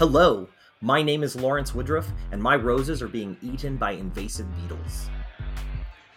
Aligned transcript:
Hello, 0.00 0.48
my 0.80 1.02
name 1.02 1.22
is 1.22 1.36
Lawrence 1.36 1.74
Woodruff, 1.74 2.10
and 2.32 2.42
my 2.42 2.56
roses 2.56 3.02
are 3.02 3.06
being 3.06 3.36
eaten 3.42 3.76
by 3.76 3.90
invasive 3.90 4.46
beetles. 4.56 5.10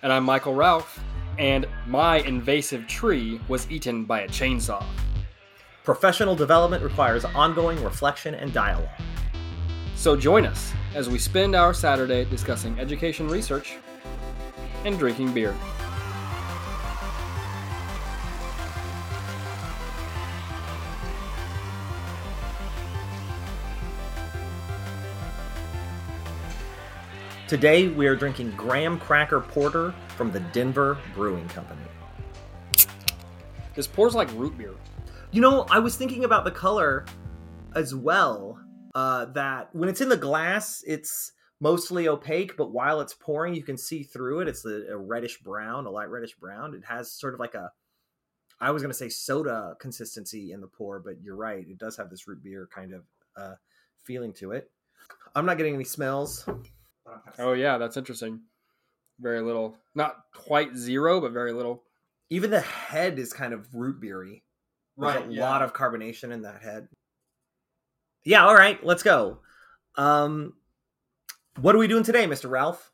And 0.02 0.14
I'm 0.14 0.24
Michael 0.24 0.56
Ralph, 0.56 1.04
and 1.38 1.68
my 1.86 2.20
invasive 2.20 2.88
tree 2.88 3.42
was 3.50 3.70
eaten 3.70 4.06
by 4.06 4.22
a 4.22 4.28
chainsaw. 4.30 4.86
Professional 5.84 6.34
development 6.34 6.82
requires 6.82 7.26
ongoing 7.26 7.84
reflection 7.84 8.36
and 8.36 8.54
dialogue. 8.54 8.88
So 9.96 10.16
join 10.16 10.46
us 10.46 10.72
as 10.96 11.10
we 11.10 11.20
spend 11.20 11.54
our 11.54 11.74
Saturday 11.74 12.24
discussing 12.24 12.80
education 12.80 13.28
research 13.28 13.76
and 14.86 14.98
drinking 14.98 15.34
beer. 15.34 15.54
Today 27.46 27.90
we 27.90 28.08
are 28.08 28.16
drinking 28.16 28.52
Graham 28.52 28.98
Cracker 28.98 29.42
Porter 29.42 29.94
from 30.16 30.32
the 30.32 30.40
Denver 30.40 30.98
Brewing 31.14 31.48
Company. 31.50 31.82
This 33.76 33.86
pours 33.86 34.16
like 34.16 34.32
root 34.32 34.58
beer. 34.58 34.74
You 35.32 35.42
know, 35.42 35.66
I 35.70 35.80
was 35.80 35.98
thinking 35.98 36.24
about 36.24 36.46
the 36.46 36.52
color 36.52 37.06
as 37.76 37.94
well. 37.94 38.60
Uh, 38.96 39.26
that 39.26 39.76
when 39.76 39.90
it's 39.90 40.00
in 40.00 40.08
the 40.08 40.16
glass, 40.16 40.84
it's 40.88 41.34
mostly 41.60 42.08
opaque, 42.08 42.56
but 42.56 42.72
while 42.72 43.02
it's 43.02 43.14
pouring, 43.14 43.56
you 43.56 43.64
can 43.64 43.78
see 43.78 44.04
through 44.04 44.40
it. 44.40 44.48
It's 44.48 44.64
a, 44.64 44.86
a 44.92 44.98
reddish 44.98 45.40
brown, 45.40 45.86
a 45.86 45.90
light 45.90 46.10
reddish 46.10 46.36
brown. 46.36 46.74
It 46.74 46.86
has 46.86 47.12
sort 47.12 47.34
of 47.34 47.42
like 47.42 47.56
a, 47.56 47.72
I 48.62 48.72
was 48.72 48.82
going 48.82 48.92
to 48.92 48.98
say 48.98 49.10
soda 49.10 49.76
consistency 49.82 50.54
in 50.54 50.62
the 50.62 50.68
pour, 50.68 51.00
but 51.00 51.22
you're 51.22 51.36
right. 51.36 51.68
It 51.68 51.78
does 51.78 51.98
have 51.98 52.10
this 52.10 52.26
root 52.26 52.42
beer 52.42 52.70
kind 52.74 52.94
of 52.94 53.04
uh, 53.36 53.56
feeling 54.04 54.32
to 54.36 54.52
it. 54.52 54.72
I'm 55.36 55.46
not 55.46 55.58
getting 55.58 55.76
any 55.76 55.84
smells. 55.84 56.48
Oh 57.40 57.54
yeah, 57.54 57.78
that's 57.78 57.98
interesting. 57.98 58.42
Very 59.20 59.42
little, 59.42 59.78
not 59.96 60.16
quite 60.34 60.76
zero, 60.76 61.22
but 61.22 61.32
very 61.32 61.54
little. 61.54 61.84
Even 62.30 62.50
the 62.50 62.62
head 62.62 63.20
is 63.20 63.32
kind 63.34 63.54
of 63.54 63.74
root 63.74 64.00
beery. 64.00 64.44
There's 64.98 65.16
Right, 65.16 65.28
a 65.28 65.32
yeah. 65.32 65.42
lot 65.42 65.62
of 65.62 65.74
carbonation 65.74 66.32
in 66.32 66.44
that 66.44 66.62
head. 66.62 66.88
Yeah, 68.26 68.46
all 68.46 68.56
right, 68.56 68.84
let's 68.84 69.04
go. 69.04 69.40
Um, 69.96 70.54
what 71.60 71.76
are 71.76 71.78
we 71.78 71.88
doing 71.88 72.04
today, 72.04 72.26
Mr. 72.26 72.50
Ralph? 72.50 72.92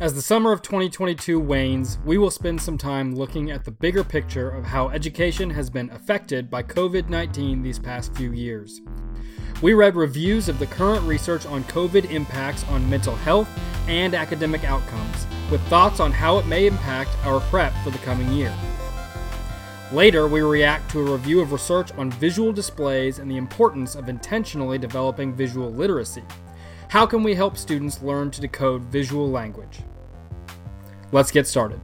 As 0.00 0.14
the 0.14 0.22
summer 0.22 0.52
of 0.52 0.62
2022 0.62 1.40
wanes, 1.40 1.98
we 2.04 2.18
will 2.18 2.30
spend 2.30 2.60
some 2.60 2.78
time 2.78 3.16
looking 3.16 3.50
at 3.50 3.64
the 3.64 3.70
bigger 3.72 4.04
picture 4.04 4.48
of 4.48 4.64
how 4.64 4.90
education 4.90 5.50
has 5.50 5.70
been 5.70 5.90
affected 5.90 6.48
by 6.50 6.62
COVID 6.62 7.08
19 7.08 7.62
these 7.62 7.78
past 7.78 8.14
few 8.14 8.32
years. 8.32 8.80
We 9.60 9.74
read 9.74 9.96
reviews 9.96 10.48
of 10.48 10.60
the 10.60 10.68
current 10.68 11.04
research 11.04 11.44
on 11.44 11.64
COVID 11.64 12.12
impacts 12.12 12.62
on 12.68 12.88
mental 12.88 13.16
health 13.16 13.48
and 13.88 14.14
academic 14.14 14.62
outcomes, 14.62 15.26
with 15.50 15.60
thoughts 15.62 15.98
on 15.98 16.12
how 16.12 16.38
it 16.38 16.46
may 16.46 16.68
impact 16.68 17.10
our 17.24 17.40
prep 17.40 17.72
for 17.82 17.90
the 17.90 17.98
coming 17.98 18.30
year. 18.30 18.54
Later, 19.92 20.28
we 20.28 20.42
react 20.42 20.88
to 20.92 21.00
a 21.00 21.12
review 21.12 21.40
of 21.40 21.50
research 21.50 21.90
on 21.94 22.08
visual 22.12 22.52
displays 22.52 23.18
and 23.18 23.28
the 23.28 23.36
importance 23.36 23.96
of 23.96 24.08
intentionally 24.08 24.78
developing 24.78 25.34
visual 25.34 25.72
literacy. 25.72 26.22
How 26.86 27.04
can 27.04 27.24
we 27.24 27.34
help 27.34 27.56
students 27.56 28.00
learn 28.00 28.30
to 28.30 28.40
decode 28.40 28.82
visual 28.82 29.28
language? 29.28 29.80
Let's 31.10 31.32
get 31.32 31.48
started. 31.48 31.80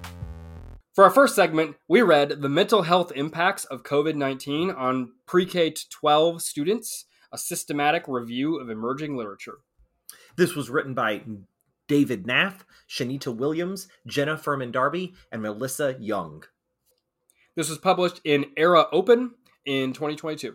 For 0.94 1.02
our 1.02 1.10
first 1.10 1.34
segment, 1.34 1.74
we 1.88 2.02
read 2.02 2.40
The 2.40 2.48
Mental 2.48 2.82
Health 2.82 3.10
Impacts 3.16 3.64
of 3.64 3.82
COVID 3.82 4.14
19 4.14 4.70
on 4.70 5.10
Pre 5.26 5.44
K 5.44 5.74
12 5.90 6.40
Students, 6.40 7.06
a 7.34 7.38
systematic 7.38 8.04
review 8.06 8.60
of 8.60 8.70
emerging 8.70 9.16
literature. 9.16 9.58
This 10.36 10.54
was 10.54 10.70
written 10.70 10.94
by 10.94 11.22
David 11.88 12.26
Naff, 12.26 12.60
Shanita 12.88 13.34
Williams, 13.34 13.88
Jenna 14.06 14.38
Furman 14.38 14.70
Darby, 14.70 15.14
and 15.32 15.42
Melissa 15.42 15.94
Yeung. 15.94 16.44
This 17.56 17.68
was 17.68 17.78
published 17.78 18.20
in 18.24 18.46
AERA 18.56 18.86
Open 18.92 19.32
in 19.66 19.92
2022. 19.92 20.54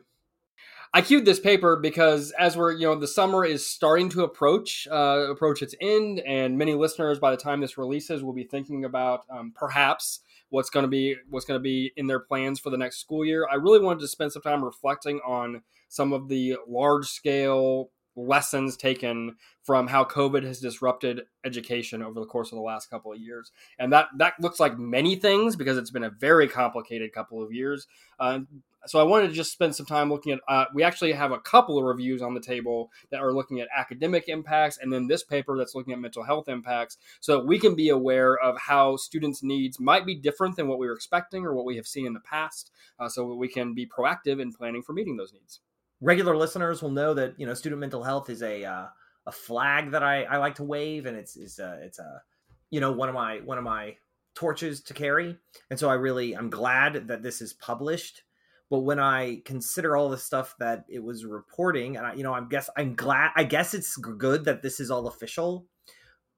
I 0.93 1.01
queued 1.01 1.25
this 1.25 1.39
paper 1.39 1.75
because 1.75 2.31
as 2.31 2.57
we're, 2.57 2.71
you 2.71 2.87
know, 2.87 2.95
the 2.95 3.07
summer 3.07 3.45
is 3.45 3.65
starting 3.65 4.09
to 4.09 4.23
approach, 4.23 4.87
uh, 4.89 5.27
approach 5.29 5.61
its 5.61 5.75
end, 5.79 6.19
and 6.21 6.57
many 6.57 6.73
listeners, 6.73 7.19
by 7.19 7.31
the 7.31 7.37
time 7.37 7.61
this 7.61 7.77
releases, 7.77 8.23
will 8.23 8.33
be 8.33 8.45
thinking 8.45 8.85
about 8.85 9.25
um, 9.29 9.53
perhaps 9.53 10.21
what's 10.49 10.69
going 10.69 10.83
to 10.83 10.89
be 10.89 11.15
what's 11.29 11.45
going 11.45 11.59
to 11.59 11.63
be 11.63 11.91
in 11.95 12.07
their 12.07 12.19
plans 12.19 12.59
for 12.59 12.69
the 12.69 12.77
next 12.77 12.97
school 12.97 13.25
year. 13.25 13.47
I 13.49 13.55
really 13.55 13.79
wanted 13.79 14.01
to 14.01 14.07
spend 14.07 14.31
some 14.31 14.41
time 14.41 14.63
reflecting 14.63 15.19
on 15.25 15.61
some 15.87 16.13
of 16.13 16.27
the 16.27 16.57
large 16.67 17.07
scale 17.07 17.91
lessons 18.15 18.75
taken 18.75 19.35
from 19.63 19.87
how 19.87 20.03
COVID 20.03 20.43
has 20.43 20.59
disrupted 20.59 21.21
education 21.45 22.01
over 22.01 22.19
the 22.19 22.25
course 22.25 22.51
of 22.51 22.57
the 22.57 22.63
last 22.63 22.89
couple 22.89 23.11
of 23.11 23.19
years, 23.19 23.51
and 23.77 23.93
that 23.93 24.07
that 24.17 24.33
looks 24.39 24.59
like 24.59 24.77
many 24.77 25.15
things 25.15 25.55
because 25.55 25.77
it's 25.77 25.91
been 25.91 26.03
a 26.03 26.09
very 26.09 26.47
complicated 26.47 27.13
couple 27.13 27.43
of 27.43 27.51
years. 27.53 27.87
Uh, 28.19 28.39
so 28.85 28.99
I 28.99 29.03
wanted 29.03 29.27
to 29.27 29.33
just 29.33 29.51
spend 29.51 29.75
some 29.75 29.85
time 29.85 30.09
looking 30.09 30.33
at. 30.33 30.39
Uh, 30.47 30.65
we 30.73 30.83
actually 30.83 31.11
have 31.11 31.31
a 31.31 31.39
couple 31.39 31.77
of 31.77 31.83
reviews 31.83 32.21
on 32.21 32.33
the 32.33 32.39
table 32.39 32.91
that 33.11 33.19
are 33.19 33.33
looking 33.33 33.59
at 33.59 33.67
academic 33.75 34.27
impacts, 34.27 34.77
and 34.81 34.91
then 34.91 35.07
this 35.07 35.23
paper 35.23 35.57
that's 35.57 35.75
looking 35.75 35.93
at 35.93 35.99
mental 35.99 36.23
health 36.23 36.47
impacts, 36.47 36.97
so 37.19 37.37
that 37.37 37.45
we 37.45 37.59
can 37.59 37.75
be 37.75 37.89
aware 37.89 38.37
of 38.37 38.57
how 38.57 38.95
students' 38.95 39.43
needs 39.43 39.79
might 39.79 40.05
be 40.05 40.15
different 40.15 40.55
than 40.55 40.67
what 40.67 40.79
we 40.79 40.87
were 40.87 40.93
expecting 40.93 41.45
or 41.45 41.53
what 41.53 41.65
we 41.65 41.75
have 41.75 41.87
seen 41.87 42.05
in 42.05 42.13
the 42.13 42.19
past, 42.21 42.71
uh, 42.99 43.09
so 43.09 43.27
that 43.29 43.35
we 43.35 43.47
can 43.47 43.73
be 43.73 43.85
proactive 43.85 44.41
in 44.41 44.53
planning 44.53 44.81
for 44.81 44.93
meeting 44.93 45.17
those 45.17 45.33
needs. 45.33 45.59
Regular 46.01 46.35
listeners 46.35 46.81
will 46.81 46.91
know 46.91 47.13
that 47.13 47.33
you 47.37 47.45
know 47.45 47.53
student 47.53 47.79
mental 47.79 48.03
health 48.03 48.29
is 48.29 48.41
a 48.41 48.63
uh, 48.63 48.87
a 49.25 49.31
flag 49.31 49.91
that 49.91 50.03
I, 50.03 50.23
I 50.23 50.37
like 50.37 50.55
to 50.55 50.63
wave, 50.63 51.05
and 51.05 51.17
it's 51.17 51.35
it's 51.35 51.59
a 51.59 51.79
it's 51.81 51.99
a 51.99 52.21
you 52.69 52.79
know 52.79 52.91
one 52.91 53.09
of 53.09 53.15
my 53.15 53.37
one 53.39 53.57
of 53.57 53.63
my 53.63 53.95
torches 54.35 54.81
to 54.83 54.93
carry, 54.93 55.37
and 55.69 55.79
so 55.79 55.89
I 55.89 55.95
really 55.95 56.35
I'm 56.35 56.49
glad 56.49 57.07
that 57.07 57.21
this 57.23 57.41
is 57.41 57.53
published. 57.53 58.23
But 58.69 58.79
when 58.79 58.99
I 58.99 59.41
consider 59.45 59.97
all 59.97 60.09
the 60.09 60.17
stuff 60.17 60.55
that 60.59 60.85
it 60.87 61.03
was 61.03 61.25
reporting, 61.25 61.97
and 61.97 62.05
I, 62.05 62.13
you 62.13 62.23
know, 62.23 62.33
I'm 62.33 62.47
guess 62.47 62.69
I'm 62.77 62.95
glad. 62.95 63.31
I 63.35 63.43
guess 63.43 63.73
it's 63.73 63.97
good 63.97 64.45
that 64.45 64.61
this 64.61 64.79
is 64.79 64.91
all 64.91 65.07
official. 65.07 65.65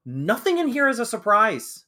Nothing 0.04 0.58
in 0.58 0.68
here 0.68 0.88
is 0.88 0.98
a 0.98 1.06
surprise. 1.06 1.84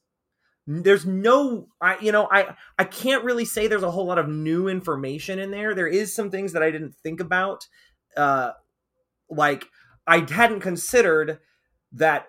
There's 0.67 1.05
no, 1.05 1.67
I 1.79 1.97
you 1.99 2.11
know, 2.11 2.27
I 2.31 2.55
I 2.77 2.85
can't 2.85 3.23
really 3.23 3.45
say 3.45 3.67
there's 3.67 3.83
a 3.83 3.91
whole 3.91 4.07
lot 4.07 4.17
of 4.17 4.27
new 4.27 4.67
information 4.67 5.39
in 5.39 5.51
there. 5.51 5.75
There 5.75 5.87
is 5.87 6.15
some 6.15 6.31
things 6.31 6.53
that 6.53 6.63
I 6.63 6.71
didn't 6.71 6.95
think 6.95 7.19
about, 7.19 7.67
uh, 8.17 8.51
like 9.29 9.67
I 10.07 10.25
hadn't 10.29 10.61
considered 10.61 11.39
that 11.91 12.27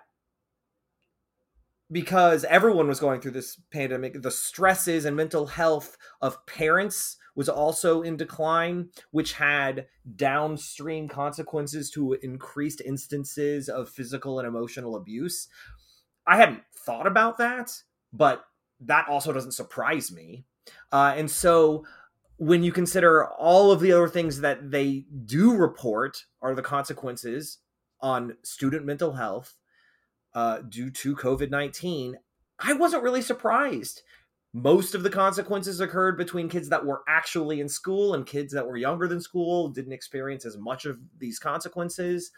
because 1.90 2.44
everyone 2.44 2.88
was 2.88 3.00
going 3.00 3.20
through 3.20 3.30
this 3.32 3.60
pandemic, 3.72 4.20
the 4.20 4.30
stresses 4.30 5.04
and 5.04 5.16
mental 5.16 5.46
health 5.46 5.96
of 6.20 6.44
parents 6.46 7.16
was 7.36 7.48
also 7.48 8.02
in 8.02 8.16
decline, 8.16 8.88
which 9.12 9.34
had 9.34 9.86
downstream 10.16 11.06
consequences 11.08 11.90
to 11.90 12.14
increased 12.22 12.80
instances 12.80 13.68
of 13.68 13.88
physical 13.88 14.38
and 14.38 14.48
emotional 14.48 14.96
abuse. 14.96 15.48
I 16.26 16.38
hadn't 16.38 16.62
thought 16.74 17.06
about 17.06 17.38
that, 17.38 17.70
but 18.16 18.44
that 18.80 19.08
also 19.08 19.32
doesn't 19.32 19.52
surprise 19.52 20.10
me. 20.12 20.44
Uh, 20.92 21.14
and 21.16 21.30
so 21.30 21.84
when 22.38 22.62
you 22.62 22.72
consider 22.72 23.26
all 23.26 23.72
of 23.72 23.80
the 23.80 23.92
other 23.92 24.08
things 24.08 24.40
that 24.40 24.70
they 24.70 25.06
do 25.24 25.54
report 25.54 26.24
are 26.42 26.54
the 26.54 26.62
consequences 26.62 27.58
on 28.00 28.36
student 28.42 28.84
mental 28.84 29.12
health 29.12 29.54
uh, 30.34 30.58
due 30.68 30.90
to 30.90 31.16
COVID 31.16 31.50
19, 31.50 32.16
I 32.58 32.74
wasn't 32.74 33.02
really 33.02 33.22
surprised. 33.22 34.02
Most 34.52 34.94
of 34.94 35.02
the 35.02 35.10
consequences 35.10 35.80
occurred 35.80 36.16
between 36.16 36.48
kids 36.48 36.68
that 36.70 36.84
were 36.84 37.02
actually 37.08 37.60
in 37.60 37.68
school 37.68 38.14
and 38.14 38.26
kids 38.26 38.52
that 38.52 38.66
were 38.66 38.76
younger 38.76 39.06
than 39.06 39.20
school, 39.20 39.68
didn't 39.68 39.92
experience 39.92 40.46
as 40.46 40.56
much 40.56 40.86
of 40.86 40.98
these 41.18 41.38
consequences. 41.38 42.30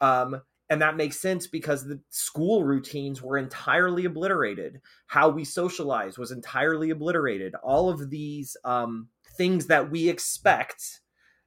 Um, 0.00 0.42
and 0.72 0.80
that 0.80 0.96
makes 0.96 1.20
sense 1.20 1.46
because 1.46 1.84
the 1.84 2.00
school 2.08 2.64
routines 2.64 3.20
were 3.20 3.36
entirely 3.36 4.06
obliterated. 4.06 4.80
How 5.06 5.28
we 5.28 5.44
socialize 5.44 6.16
was 6.16 6.30
entirely 6.30 6.88
obliterated. 6.88 7.54
All 7.56 7.90
of 7.90 8.08
these 8.08 8.56
um, 8.64 9.08
things 9.36 9.66
that 9.66 9.90
we 9.90 10.08
expect 10.08 11.02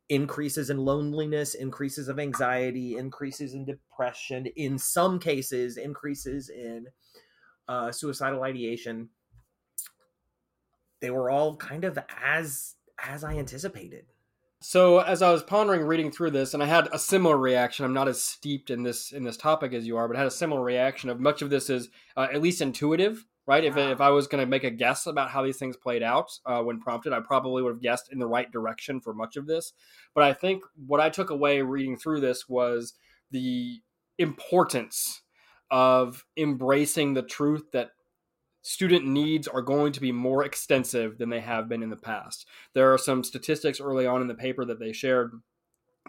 increases 0.09 0.69
in 0.69 0.77
loneliness, 0.77 1.55
increases 1.55 2.07
of 2.07 2.19
anxiety, 2.19 2.97
increases 2.97 3.55
in 3.55 3.65
depression, 3.65 4.45
in 4.55 4.77
some 4.77 5.17
cases, 5.17 5.77
increases 5.77 6.49
in 6.49 6.85
uh, 7.67 7.91
suicidal 7.91 8.43
ideation. 8.43 9.09
They 11.01 11.09
were 11.09 11.31
all 11.31 11.55
kind 11.55 11.83
of 11.83 11.97
as 12.23 12.75
as 13.03 13.23
I 13.23 13.37
anticipated. 13.37 14.05
So 14.67 14.99
as 14.99 15.21
I 15.21 15.31
was 15.31 15.43
pondering 15.43 15.83
reading 15.83 16.09
through 16.09 16.31
this, 16.31 16.55
and 16.55 16.63
I 16.63 16.65
had 16.65 16.89
a 16.91 16.97
similar 16.97 17.37
reaction. 17.37 17.85
I'm 17.85 17.93
not 17.93 18.07
as 18.07 18.23
steeped 18.23 18.71
in 18.71 18.81
this 18.81 19.11
in 19.11 19.23
this 19.23 19.37
topic 19.37 19.73
as 19.73 19.85
you 19.85 19.95
are, 19.95 20.07
but 20.07 20.17
I 20.17 20.21
had 20.21 20.27
a 20.27 20.31
similar 20.31 20.63
reaction 20.63 21.11
of 21.11 21.19
much 21.19 21.43
of 21.43 21.51
this 21.51 21.69
is 21.69 21.89
uh, 22.17 22.27
at 22.33 22.41
least 22.41 22.61
intuitive. 22.61 23.27
right? 23.47 23.63
If, 23.63 23.77
if 23.77 24.01
I 24.01 24.09
was 24.09 24.27
going 24.27 24.43
to 24.43 24.49
make 24.49 24.63
a 24.63 24.71
guess 24.71 25.05
about 25.05 25.29
how 25.29 25.43
these 25.43 25.57
things 25.57 25.77
played 25.77 26.03
out 26.03 26.31
uh, 26.45 26.61
when 26.61 26.79
prompted, 26.79 27.13
I 27.13 27.19
probably 27.19 27.61
would 27.61 27.73
have 27.73 27.81
guessed 27.81 28.11
in 28.11 28.19
the 28.19 28.27
right 28.27 28.51
direction 28.51 28.99
for 28.99 29.13
much 29.13 29.37
of 29.37 29.45
this. 29.45 29.73
But 30.13 30.23
I 30.23 30.33
think 30.33 30.63
what 30.85 30.99
I 30.99 31.09
took 31.09 31.29
away 31.29 31.61
reading 31.61 31.97
through 31.97 32.21
this 32.21 32.49
was 32.49 32.93
the 33.31 33.81
importance 34.17 35.21
of 35.69 36.25
embracing 36.37 37.13
the 37.13 37.21
truth 37.21 37.71
that 37.73 37.91
student 38.65 39.05
needs 39.05 39.47
are 39.47 39.61
going 39.61 39.93
to 39.93 40.01
be 40.01 40.11
more 40.11 40.43
extensive 40.43 41.19
than 41.19 41.29
they 41.29 41.39
have 41.39 41.69
been 41.69 41.83
in 41.83 41.91
the 41.91 41.95
past. 41.95 42.47
There 42.73 42.91
are 42.91 42.97
some 42.97 43.23
statistics 43.23 43.79
early 43.79 44.07
on 44.07 44.23
in 44.23 44.27
the 44.27 44.33
paper 44.33 44.65
that 44.65 44.79
they 44.79 44.91
shared 44.91 45.33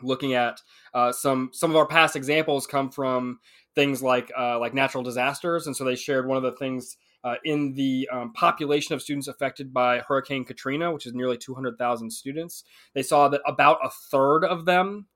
looking 0.02 0.32
at 0.32 0.60
uh, 0.94 1.12
some 1.12 1.50
some 1.52 1.70
of 1.70 1.76
our 1.76 1.86
past 1.86 2.16
examples 2.16 2.66
come 2.66 2.90
from 2.90 3.40
things 3.74 4.02
like 4.02 4.32
uh, 4.38 4.58
like 4.58 4.72
natural 4.72 5.02
disasters 5.02 5.66
and 5.66 5.76
so 5.76 5.84
they 5.84 5.96
shared 5.96 6.26
one 6.26 6.36
of 6.36 6.42
the 6.42 6.52
things 6.52 6.96
uh, 7.24 7.34
in 7.44 7.74
the 7.74 8.08
um, 8.12 8.32
population 8.32 8.94
of 8.94 9.02
students 9.02 9.26
affected 9.26 9.74
by 9.74 9.98
Hurricane 9.98 10.44
Katrina, 10.44 10.92
which 10.92 11.06
is 11.06 11.14
nearly 11.14 11.36
200,000 11.36 12.08
students, 12.08 12.62
they 12.94 13.02
saw 13.02 13.26
that 13.28 13.40
about 13.46 13.78
a 13.82 13.90
third 13.90 14.44
of 14.44 14.64
them 14.64 15.06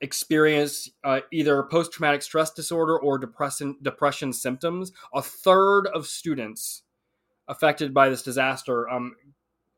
experience 0.00 0.90
uh, 1.04 1.20
either 1.32 1.62
post 1.64 1.92
traumatic 1.92 2.22
stress 2.22 2.50
disorder 2.50 2.98
or 2.98 3.18
depression 3.18 3.76
depression 3.82 4.32
symptoms. 4.32 4.92
A 5.14 5.22
third 5.22 5.86
of 5.88 6.06
students 6.06 6.82
affected 7.48 7.94
by 7.94 8.08
this 8.08 8.22
disaster 8.22 8.88
um, 8.90 9.14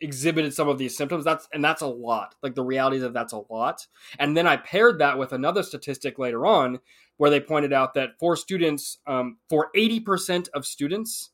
exhibited 0.00 0.54
some 0.54 0.68
of 0.68 0.78
these 0.78 0.96
symptoms. 0.96 1.24
That's 1.24 1.48
and 1.52 1.62
that's 1.62 1.82
a 1.82 1.86
lot. 1.86 2.34
Like 2.42 2.54
the 2.54 2.64
reality 2.64 2.96
is 2.96 3.02
that 3.02 3.12
that's 3.12 3.32
a 3.32 3.42
lot. 3.50 3.86
And 4.18 4.36
then 4.36 4.46
I 4.46 4.56
paired 4.56 4.98
that 4.98 5.18
with 5.18 5.32
another 5.32 5.62
statistic 5.62 6.18
later 6.18 6.46
on 6.46 6.80
where 7.16 7.30
they 7.30 7.40
pointed 7.40 7.72
out 7.72 7.94
that 7.94 8.10
for 8.18 8.36
students, 8.36 8.98
um, 9.06 9.38
for 9.48 9.68
eighty 9.74 10.00
percent 10.00 10.48
of 10.54 10.66
students, 10.66 11.30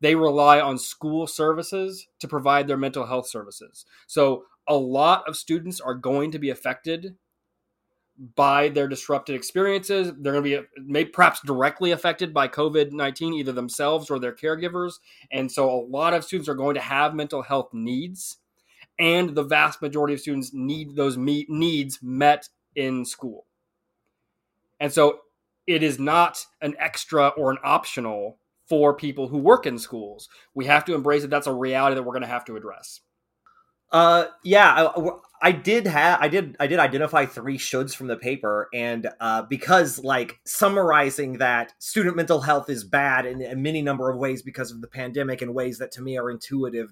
they 0.00 0.14
rely 0.14 0.60
on 0.60 0.78
school 0.78 1.26
services 1.26 2.08
to 2.20 2.28
provide 2.28 2.66
their 2.66 2.76
mental 2.76 3.06
health 3.06 3.28
services. 3.28 3.84
So 4.06 4.44
a 4.66 4.76
lot 4.76 5.24
of 5.28 5.36
students 5.36 5.80
are 5.80 5.94
going 5.94 6.30
to 6.32 6.38
be 6.38 6.50
affected 6.50 7.16
by 8.36 8.68
their 8.68 8.88
disrupted 8.88 9.34
experiences. 9.34 10.12
They're 10.18 10.32
going 10.32 10.44
to 10.44 10.62
be 10.62 10.66
maybe 10.84 11.10
perhaps 11.10 11.40
directly 11.44 11.90
affected 11.90 12.32
by 12.32 12.48
COVID 12.48 12.92
19, 12.92 13.34
either 13.34 13.52
themselves 13.52 14.10
or 14.10 14.18
their 14.18 14.34
caregivers. 14.34 14.94
And 15.32 15.50
so 15.50 15.70
a 15.70 15.86
lot 15.86 16.14
of 16.14 16.24
students 16.24 16.48
are 16.48 16.54
going 16.54 16.74
to 16.74 16.80
have 16.80 17.14
mental 17.14 17.42
health 17.42 17.70
needs. 17.72 18.38
And 18.98 19.34
the 19.34 19.42
vast 19.42 19.82
majority 19.82 20.14
of 20.14 20.20
students 20.20 20.52
need 20.54 20.94
those 20.94 21.18
meet, 21.18 21.50
needs 21.50 21.98
met 22.00 22.48
in 22.76 23.04
school. 23.04 23.46
And 24.78 24.92
so 24.92 25.20
it 25.66 25.82
is 25.82 25.98
not 25.98 26.44
an 26.60 26.76
extra 26.78 27.28
or 27.28 27.50
an 27.50 27.58
optional 27.64 28.38
for 28.68 28.94
people 28.94 29.28
who 29.28 29.38
work 29.38 29.66
in 29.66 29.78
schools. 29.78 30.28
We 30.54 30.66
have 30.66 30.84
to 30.86 30.94
embrace 30.94 31.24
it. 31.24 31.30
That's 31.30 31.46
a 31.46 31.52
reality 31.52 31.96
that 31.96 32.02
we're 32.02 32.12
going 32.12 32.22
to 32.22 32.28
have 32.28 32.44
to 32.46 32.56
address. 32.56 33.00
Uh, 33.90 34.26
yeah, 34.42 34.88
I 35.42 35.52
did 35.52 35.86
have, 35.86 36.20
I 36.22 36.28
did, 36.28 36.56
I 36.58 36.66
did 36.66 36.78
identify 36.78 37.26
three 37.26 37.58
shoulds 37.58 37.94
from 37.94 38.06
the 38.06 38.16
paper, 38.16 38.68
and 38.72 39.08
uh, 39.20 39.42
because 39.42 40.02
like 40.02 40.38
summarizing 40.46 41.38
that 41.38 41.74
student 41.78 42.16
mental 42.16 42.40
health 42.40 42.70
is 42.70 42.84
bad 42.84 43.26
in 43.26 43.42
a 43.42 43.54
many 43.54 43.82
number 43.82 44.10
of 44.10 44.16
ways 44.16 44.42
because 44.42 44.70
of 44.70 44.80
the 44.80 44.88
pandemic, 44.88 45.42
in 45.42 45.52
ways 45.52 45.78
that 45.78 45.92
to 45.92 46.02
me 46.02 46.16
are 46.16 46.30
intuitive 46.30 46.90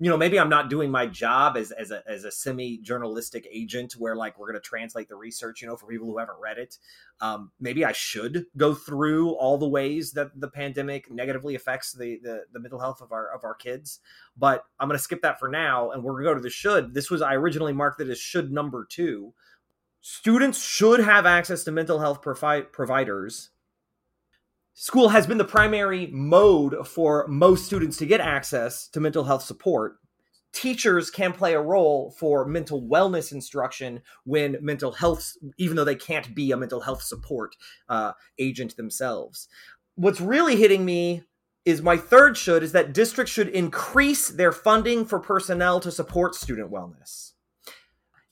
you 0.00 0.10
know 0.10 0.16
maybe 0.16 0.38
i'm 0.38 0.48
not 0.48 0.68
doing 0.68 0.90
my 0.90 1.06
job 1.06 1.56
as, 1.56 1.70
as 1.70 1.90
a, 1.90 2.02
as 2.08 2.24
a 2.24 2.30
semi 2.30 2.78
journalistic 2.78 3.46
agent 3.50 3.92
where 3.94 4.16
like 4.16 4.38
we're 4.38 4.50
going 4.50 4.60
to 4.60 4.68
translate 4.68 5.08
the 5.08 5.14
research 5.14 5.62
you 5.62 5.68
know 5.68 5.76
for 5.76 5.86
people 5.86 6.06
who 6.06 6.18
haven't 6.18 6.38
read 6.40 6.58
it. 6.58 6.78
Um, 7.20 7.52
maybe 7.60 7.84
i 7.84 7.92
should 7.92 8.46
go 8.56 8.74
through 8.74 9.30
all 9.32 9.58
the 9.58 9.68
ways 9.68 10.12
that 10.12 10.38
the 10.38 10.48
pandemic 10.48 11.10
negatively 11.10 11.54
affects 11.54 11.92
the, 11.92 12.18
the 12.22 12.44
the 12.52 12.60
mental 12.60 12.80
health 12.80 13.00
of 13.00 13.12
our 13.12 13.32
of 13.32 13.44
our 13.44 13.54
kids 13.54 14.00
but 14.36 14.64
i'm 14.80 14.88
going 14.88 14.98
to 14.98 15.02
skip 15.02 15.22
that 15.22 15.38
for 15.38 15.48
now 15.48 15.90
and 15.90 16.02
we're 16.02 16.12
going 16.12 16.24
to 16.24 16.30
go 16.30 16.34
to 16.34 16.40
the 16.40 16.50
should. 16.50 16.94
This 16.94 17.10
was 17.10 17.22
i 17.22 17.34
originally 17.34 17.72
marked 17.72 18.00
it 18.00 18.08
as 18.08 18.18
should 18.18 18.52
number 18.52 18.86
two. 18.88 19.34
Students 20.00 20.62
should 20.62 21.00
have 21.00 21.24
access 21.24 21.64
to 21.64 21.72
mental 21.72 21.98
health 21.98 22.20
provi- 22.20 22.66
providers 22.70 23.50
school 24.74 25.08
has 25.08 25.26
been 25.26 25.38
the 25.38 25.44
primary 25.44 26.08
mode 26.08 26.86
for 26.86 27.26
most 27.28 27.64
students 27.64 27.96
to 27.98 28.06
get 28.06 28.20
access 28.20 28.88
to 28.88 29.00
mental 29.00 29.24
health 29.24 29.42
support. 29.42 29.96
Teachers 30.52 31.10
can 31.10 31.32
play 31.32 31.54
a 31.54 31.60
role 31.60 32.12
for 32.18 32.44
mental 32.44 32.82
wellness 32.82 33.32
instruction 33.32 34.02
when 34.24 34.56
mental 34.60 34.92
health, 34.92 35.32
even 35.58 35.76
though 35.76 35.84
they 35.84 35.96
can't 35.96 36.34
be 36.34 36.52
a 36.52 36.56
mental 36.56 36.80
health 36.80 37.02
support 37.02 37.56
uh, 37.88 38.12
agent 38.38 38.76
themselves. 38.76 39.48
What's 39.96 40.20
really 40.20 40.56
hitting 40.56 40.84
me 40.84 41.22
is 41.64 41.80
my 41.82 41.96
third 41.96 42.36
should 42.36 42.62
is 42.62 42.72
that 42.72 42.92
districts 42.92 43.32
should 43.32 43.48
increase 43.48 44.28
their 44.28 44.52
funding 44.52 45.04
for 45.04 45.18
personnel 45.18 45.80
to 45.80 45.90
support 45.90 46.34
student 46.34 46.70
wellness. 46.70 47.32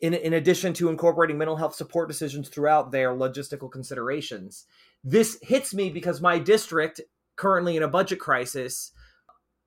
In, 0.00 0.14
in 0.14 0.32
addition 0.32 0.74
to 0.74 0.88
incorporating 0.88 1.38
mental 1.38 1.56
health 1.56 1.76
support 1.76 2.08
decisions 2.08 2.48
throughout 2.48 2.90
their 2.90 3.10
logistical 3.10 3.70
considerations 3.70 4.66
this 5.04 5.38
hits 5.42 5.74
me 5.74 5.90
because 5.90 6.20
my 6.20 6.38
district, 6.38 7.00
currently 7.36 7.76
in 7.76 7.82
a 7.82 7.88
budget 7.88 8.18
crisis, 8.18 8.92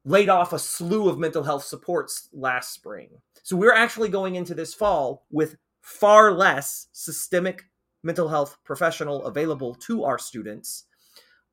laid 0.04 0.30
off 0.30 0.54
a 0.54 0.60
slew 0.60 1.10
of 1.10 1.18
mental 1.18 1.44
health 1.44 1.64
supports 1.64 2.30
last 2.32 2.74
spring. 2.74 3.10
So 3.44 3.56
we're 3.56 3.74
actually 3.74 4.10
going 4.10 4.36
into 4.36 4.54
this 4.54 4.74
fall 4.74 5.26
with 5.32 5.58
far 5.82 6.32
less 6.32 6.88
systemic 6.94 7.64
mental 8.04 8.30
health 8.30 8.58
professional 8.64 9.26
available 9.26 9.74
to 9.74 10.04
our 10.04 10.18
students 10.18 10.86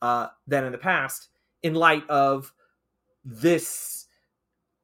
uh, 0.03 0.29
than 0.47 0.65
in 0.65 0.73
the 0.73 0.79
past, 0.79 1.29
in 1.63 1.75
light 1.75 2.09
of 2.09 2.53
this 3.25 4.07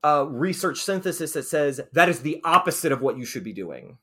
uh, 0.05 0.25
research 0.29 0.83
synthesis 0.83 1.33
that 1.33 1.45
says 1.45 1.81
that 1.93 2.09
is 2.09 2.21
the 2.21 2.41
opposite 2.45 2.93
of 2.93 3.03
what 3.03 3.19
you 3.19 3.25
should 3.25 3.45
be 3.45 3.53
doing. 3.53 3.99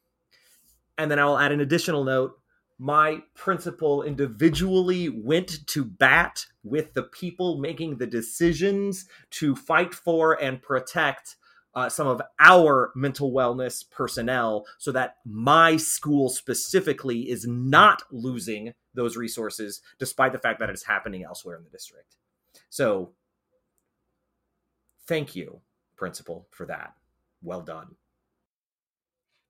And 0.97 1.09
then 1.09 1.19
I'll 1.19 1.37
add 1.37 1.51
an 1.51 1.61
additional 1.61 2.03
note 2.03 2.39
my 2.77 3.21
principal 3.35 4.03
individually 4.03 5.09
went 5.09 5.65
to 5.67 5.85
bat 5.85 6.45
with 6.63 6.93
the 6.93 7.03
people 7.03 7.57
making 7.57 7.97
the 7.97 8.07
decisions 8.07 9.05
to 9.31 9.55
fight 9.55 9.93
for 9.93 10.33
and 10.41 10.61
protect 10.61 11.37
uh, 11.73 11.89
some 11.89 12.07
of 12.07 12.21
our 12.39 12.91
mental 12.95 13.31
wellness 13.31 13.89
personnel 13.89 14.65
so 14.77 14.91
that 14.91 15.17
my 15.25 15.75
school 15.77 16.29
specifically 16.29 17.29
is 17.29 17.45
not 17.45 18.03
losing 18.11 18.73
those 18.93 19.17
resources 19.17 19.81
despite 19.99 20.31
the 20.31 20.39
fact 20.39 20.59
that 20.59 20.69
it's 20.69 20.85
happening 20.85 21.23
elsewhere 21.23 21.57
in 21.57 21.63
the 21.63 21.69
district. 21.69 22.15
So 22.69 23.11
thank 25.05 25.35
you, 25.35 25.59
principal, 25.97 26.47
for 26.51 26.65
that. 26.65 26.93
Well 27.41 27.61
done. 27.61 27.95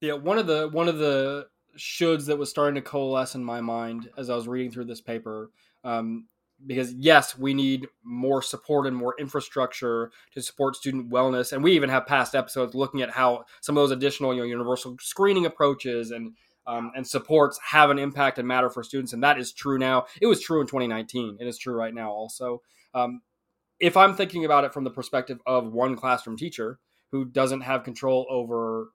Yeah, 0.02 0.14
one 0.14 0.38
of 0.38 0.48
the 0.48 0.68
one 0.68 0.88
of 0.88 0.98
the 0.98 1.48
shoulds 1.78 2.26
that 2.26 2.38
was 2.38 2.50
starting 2.50 2.76
to 2.76 2.82
coalesce 2.82 3.36
in 3.36 3.44
my 3.44 3.62
mind 3.62 4.10
as 4.18 4.30
I 4.30 4.36
was 4.36 4.48
reading 4.48 4.72
through 4.72 4.86
this 4.86 5.02
paper. 5.02 5.52
Um, 5.84 6.28
because 6.66 6.94
yes, 6.94 7.38
we 7.38 7.54
need 7.54 7.88
more 8.04 8.42
support 8.42 8.88
and 8.88 8.96
more 8.96 9.16
infrastructure 9.20 10.12
to 10.34 10.42
support 10.42 10.76
student 10.76 11.10
wellness, 11.10 11.52
and 11.52 11.64
we 11.64 11.74
even 11.74 11.90
have 11.90 12.06
past 12.06 12.34
episodes 12.34 12.74
looking 12.74 13.02
at 13.02 13.12
how 13.12 13.44
some 13.62 13.78
of 13.78 13.84
those 13.84 13.92
additional, 13.92 14.34
you 14.34 14.40
know, 14.40 14.48
universal 14.48 14.96
screening 15.02 15.46
approaches 15.46 16.12
and 16.12 16.34
um, 16.68 16.92
and 16.96 17.06
supports 17.06 17.60
have 17.72 17.90
an 17.90 18.00
impact 18.00 18.40
and 18.40 18.48
matter 18.48 18.70
for 18.70 18.84
students, 18.84 19.14
and 19.14 19.22
that 19.24 19.38
is 19.38 19.52
true 19.52 19.78
now. 19.78 20.06
It 20.22 20.28
was 20.28 20.42
true 20.42 20.62
in 20.62 20.68
2019. 20.68 21.38
It 21.40 21.46
is 21.46 21.58
true 21.58 21.76
right 21.76 21.94
now 21.94 22.10
also. 22.10 22.62
Um, 22.94 23.22
if 23.80 23.98
I'm 23.98 24.16
thinking 24.16 24.46
about 24.46 24.64
it 24.64 24.74
from 24.74 24.84
the 24.84 24.90
perspective 24.90 25.40
of 25.46 25.74
one 25.74 25.96
classroom 25.96 26.38
teacher 26.38 26.80
who 27.12 27.26
doesn't 27.26 27.62
have 27.62 27.84
control 27.84 28.26
over 28.30 28.90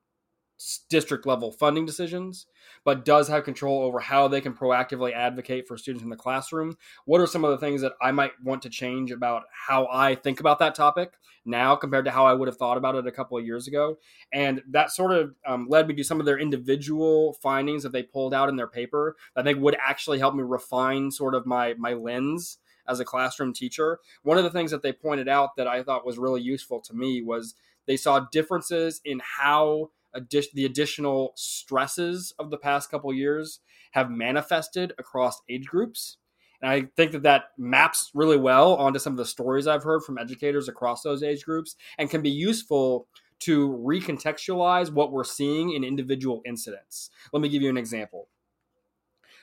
district 0.88 1.26
level 1.26 1.52
funding 1.52 1.86
decisions, 1.86 2.46
but 2.84 3.04
does 3.04 3.28
have 3.28 3.44
control 3.44 3.82
over 3.82 3.98
how 3.98 4.28
they 4.28 4.40
can 4.40 4.52
proactively 4.52 5.12
advocate 5.12 5.66
for 5.66 5.78
students 5.78 6.04
in 6.04 6.10
the 6.10 6.16
classroom. 6.16 6.76
What 7.04 7.20
are 7.20 7.26
some 7.26 7.44
of 7.44 7.50
the 7.50 7.58
things 7.58 7.80
that 7.82 7.92
I 8.00 8.12
might 8.12 8.32
want 8.42 8.62
to 8.62 8.70
change 8.70 9.10
about 9.10 9.44
how 9.52 9.88
I 9.90 10.14
think 10.14 10.40
about 10.40 10.58
that 10.58 10.74
topic 10.74 11.14
now 11.44 11.76
compared 11.76 12.04
to 12.04 12.10
how 12.10 12.26
I 12.26 12.34
would 12.34 12.48
have 12.48 12.56
thought 12.56 12.76
about 12.76 12.94
it 12.94 13.06
a 13.06 13.12
couple 13.12 13.38
of 13.38 13.46
years 13.46 13.66
ago? 13.66 13.96
And 14.32 14.62
that 14.70 14.90
sort 14.90 15.12
of 15.12 15.34
um, 15.46 15.66
led 15.68 15.88
me 15.88 15.94
to 15.94 16.04
some 16.04 16.20
of 16.20 16.26
their 16.26 16.38
individual 16.38 17.34
findings 17.42 17.82
that 17.82 17.92
they 17.92 18.02
pulled 18.02 18.34
out 18.34 18.48
in 18.48 18.56
their 18.56 18.68
paper 18.68 19.16
that 19.34 19.42
I 19.42 19.44
think 19.44 19.62
would 19.62 19.76
actually 19.80 20.18
help 20.18 20.34
me 20.34 20.42
refine 20.42 21.10
sort 21.10 21.34
of 21.34 21.46
my 21.46 21.74
my 21.74 21.94
lens 21.94 22.58
as 22.86 23.00
a 23.00 23.04
classroom 23.04 23.52
teacher. 23.52 23.98
One 24.22 24.36
of 24.36 24.44
the 24.44 24.50
things 24.50 24.70
that 24.72 24.82
they 24.82 24.92
pointed 24.92 25.28
out 25.28 25.56
that 25.56 25.68
I 25.68 25.82
thought 25.82 26.04
was 26.04 26.18
really 26.18 26.42
useful 26.42 26.80
to 26.82 26.94
me 26.94 27.22
was 27.22 27.54
they 27.86 27.96
saw 27.96 28.26
differences 28.30 29.00
in 29.04 29.20
how 29.38 29.90
addi- 30.16 30.52
the 30.52 30.64
additional 30.64 31.32
stresses 31.36 32.32
of 32.38 32.50
the 32.50 32.58
past 32.58 32.90
couple 32.90 33.12
years 33.12 33.60
have 33.92 34.10
manifested 34.10 34.92
across 34.98 35.42
age 35.48 35.66
groups. 35.66 36.18
And 36.62 36.70
I 36.70 36.88
think 36.96 37.12
that 37.12 37.22
that 37.22 37.44
maps 37.56 38.10
really 38.14 38.36
well 38.36 38.74
onto 38.74 38.98
some 38.98 39.14
of 39.14 39.16
the 39.16 39.24
stories 39.24 39.66
I've 39.66 39.82
heard 39.82 40.02
from 40.02 40.18
educators 40.18 40.68
across 40.68 41.02
those 41.02 41.22
age 41.22 41.44
groups 41.44 41.76
and 41.98 42.10
can 42.10 42.22
be 42.22 42.30
useful 42.30 43.08
to 43.40 43.70
recontextualize 43.70 44.92
what 44.92 45.12
we're 45.12 45.24
seeing 45.24 45.72
in 45.72 45.82
individual 45.82 46.42
incidents. 46.44 47.10
Let 47.32 47.40
me 47.40 47.48
give 47.48 47.62
you 47.62 47.70
an 47.70 47.78
example. 47.78 48.28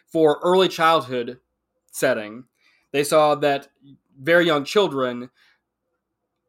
For 0.06 0.40
early 0.44 0.68
childhood 0.68 1.40
setting, 1.92 2.46
they 2.92 3.04
saw 3.04 3.36
that 3.36 3.70
very 4.20 4.46
young 4.46 4.64
children 4.64 5.30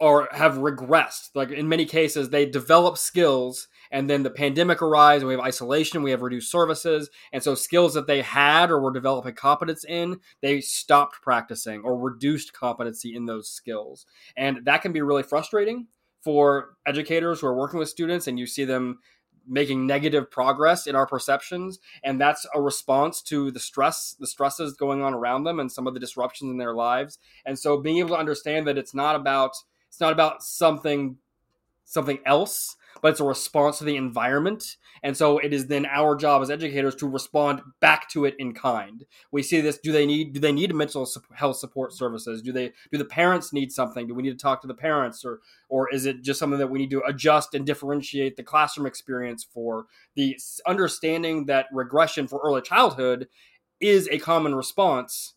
are 0.00 0.28
have 0.32 0.54
regressed. 0.54 1.30
Like 1.34 1.50
in 1.50 1.68
many 1.68 1.84
cases, 1.84 2.30
they 2.30 2.46
develop 2.46 2.98
skills 2.98 3.68
and 3.90 4.08
then 4.08 4.22
the 4.22 4.30
pandemic 4.30 4.82
arrives 4.82 5.22
and 5.22 5.28
we 5.28 5.34
have 5.34 5.44
isolation, 5.44 6.02
we 6.02 6.10
have 6.10 6.22
reduced 6.22 6.50
services. 6.50 7.10
And 7.32 7.42
so 7.42 7.54
skills 7.54 7.94
that 7.94 8.06
they 8.06 8.22
had 8.22 8.70
or 8.70 8.80
were 8.80 8.92
developing 8.92 9.34
competence 9.34 9.84
in, 9.84 10.20
they 10.42 10.60
stopped 10.60 11.22
practicing 11.22 11.82
or 11.82 11.98
reduced 11.98 12.52
competency 12.52 13.14
in 13.14 13.26
those 13.26 13.48
skills. 13.50 14.06
And 14.36 14.64
that 14.64 14.82
can 14.82 14.92
be 14.92 15.02
really 15.02 15.22
frustrating 15.22 15.86
for 16.22 16.76
educators 16.86 17.40
who 17.40 17.46
are 17.46 17.56
working 17.56 17.78
with 17.78 17.88
students 17.88 18.26
and 18.26 18.38
you 18.38 18.46
see 18.46 18.64
them 18.64 18.98
making 19.50 19.86
negative 19.86 20.30
progress 20.30 20.86
in 20.86 20.94
our 20.94 21.06
perceptions 21.06 21.78
and 22.04 22.20
that's 22.20 22.46
a 22.54 22.60
response 22.60 23.22
to 23.22 23.50
the 23.50 23.60
stress 23.60 24.14
the 24.20 24.26
stresses 24.26 24.74
going 24.74 25.02
on 25.02 25.14
around 25.14 25.44
them 25.44 25.58
and 25.58 25.72
some 25.72 25.86
of 25.86 25.94
the 25.94 26.00
disruptions 26.00 26.50
in 26.50 26.58
their 26.58 26.74
lives 26.74 27.18
and 27.46 27.58
so 27.58 27.80
being 27.80 27.96
able 27.96 28.10
to 28.10 28.18
understand 28.18 28.66
that 28.66 28.76
it's 28.76 28.92
not 28.92 29.16
about 29.16 29.52
it's 29.88 30.00
not 30.00 30.12
about 30.12 30.42
something 30.42 31.16
something 31.84 32.18
else 32.26 32.76
but 33.02 33.12
it's 33.12 33.20
a 33.20 33.24
response 33.24 33.78
to 33.78 33.84
the 33.84 33.96
environment. 33.96 34.76
And 35.02 35.16
so 35.16 35.38
it 35.38 35.52
is 35.52 35.66
then 35.66 35.86
our 35.86 36.16
job 36.16 36.42
as 36.42 36.50
educators 36.50 36.94
to 36.96 37.08
respond 37.08 37.60
back 37.80 38.08
to 38.10 38.24
it 38.24 38.34
in 38.38 38.54
kind. 38.54 39.04
We 39.30 39.42
see 39.42 39.60
this: 39.60 39.78
do 39.78 39.92
they 39.92 40.06
need 40.06 40.32
do 40.32 40.40
they 40.40 40.52
need 40.52 40.74
mental 40.74 41.08
health 41.34 41.56
support 41.56 41.92
services? 41.92 42.42
Do 42.42 42.52
they 42.52 42.72
do 42.90 42.98
the 42.98 43.04
parents 43.04 43.52
need 43.52 43.72
something? 43.72 44.06
Do 44.06 44.14
we 44.14 44.22
need 44.22 44.30
to 44.30 44.42
talk 44.42 44.60
to 44.62 44.68
the 44.68 44.74
parents, 44.74 45.24
or 45.24 45.40
or 45.68 45.92
is 45.92 46.06
it 46.06 46.22
just 46.22 46.38
something 46.38 46.58
that 46.58 46.70
we 46.70 46.78
need 46.78 46.90
to 46.90 47.02
adjust 47.06 47.54
and 47.54 47.64
differentiate 47.64 48.36
the 48.36 48.42
classroom 48.42 48.86
experience 48.86 49.44
for? 49.44 49.86
The 50.14 50.38
understanding 50.66 51.46
that 51.46 51.66
regression 51.72 52.26
for 52.26 52.40
early 52.44 52.62
childhood 52.62 53.28
is 53.80 54.08
a 54.10 54.18
common 54.18 54.54
response 54.54 55.34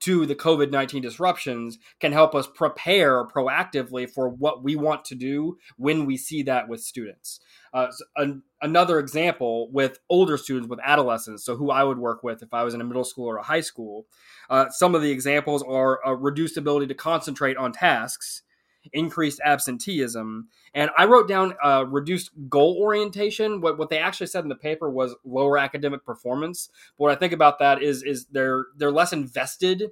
to 0.00 0.26
the 0.26 0.34
COVID 0.34 0.70
19 0.70 1.02
disruptions 1.02 1.78
can 2.00 2.12
help 2.12 2.34
us 2.34 2.46
prepare 2.46 3.24
proactively 3.26 4.08
for 4.08 4.28
what 4.28 4.62
we 4.62 4.76
want 4.76 5.04
to 5.06 5.14
do 5.14 5.56
when 5.76 6.04
we 6.04 6.16
see 6.16 6.42
that 6.42 6.68
with 6.68 6.82
students. 6.82 7.40
Uh, 7.72 7.90
so 7.90 8.04
an, 8.16 8.42
another 8.62 8.98
example 8.98 9.70
with 9.72 9.98
older 10.08 10.36
students, 10.36 10.68
with 10.68 10.80
adolescents, 10.84 11.44
so 11.44 11.56
who 11.56 11.70
I 11.70 11.84
would 11.84 11.98
work 11.98 12.22
with 12.22 12.42
if 12.42 12.54
I 12.54 12.62
was 12.62 12.74
in 12.74 12.80
a 12.80 12.84
middle 12.84 13.04
school 13.04 13.26
or 13.26 13.38
a 13.38 13.42
high 13.42 13.60
school, 13.60 14.06
uh, 14.50 14.68
some 14.70 14.94
of 14.94 15.02
the 15.02 15.10
examples 15.10 15.62
are 15.62 16.00
a 16.04 16.14
reduced 16.14 16.56
ability 16.56 16.86
to 16.88 16.94
concentrate 16.94 17.56
on 17.56 17.72
tasks, 17.72 18.42
increased 18.92 19.40
absenteeism, 19.44 20.48
and 20.74 20.90
I 20.96 21.04
wrote 21.06 21.28
down 21.28 21.54
uh, 21.62 21.84
reduced 21.86 22.30
goal 22.48 22.76
orientation. 22.80 23.60
What 23.60 23.78
what 23.78 23.90
they 23.90 23.98
actually 23.98 24.26
said 24.28 24.44
in 24.44 24.48
the 24.48 24.56
paper 24.56 24.90
was 24.90 25.14
lower 25.24 25.58
academic 25.58 26.04
performance. 26.04 26.68
But 26.98 27.04
what 27.04 27.12
I 27.12 27.16
think 27.16 27.32
about 27.32 27.58
that 27.60 27.82
is 27.82 28.02
is 28.02 28.26
they're 28.26 28.66
they're 28.76 28.92
less 28.92 29.12
invested 29.12 29.84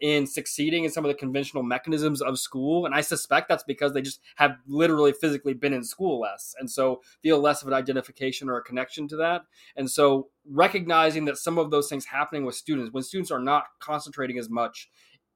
in 0.00 0.26
succeeding 0.26 0.84
in 0.84 0.90
some 0.90 1.04
of 1.04 1.08
the 1.08 1.14
conventional 1.14 1.62
mechanisms 1.62 2.22
of 2.22 2.38
school. 2.38 2.86
And 2.86 2.94
I 2.94 3.00
suspect 3.00 3.48
that's 3.48 3.64
because 3.64 3.92
they 3.92 4.02
just 4.02 4.20
have 4.36 4.56
literally 4.66 5.12
physically 5.12 5.54
been 5.54 5.72
in 5.72 5.82
school 5.82 6.20
less. 6.20 6.54
And 6.58 6.70
so 6.70 7.02
feel 7.22 7.40
less 7.40 7.62
of 7.62 7.68
an 7.68 7.74
identification 7.74 8.48
or 8.48 8.58
a 8.58 8.62
connection 8.62 9.08
to 9.08 9.16
that. 9.16 9.42
And 9.76 9.90
so 9.90 10.28
recognizing 10.48 11.24
that 11.24 11.36
some 11.36 11.58
of 11.58 11.70
those 11.70 11.88
things 11.88 12.06
happening 12.06 12.44
with 12.44 12.54
students, 12.54 12.92
when 12.92 13.02
students 13.02 13.30
are 13.30 13.40
not 13.40 13.64
concentrating 13.80 14.38
as 14.38 14.48
much 14.48 14.88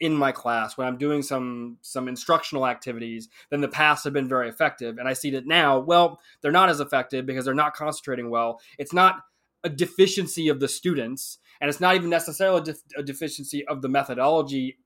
in 0.03 0.13
my 0.13 0.33
class 0.33 0.77
when 0.77 0.89
I'm 0.89 0.99
doing 0.99 1.23
some 1.23 1.79
some 1.81 2.09
instructional 2.09 2.67
activities, 2.67 3.29
then 3.51 3.61
the 3.61 3.69
past 3.69 4.03
have 4.03 4.13
been 4.13 4.29
very 4.29 4.49
effective. 4.49 4.99
And 4.99 5.09
I 5.09 5.13
see 5.13 5.31
that 5.31 5.47
now, 5.47 5.79
well, 5.79 6.21
they're 6.41 6.51
not 6.51 6.69
as 6.69 6.81
effective 6.81 7.25
because 7.25 7.45
they're 7.45 7.55
not 7.55 7.75
concentrating 7.75 8.29
well. 8.29 8.61
It's 8.79 8.93
not 8.93 9.21
a 9.63 9.69
deficiency 9.69 10.49
of 10.49 10.59
the 10.59 10.67
students, 10.67 11.39
and 11.61 11.71
it's 11.71 11.79
not 11.79 11.95
even 11.95 12.11
necessarily 12.11 12.59
a, 12.59 12.65
def- 12.65 12.83
a 12.99 13.03
deficiency 13.05 13.65
of 13.69 13.81
the 13.81 13.89
methodology 13.89 14.77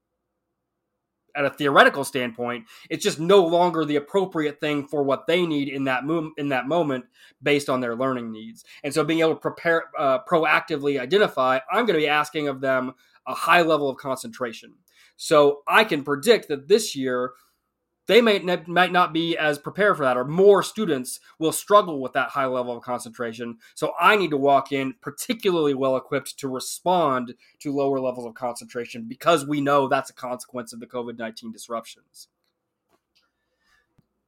at 1.34 1.46
a 1.46 1.50
theoretical 1.50 2.04
standpoint. 2.04 2.66
It's 2.90 3.02
just 3.02 3.18
no 3.18 3.42
longer 3.42 3.86
the 3.86 3.96
appropriate 3.96 4.60
thing 4.60 4.86
for 4.86 5.02
what 5.02 5.26
they 5.26 5.46
need 5.46 5.68
in 5.68 5.84
that 5.84 6.04
mo- 6.04 6.32
in 6.36 6.50
that 6.50 6.68
moment 6.68 7.06
based 7.42 7.70
on 7.70 7.80
their 7.80 7.96
learning 7.96 8.32
needs. 8.32 8.66
And 8.84 8.92
so, 8.92 9.02
being 9.02 9.20
able 9.20 9.34
to 9.34 9.40
prepare 9.40 9.84
uh, 9.98 10.18
proactively 10.30 11.00
identify, 11.00 11.60
I'm 11.72 11.86
going 11.86 11.98
to 11.98 12.04
be 12.04 12.08
asking 12.08 12.48
of 12.48 12.60
them 12.60 12.92
a 13.26 13.34
high 13.34 13.62
level 13.62 13.88
of 13.88 13.96
concentration 13.96 14.74
so 15.16 15.62
I 15.66 15.84
can 15.84 16.04
predict 16.04 16.48
that 16.48 16.68
this 16.68 16.94
year 16.94 17.32
they 18.06 18.20
might 18.20 18.44
might 18.68 18.92
not 18.92 19.12
be 19.12 19.36
as 19.36 19.58
prepared 19.58 19.96
for 19.96 20.04
that, 20.04 20.16
or 20.16 20.24
more 20.24 20.62
students 20.62 21.18
will 21.40 21.50
struggle 21.50 22.00
with 22.00 22.12
that 22.12 22.28
high 22.28 22.46
level 22.46 22.76
of 22.76 22.84
concentration. 22.84 23.58
So 23.74 23.94
I 23.98 24.14
need 24.14 24.30
to 24.30 24.36
walk 24.36 24.70
in 24.70 24.94
particularly 25.00 25.74
well 25.74 25.96
equipped 25.96 26.38
to 26.38 26.48
respond 26.48 27.34
to 27.60 27.74
lower 27.74 27.98
levels 27.98 28.26
of 28.26 28.34
concentration 28.34 29.06
because 29.08 29.44
we 29.44 29.60
know 29.60 29.88
that's 29.88 30.10
a 30.10 30.14
consequence 30.14 30.72
of 30.72 30.78
the 30.78 30.86
COVID 30.86 31.18
nineteen 31.18 31.50
disruptions. 31.50 32.28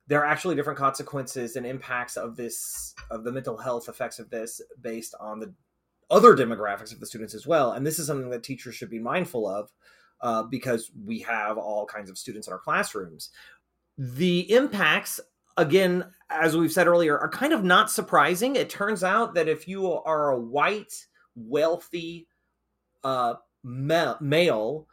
There 0.08 0.20
are 0.22 0.26
actually 0.26 0.56
different 0.56 0.78
consequences 0.78 1.54
and 1.54 1.64
impacts 1.64 2.16
of 2.16 2.34
this 2.34 2.94
of 3.12 3.22
the 3.22 3.30
mental 3.30 3.58
health 3.58 3.88
effects 3.88 4.18
of 4.18 4.28
this 4.30 4.60
based 4.80 5.14
on 5.20 5.38
the 5.38 5.54
other 6.10 6.34
demographics 6.34 6.92
of 6.92 6.98
the 6.98 7.06
students 7.06 7.34
as 7.34 7.46
well, 7.46 7.72
and 7.72 7.86
this 7.86 8.00
is 8.00 8.08
something 8.08 8.30
that 8.30 8.42
teachers 8.42 8.74
should 8.74 8.90
be 8.90 8.98
mindful 8.98 9.46
of 9.46 9.70
uh, 10.20 10.42
because 10.44 10.90
we 11.04 11.20
have 11.20 11.58
all 11.58 11.86
kinds 11.86 12.10
of 12.10 12.18
students 12.18 12.46
in 12.46 12.52
our 12.52 12.58
classrooms. 12.58 13.30
The 13.96 14.52
impacts, 14.52 15.20
again, 15.56 16.04
as 16.30 16.56
we've 16.56 16.72
said 16.72 16.86
earlier, 16.86 17.18
are 17.18 17.28
kind 17.28 17.52
of 17.52 17.64
not 17.64 17.90
surprising. 17.90 18.56
It 18.56 18.70
turns 18.70 19.02
out 19.02 19.34
that 19.34 19.48
if 19.48 19.66
you 19.66 19.92
are 19.92 20.30
a 20.30 20.40
white, 20.40 21.06
wealthy 21.34 22.28
uh, 23.04 23.34
ma- 23.62 24.16
male, 24.20 24.86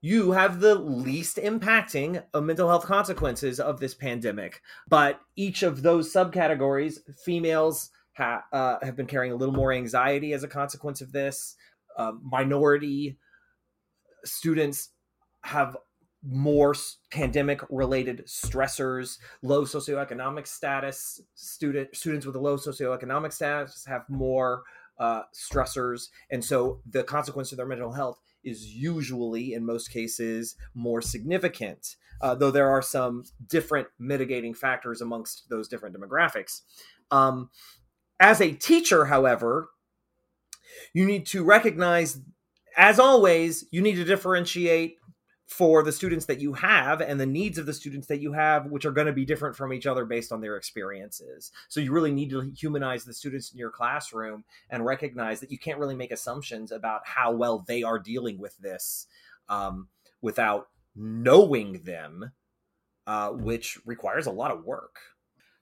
you 0.00 0.32
have 0.32 0.60
the 0.60 0.74
least 0.74 1.36
impacting 1.36 2.22
of 2.34 2.44
mental 2.44 2.68
health 2.68 2.84
consequences 2.84 3.60
of 3.60 3.78
this 3.78 3.94
pandemic. 3.94 4.60
But 4.88 5.20
each 5.36 5.62
of 5.62 5.82
those 5.82 6.12
subcategories, 6.12 6.98
females 7.24 7.90
ha- 8.16 8.44
uh, 8.52 8.78
have 8.82 8.96
been 8.96 9.06
carrying 9.06 9.32
a 9.32 9.36
little 9.36 9.54
more 9.54 9.72
anxiety 9.72 10.32
as 10.32 10.42
a 10.42 10.48
consequence 10.48 11.00
of 11.00 11.12
this. 11.12 11.56
Uh, 11.96 12.12
minority 12.22 13.18
students 14.24 14.90
have 15.44 15.76
more 16.24 16.74
pandemic 17.10 17.60
related 17.68 18.24
stressors 18.26 19.18
low 19.42 19.64
socioeconomic 19.64 20.46
status 20.46 21.20
student 21.34 21.94
students 21.96 22.24
with 22.24 22.36
a 22.36 22.38
low 22.38 22.56
socioeconomic 22.56 23.32
status 23.32 23.84
have 23.86 24.08
more 24.08 24.62
uh, 24.98 25.22
stressors 25.34 26.08
and 26.30 26.44
so 26.44 26.80
the 26.88 27.02
consequence 27.02 27.50
of 27.50 27.56
their 27.56 27.66
mental 27.66 27.92
health 27.92 28.20
is 28.44 28.66
usually 28.66 29.52
in 29.52 29.66
most 29.66 29.88
cases 29.88 30.54
more 30.74 31.02
significant 31.02 31.96
uh, 32.20 32.36
though 32.36 32.52
there 32.52 32.70
are 32.70 32.82
some 32.82 33.24
different 33.48 33.88
mitigating 33.98 34.54
factors 34.54 35.00
amongst 35.00 35.48
those 35.50 35.66
different 35.66 35.96
demographics. 35.96 36.60
Um, 37.10 37.50
as 38.20 38.40
a 38.40 38.52
teacher 38.52 39.06
however 39.06 39.70
you 40.94 41.04
need 41.04 41.26
to 41.26 41.42
recognize 41.42 42.20
as 42.76 42.98
always, 42.98 43.64
you 43.70 43.80
need 43.80 43.96
to 43.96 44.04
differentiate 44.04 44.98
for 45.52 45.82
the 45.82 45.92
students 45.92 46.24
that 46.26 46.40
you 46.40 46.54
have 46.54 47.02
and 47.02 47.20
the 47.20 47.26
needs 47.26 47.58
of 47.58 47.66
the 47.66 47.74
students 47.74 48.06
that 48.06 48.20
you 48.20 48.32
have, 48.32 48.66
which 48.66 48.86
are 48.86 48.90
going 48.90 49.06
to 49.06 49.12
be 49.12 49.26
different 49.26 49.54
from 49.54 49.72
each 49.72 49.86
other 49.86 50.06
based 50.06 50.32
on 50.32 50.40
their 50.40 50.56
experiences. 50.56 51.52
So 51.68 51.80
you 51.80 51.92
really 51.92 52.10
need 52.10 52.30
to 52.30 52.50
humanize 52.56 53.04
the 53.04 53.12
students 53.12 53.52
in 53.52 53.58
your 53.58 53.70
classroom 53.70 54.44
and 54.70 54.84
recognize 54.84 55.40
that 55.40 55.50
you 55.50 55.58
can't 55.58 55.78
really 55.78 55.94
make 55.94 56.10
assumptions 56.10 56.72
about 56.72 57.02
how 57.04 57.32
well 57.32 57.64
they 57.68 57.82
are 57.82 57.98
dealing 57.98 58.38
with 58.38 58.56
this 58.58 59.06
um, 59.50 59.88
without 60.22 60.68
knowing 60.96 61.82
them, 61.82 62.32
uh, 63.06 63.30
which 63.30 63.78
requires 63.84 64.26
a 64.26 64.32
lot 64.32 64.52
of 64.52 64.64
work. 64.64 64.96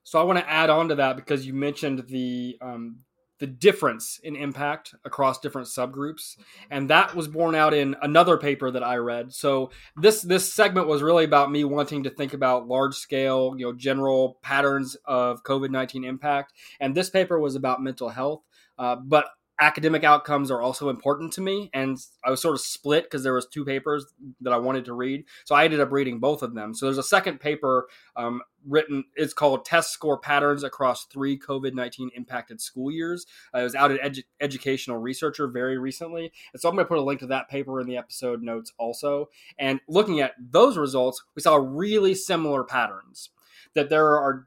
So 0.04 0.20
I 0.20 0.22
want 0.22 0.38
to 0.38 0.48
add 0.48 0.70
on 0.70 0.88
to 0.88 0.94
that 0.96 1.16
because 1.16 1.44
you 1.44 1.52
mentioned 1.52 2.04
the 2.06 2.56
um, 2.60 3.00
the 3.40 3.46
difference 3.46 4.20
in 4.22 4.36
impact 4.36 4.94
across 5.04 5.40
different 5.40 5.66
subgroups. 5.66 6.36
Mm-hmm. 6.36 6.42
and 6.70 6.90
that 6.90 7.16
was 7.16 7.26
borne 7.26 7.54
out 7.54 7.74
in 7.74 7.96
another 8.02 8.36
paper 8.36 8.70
that 8.70 8.84
i 8.84 8.96
read. 8.96 9.32
So 9.32 9.70
this 9.96 10.22
this 10.22 10.52
segment 10.52 10.86
was 10.86 11.02
really 11.02 11.24
about 11.24 11.50
me 11.50 11.64
wanting 11.64 12.04
to 12.04 12.10
think 12.10 12.32
about 12.34 12.68
large 12.68 12.94
scale 12.94 13.54
you 13.56 13.66
know 13.66 13.72
general 13.72 14.38
patterns 14.42 14.96
of 15.04 15.42
covid-19 15.42 16.06
impact. 16.06 16.52
And 16.78 16.94
this 16.94 17.10
paper 17.10 17.40
was 17.40 17.56
about 17.56 17.82
mental 17.82 18.10
health. 18.10 18.42
Uh, 18.78 18.96
but 18.96 19.26
academic 19.60 20.04
outcomes 20.04 20.50
are 20.50 20.60
also 20.60 20.88
important 20.88 21.32
to 21.32 21.40
me 21.40 21.70
and 21.74 21.98
i 22.24 22.30
was 22.30 22.40
sort 22.40 22.54
of 22.54 22.60
split 22.60 23.04
because 23.04 23.22
there 23.22 23.34
was 23.34 23.46
two 23.46 23.64
papers 23.64 24.06
that 24.40 24.52
i 24.52 24.56
wanted 24.58 24.84
to 24.84 24.92
read 24.92 25.24
so 25.44 25.54
i 25.54 25.64
ended 25.64 25.80
up 25.80 25.92
reading 25.92 26.18
both 26.18 26.42
of 26.42 26.54
them. 26.54 26.74
So 26.74 26.86
there's 26.86 26.98
a 26.98 27.02
second 27.02 27.40
paper 27.40 27.88
um, 28.16 28.42
written 28.66 29.04
it's 29.16 29.32
called 29.32 29.64
test 29.64 29.90
score 29.90 30.18
patterns 30.18 30.62
across 30.62 31.06
three 31.06 31.38
covid-19 31.38 32.08
impacted 32.14 32.60
school 32.60 32.90
years. 32.90 33.26
Uh, 33.54 33.60
it 33.60 33.64
was 33.64 33.74
out 33.74 33.90
at 33.90 34.00
edu- 34.00 34.24
educational 34.40 34.98
researcher 34.98 35.48
very 35.48 35.78
recently 35.78 36.32
and 36.52 36.60
so 36.60 36.68
i'm 36.68 36.74
going 36.74 36.84
to 36.84 36.88
put 36.88 36.98
a 36.98 37.02
link 37.02 37.20
to 37.20 37.26
that 37.26 37.48
paper 37.48 37.80
in 37.80 37.86
the 37.86 37.96
episode 37.96 38.42
notes 38.42 38.72
also. 38.78 39.28
And 39.58 39.80
looking 39.88 40.20
at 40.20 40.34
those 40.38 40.76
results 40.76 41.22
we 41.34 41.42
saw 41.42 41.56
really 41.56 42.14
similar 42.14 42.64
patterns 42.64 43.30
that 43.74 43.88
there 43.88 44.06
are 44.06 44.46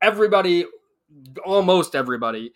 everybody 0.00 0.64
almost 1.44 1.94
everybody 1.94 2.52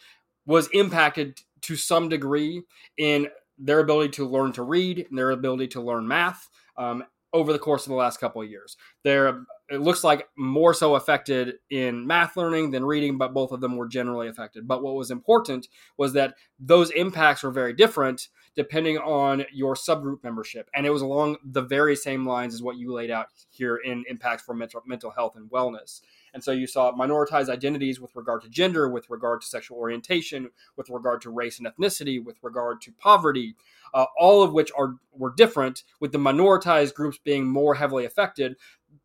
was 0.46 0.68
impacted 0.72 1.40
to 1.64 1.76
some 1.76 2.08
degree 2.08 2.62
in 2.96 3.28
their 3.58 3.80
ability 3.80 4.10
to 4.10 4.26
learn 4.26 4.52
to 4.52 4.62
read 4.62 5.06
and 5.08 5.18
their 5.18 5.30
ability 5.30 5.68
to 5.68 5.80
learn 5.80 6.06
math. 6.08 6.48
Um, 6.76 7.04
over 7.34 7.52
the 7.52 7.58
course 7.58 7.84
of 7.84 7.90
the 7.90 7.96
last 7.96 8.20
couple 8.20 8.40
of 8.40 8.48
years. 8.48 8.76
They're 9.02 9.44
it 9.70 9.80
looks 9.80 10.04
like 10.04 10.28
more 10.36 10.74
so 10.74 10.94
affected 10.94 11.54
in 11.70 12.06
math 12.06 12.36
learning 12.36 12.70
than 12.70 12.84
reading, 12.84 13.16
but 13.16 13.32
both 13.32 13.50
of 13.50 13.60
them 13.60 13.76
were 13.76 13.88
generally 13.88 14.28
affected. 14.28 14.68
But 14.68 14.82
what 14.82 14.94
was 14.94 15.10
important 15.10 15.68
was 15.96 16.12
that 16.12 16.34
those 16.60 16.90
impacts 16.90 17.42
were 17.42 17.50
very 17.50 17.72
different 17.72 18.28
depending 18.54 18.98
on 18.98 19.44
your 19.52 19.74
subgroup 19.74 20.22
membership. 20.22 20.68
And 20.74 20.86
it 20.86 20.90
was 20.90 21.02
along 21.02 21.38
the 21.44 21.62
very 21.62 21.96
same 21.96 22.26
lines 22.26 22.54
as 22.54 22.62
what 22.62 22.76
you 22.76 22.92
laid 22.92 23.10
out 23.10 23.28
here 23.48 23.76
in 23.76 24.04
impacts 24.08 24.42
for 24.42 24.54
mental, 24.54 24.82
mental 24.86 25.10
health 25.10 25.34
and 25.34 25.50
wellness. 25.50 26.02
And 26.34 26.42
so 26.42 26.50
you 26.50 26.66
saw 26.66 26.92
minoritized 26.92 27.48
identities 27.48 28.00
with 28.00 28.14
regard 28.16 28.42
to 28.42 28.48
gender, 28.48 28.88
with 28.88 29.08
regard 29.08 29.40
to 29.40 29.46
sexual 29.46 29.78
orientation, 29.78 30.50
with 30.76 30.90
regard 30.90 31.22
to 31.22 31.30
race 31.30 31.58
and 31.58 31.68
ethnicity, 31.68 32.22
with 32.22 32.36
regard 32.42 32.82
to 32.82 32.92
poverty, 32.92 33.54
uh, 33.94 34.06
all 34.18 34.42
of 34.42 34.52
which 34.52 34.70
are 34.76 34.96
were 35.12 35.32
different, 35.34 35.84
with 36.00 36.12
the 36.12 36.18
minoritized 36.18 36.94
groups 36.94 37.18
being 37.24 37.46
more 37.46 37.76
heavily 37.76 38.04
affected, 38.04 38.56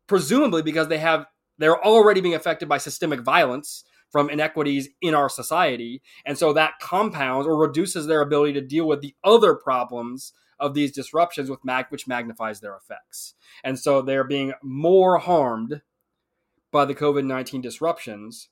presumably 0.06 0.60
because 0.60 0.88
they 0.88 0.98
have 0.98 1.26
they're 1.56 1.82
already 1.82 2.20
being 2.20 2.34
affected 2.34 2.68
by 2.68 2.78
systemic 2.78 3.20
violence 3.20 3.84
from 4.10 4.28
inequities 4.28 4.88
in 5.00 5.14
our 5.14 5.28
society. 5.28 6.02
And 6.26 6.36
so 6.36 6.52
that 6.52 6.80
compounds 6.80 7.46
or 7.46 7.56
reduces 7.56 8.06
their 8.06 8.22
ability 8.22 8.54
to 8.54 8.60
deal 8.60 8.88
with 8.88 9.02
the 9.02 9.14
other 9.22 9.54
problems 9.54 10.32
of 10.58 10.74
these 10.74 10.92
disruptions 10.92 11.48
with 11.48 11.64
mag- 11.64 11.86
which 11.90 12.06
magnifies 12.06 12.60
their 12.60 12.76
effects. 12.76 13.34
And 13.62 13.78
so 13.78 14.02
they're 14.02 14.24
being 14.24 14.52
more 14.62 15.18
harmed 15.18 15.80
by 16.72 16.84
the 16.84 16.94
COVID 16.94 17.24
19 17.24 17.60
disruptions 17.60 18.48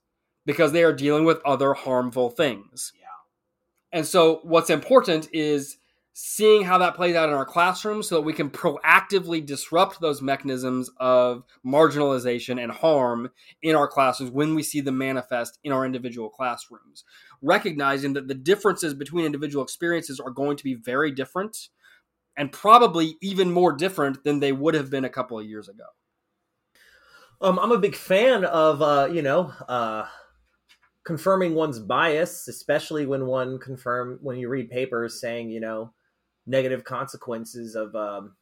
because 0.46 0.72
they 0.72 0.82
are 0.82 0.92
dealing 0.92 1.25
with 1.25 1.40
other 1.44 1.75
harmful 1.75 2.30
things. 2.30 2.92
Yeah. 2.94 3.98
And 3.98 4.06
so, 4.06 4.40
what's 4.42 4.70
important 4.70 5.28
is 5.32 5.78
seeing 6.20 6.64
how 6.64 6.78
that 6.78 6.96
plays 6.96 7.14
out 7.14 7.28
in 7.28 7.34
our 7.37 7.44
classrooms 7.44 8.08
so 8.08 8.16
that 8.16 8.22
we 8.22 8.32
can 8.32 8.50
proactively 8.50 9.44
disrupt 9.44 10.00
those 10.00 10.20
mechanisms 10.20 10.90
of 10.96 11.44
marginalization 11.64 12.60
and 12.60 12.72
harm 12.72 13.30
in 13.62 13.76
our 13.76 13.87
classrooms 13.87 14.32
when 14.32 14.56
we 14.56 14.62
see 14.64 14.80
them 14.80 14.98
manifest 14.98 15.60
in 15.62 15.70
our 15.70 15.87
individual 15.87 16.28
classrooms. 16.28 17.04
Recognizing 17.40 18.14
that 18.14 18.26
the 18.26 18.34
differences 18.34 18.94
between 18.94 19.26
individual 19.26 19.62
experiences 19.62 20.18
are 20.18 20.32
going 20.32 20.56
to 20.56 20.64
be 20.64 20.75
very 20.75 21.12
different 21.12 21.68
and 22.37 22.50
probably 22.50 23.16
even 23.20 23.52
more 23.52 23.72
different 23.72 24.25
than 24.25 24.40
they 24.40 24.50
would 24.50 24.75
have 24.75 24.90
been 24.90 25.04
a 25.04 25.10
couple 25.10 25.38
of 25.38 25.46
years 25.46 25.68
ago. 25.68 25.84
Um, 27.40 27.59
I'm 27.59 27.71
a 27.71 27.78
big 27.78 27.95
fan 27.95 28.45
of 28.45 28.83
uh, 28.83 29.09
you 29.12 29.23
know 29.23 29.52
uh, 29.68 30.07
confirming 31.04 31.54
one's 31.54 31.78
bias, 31.78 32.49
especially 32.49 33.07
when 33.07 33.26
one 33.26 33.59
confirm 33.59 34.18
when 34.23 34.38
you 34.38 34.49
read 34.49 34.71
papers 34.71 35.21
saying 35.21 35.50
you 35.50 35.61
know 35.61 35.92
negative 36.47 36.83
consequences 36.83 37.76
of 37.76 37.95
um, 37.95 38.35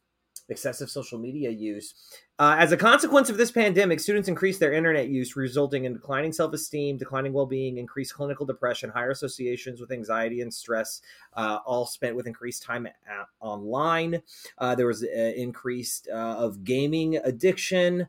excessive 0.49 0.89
social 0.89 1.19
media 1.19 1.49
use. 1.49 1.93
Uh, 2.39 2.55
as 2.59 2.71
a 2.71 2.77
consequence 2.77 3.29
of 3.29 3.37
this 3.37 3.51
pandemic, 3.51 3.99
students 3.99 4.29
increased 4.29 4.59
their 4.59 4.71
internet 4.71 5.09
use, 5.09 5.35
resulting 5.35 5.85
in 5.85 5.93
declining 5.93 6.31
self 6.31 6.53
esteem, 6.53 6.97
declining 6.97 7.33
well 7.33 7.45
being, 7.45 7.77
increased 7.77 8.13
clinical 8.13 8.45
depression, 8.45 8.89
higher 8.89 9.09
associations 9.11 9.81
with 9.81 9.91
anxiety 9.91 10.41
and 10.41 10.53
stress, 10.53 11.01
uh, 11.33 11.59
all 11.65 11.85
spent 11.85 12.15
with 12.15 12.27
increased 12.27 12.63
time 12.63 12.85
at, 12.85 12.95
online. 13.39 14.21
Uh, 14.57 14.75
there 14.75 14.87
was 14.87 15.03
uh, 15.03 15.07
increased 15.35 16.07
uh, 16.11 16.35
of 16.37 16.63
gaming 16.63 17.17
addiction, 17.17 18.07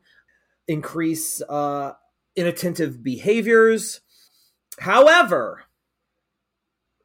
increase 0.69 1.41
uh, 1.49 1.93
inattentive 2.35 3.03
behaviors. 3.03 4.01
However, 4.79 5.63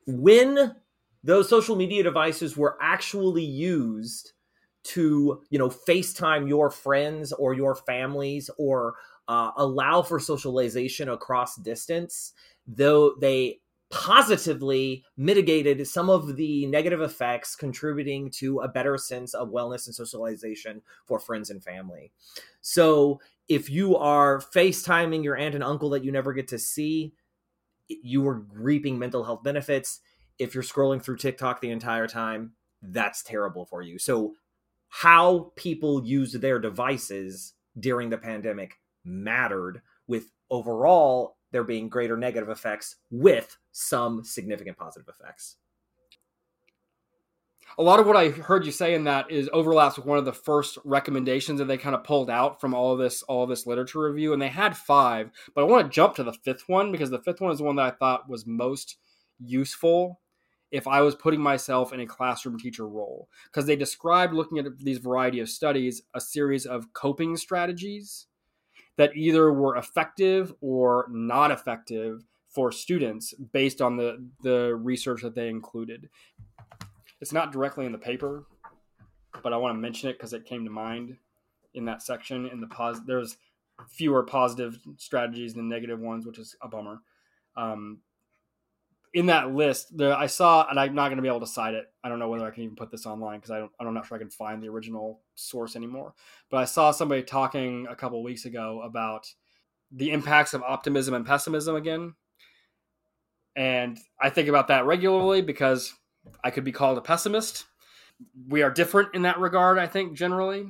when 0.07 0.77
those 1.25 1.49
social 1.49 1.75
media 1.75 2.03
devices 2.03 2.57
were 2.57 2.77
actually 2.81 3.45
used 3.45 4.33
to, 4.85 5.43
you 5.49 5.59
know, 5.59 5.71
FaceTime 5.71 6.47
your 6.47 6.71
friends 6.71 7.33
or 7.33 7.55
your 7.55 7.75
families 7.75 8.51
or 8.59 8.97
uh, 9.29 9.51
allow 9.57 10.03
for 10.03 10.21
socialization 10.21 11.09
across 11.09 11.57
distance, 11.57 12.35
though 12.67 13.15
they 13.19 13.61
positively 13.91 15.05
mitigated 15.17 15.87
some 15.87 16.11
of 16.11 16.37
the 16.37 16.67
negative 16.67 17.01
effects, 17.01 17.55
contributing 17.55 18.29
to 18.29 18.59
a 18.61 18.69
better 18.69 18.99
sense 18.99 19.35
of 19.35 19.51
wellness 19.51 19.87
and 19.87 19.95
socialization 19.95 20.83
for 21.07 21.19
friends 21.19 21.49
and 21.49 21.63
family. 21.63 22.11
So, 22.61 23.21
if 23.49 23.71
you 23.71 23.97
are 23.97 24.41
FaceTiming 24.41 25.23
your 25.23 25.37
aunt 25.37 25.55
and 25.55 25.65
uncle 25.65 25.91
that 25.91 26.05
you 26.05 26.13
never 26.13 26.33
get 26.33 26.49
to 26.49 26.59
see, 26.59 27.15
you 27.89 28.27
are 28.27 28.47
reaping 28.53 28.99
mental 28.99 29.25
health 29.25 29.43
benefits. 29.43 30.01
If 30.39 30.55
you're 30.55 30.63
scrolling 30.63 31.03
through 31.03 31.19
TikTok 31.19 31.61
the 31.61 31.71
entire 31.71 32.07
time, 32.07 32.53
that's 32.83 33.23
terrible 33.23 33.67
for 33.67 33.83
you. 33.83 33.99
So, 33.99 34.35
how 34.89 35.53
people 35.57 36.05
used 36.05 36.41
their 36.41 36.61
devices 36.61 37.55
during 37.79 38.11
the 38.11 38.19
pandemic 38.19 38.79
mattered, 39.05 39.83
with 40.07 40.31
overall 40.51 41.37
there 41.51 41.65
being 41.65 41.89
greater 41.89 42.17
negative 42.17 42.49
effects 42.49 42.97
with 43.11 43.57
some 43.73 44.23
significant 44.25 44.77
positive 44.77 45.09
effects 45.09 45.57
a 47.79 47.83
lot 47.83 48.01
of 48.01 48.07
what 48.07 48.17
I 48.17 48.29
heard 48.29 48.65
you 48.65 48.73
say 48.73 48.95
in 48.95 49.05
that 49.05 49.31
is 49.31 49.51
overlaps 49.53 49.97
with 49.97 50.07
one 50.07 50.19
of 50.19 50.25
the 50.25 50.33
first 50.33 50.79
recommendations 50.85 51.59
that 51.59 51.67
they 51.67 51.77
kind 51.77 51.95
of 51.95 52.05
pulled 52.05 52.31
out 52.31 52.61
from 52.61 52.75
all 52.75 52.93
of 52.93 52.99
this 52.99 53.23
all 53.23 53.45
of 53.45 53.49
this 53.49 53.67
literature 53.67 54.01
review, 54.01 54.33
and 54.33 54.41
they 54.41 54.49
had 54.49 54.77
five. 54.77 55.31
But 55.55 55.63
I 55.63 55.65
want 55.65 55.87
to 55.87 55.95
jump 55.95 56.15
to 56.17 56.25
the 56.25 56.33
fifth 56.33 56.69
one 56.69 56.93
because 56.93 57.11
the 57.11 57.23
fifth 57.23 57.41
one 57.41 57.53
is 57.53 57.59
the 57.59 57.65
one 57.65 57.77
that 57.77 57.87
I 57.87 57.97
thought 57.97 58.29
was 58.29 58.47
most 58.47 58.97
useful 59.39 60.21
if 60.71 60.89
I 60.89 61.03
was 61.03 61.15
putting 61.15 61.41
myself 61.41 61.93
in 61.93 62.01
a 62.01 62.07
classroom 62.07 62.59
teacher 62.59 62.89
role 62.89 63.29
because 63.47 63.67
they 63.67 63.77
described 63.77 64.35
looking 64.35 64.59
at 64.59 64.67
these 64.79 64.99
variety 64.99 65.41
of 65.41 65.49
studies 65.49 66.03
a 66.15 66.21
series 66.21 66.67
of 66.67 66.93
coping 66.93 67.37
strategies 67.37 68.27
that 68.97 69.17
either 69.17 69.53
were 69.53 69.77
effective 69.77 70.53
or 70.61 71.07
not 71.11 71.51
effective 71.51 72.25
for 72.49 72.71
students 72.71 73.35
based 73.53 73.81
on 73.81 73.97
the 73.97 74.25
the 74.43 74.75
research 74.77 75.23
that 75.23 75.35
they 75.35 75.49
included 75.49 76.09
it's 77.25 77.33
not 77.33 77.53
directly 77.53 77.87
in 77.87 77.93
the 77.93 77.97
paper, 77.97 78.45
but 79.43 79.55
I 79.55 79.57
want 79.57 79.75
to 79.75 79.81
mention 79.81 80.11
it 80.11 80.19
because 80.19 80.35
it 80.35 80.45
came 80.45 80.63
to 80.67 80.71
mind 80.71 81.17
in 81.73 81.87
that 81.87 82.03
section. 82.03 82.47
In 82.49 82.61
the 82.61 82.67
pos, 82.67 83.01
there's 83.07 83.39
fewer 83.89 84.25
positive 84.25 84.79
strategies 84.99 85.55
than 85.55 85.67
negative 85.67 85.99
ones, 85.99 86.27
which 86.27 86.39
is 86.39 86.55
a 86.61 86.69
bummer. 86.69 86.99
Um, 87.57 88.01
in 89.15 89.25
that 89.25 89.55
list, 89.55 89.99
I 89.99 90.27
saw, 90.27 90.69
and 90.69 90.79
I'm 90.79 90.95
not 90.95 91.07
going 91.07 91.17
to 91.17 91.23
be 91.23 91.29
able 91.29 91.41
to 91.41 91.47
cite 91.47 91.73
it. 91.73 91.87
I 92.05 92.11
don't 92.11 92.19
know 92.19 92.29
whether 92.29 92.45
I 92.45 92.51
can 92.51 92.65
even 92.65 92.77
put 92.77 92.91
this 92.91 93.07
online 93.07 93.39
because 93.39 93.53
I 93.53 93.61
don't. 93.61 93.73
I'm 93.81 93.95
not 93.95 94.07
sure 94.07 94.17
I 94.17 94.21
can 94.21 94.29
find 94.29 94.63
the 94.63 94.69
original 94.69 95.23
source 95.35 95.77
anymore. 95.77 96.13
But 96.51 96.59
I 96.59 96.67
saw 96.67 96.91
somebody 96.91 97.23
talking 97.23 97.87
a 97.89 97.97
couple 97.97 98.23
weeks 98.23 98.45
ago 98.45 98.83
about 98.85 99.33
the 99.91 100.11
impacts 100.11 100.53
of 100.53 100.63
optimism 100.63 101.15
and 101.15 101.25
pessimism 101.25 101.75
again, 101.75 102.17
and 103.57 103.99
I 104.21 104.29
think 104.29 104.49
about 104.49 104.69
that 104.69 104.85
regularly 104.85 105.41
because 105.41 105.95
I 106.43 106.51
could 106.51 106.65
be 106.65 106.73
called 106.73 106.99
a 106.99 107.03
pessimist. 107.03 107.67
We 108.49 108.63
are 108.63 108.71
different 108.71 109.15
in 109.15 109.23
that 109.23 109.39
regard, 109.39 109.79
I 109.79 109.87
think, 109.87 110.17
generally. 110.17 110.67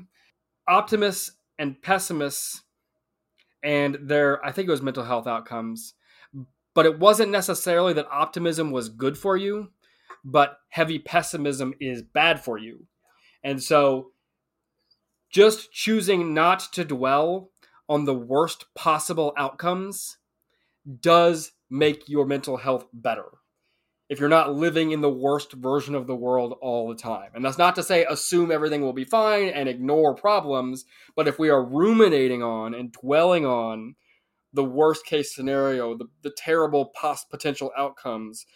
Optimists 0.66 1.32
and 1.58 1.80
pessimists 1.80 2.62
and 3.62 3.96
their, 4.02 4.44
I 4.44 4.52
think 4.52 4.68
it 4.68 4.72
was 4.72 4.82
mental 4.82 5.04
health 5.04 5.26
outcomes, 5.26 5.94
but 6.74 6.86
it 6.86 6.98
wasn't 6.98 7.30
necessarily 7.30 7.92
that 7.94 8.08
optimism 8.10 8.70
was 8.70 8.88
good 8.88 9.16
for 9.16 9.36
you, 9.36 9.70
but 10.24 10.58
heavy 10.68 10.98
pessimism 10.98 11.74
is 11.80 12.02
bad 12.02 12.42
for 12.42 12.58
you. 12.58 12.86
And 13.42 13.62
so 13.62 14.12
just 15.30 15.72
choosing 15.72 16.34
not 16.34 16.60
to 16.72 16.84
dwell 16.84 17.50
on 17.88 18.04
the 18.04 18.14
worst 18.14 18.66
possible 18.74 19.32
outcomes 19.36 20.18
does 21.00 21.52
make 21.70 22.08
your 22.08 22.26
mental 22.26 22.56
health 22.56 22.86
better 22.92 23.26
if 24.14 24.20
you're 24.20 24.28
not 24.28 24.54
living 24.54 24.92
in 24.92 25.00
the 25.00 25.10
worst 25.10 25.54
version 25.54 25.96
of 25.96 26.06
the 26.06 26.14
world 26.14 26.56
all 26.60 26.88
the 26.88 26.94
time. 26.94 27.30
And 27.34 27.44
that's 27.44 27.58
not 27.58 27.74
to 27.74 27.82
say 27.82 28.04
assume 28.04 28.52
everything 28.52 28.80
will 28.80 28.92
be 28.92 29.02
fine 29.02 29.48
and 29.48 29.68
ignore 29.68 30.14
problems, 30.14 30.84
but 31.16 31.26
if 31.26 31.36
we 31.36 31.50
are 31.50 31.64
ruminating 31.64 32.40
on 32.40 32.74
and 32.74 32.92
dwelling 32.92 33.44
on 33.44 33.96
the 34.52 34.62
worst 34.62 35.04
case 35.04 35.34
scenario, 35.34 35.96
the, 35.96 36.06
the 36.22 36.30
terrible 36.30 36.92
pos- 36.94 37.24
potential 37.24 37.72
outcomes 37.76 38.46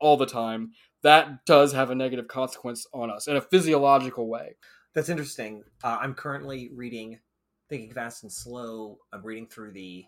all 0.00 0.18
the 0.18 0.26
time, 0.26 0.72
that 1.02 1.46
does 1.46 1.72
have 1.72 1.88
a 1.90 1.94
negative 1.94 2.28
consequence 2.28 2.86
on 2.92 3.10
us 3.10 3.26
in 3.26 3.36
a 3.36 3.40
physiological 3.40 4.28
way. 4.28 4.56
That's 4.94 5.08
interesting. 5.08 5.64
Uh, 5.82 5.96
I'm 5.98 6.12
currently 6.12 6.68
reading 6.74 7.20
Thinking 7.70 7.94
Fast 7.94 8.22
and 8.22 8.30
Slow. 8.30 8.98
I'm 9.14 9.24
reading 9.24 9.46
through 9.46 9.72
the 9.72 10.04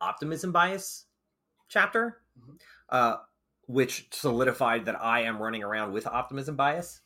optimism 0.00 0.52
bias 0.52 1.06
chapter. 1.68 2.18
Mm-hmm. 2.38 2.52
Uh, 2.88 3.16
which 3.66 4.06
solidified 4.10 4.84
that 4.84 5.00
I 5.00 5.22
am 5.22 5.42
running 5.42 5.62
around 5.62 5.92
with 5.92 6.06
optimism 6.06 6.56
bias. 6.56 7.00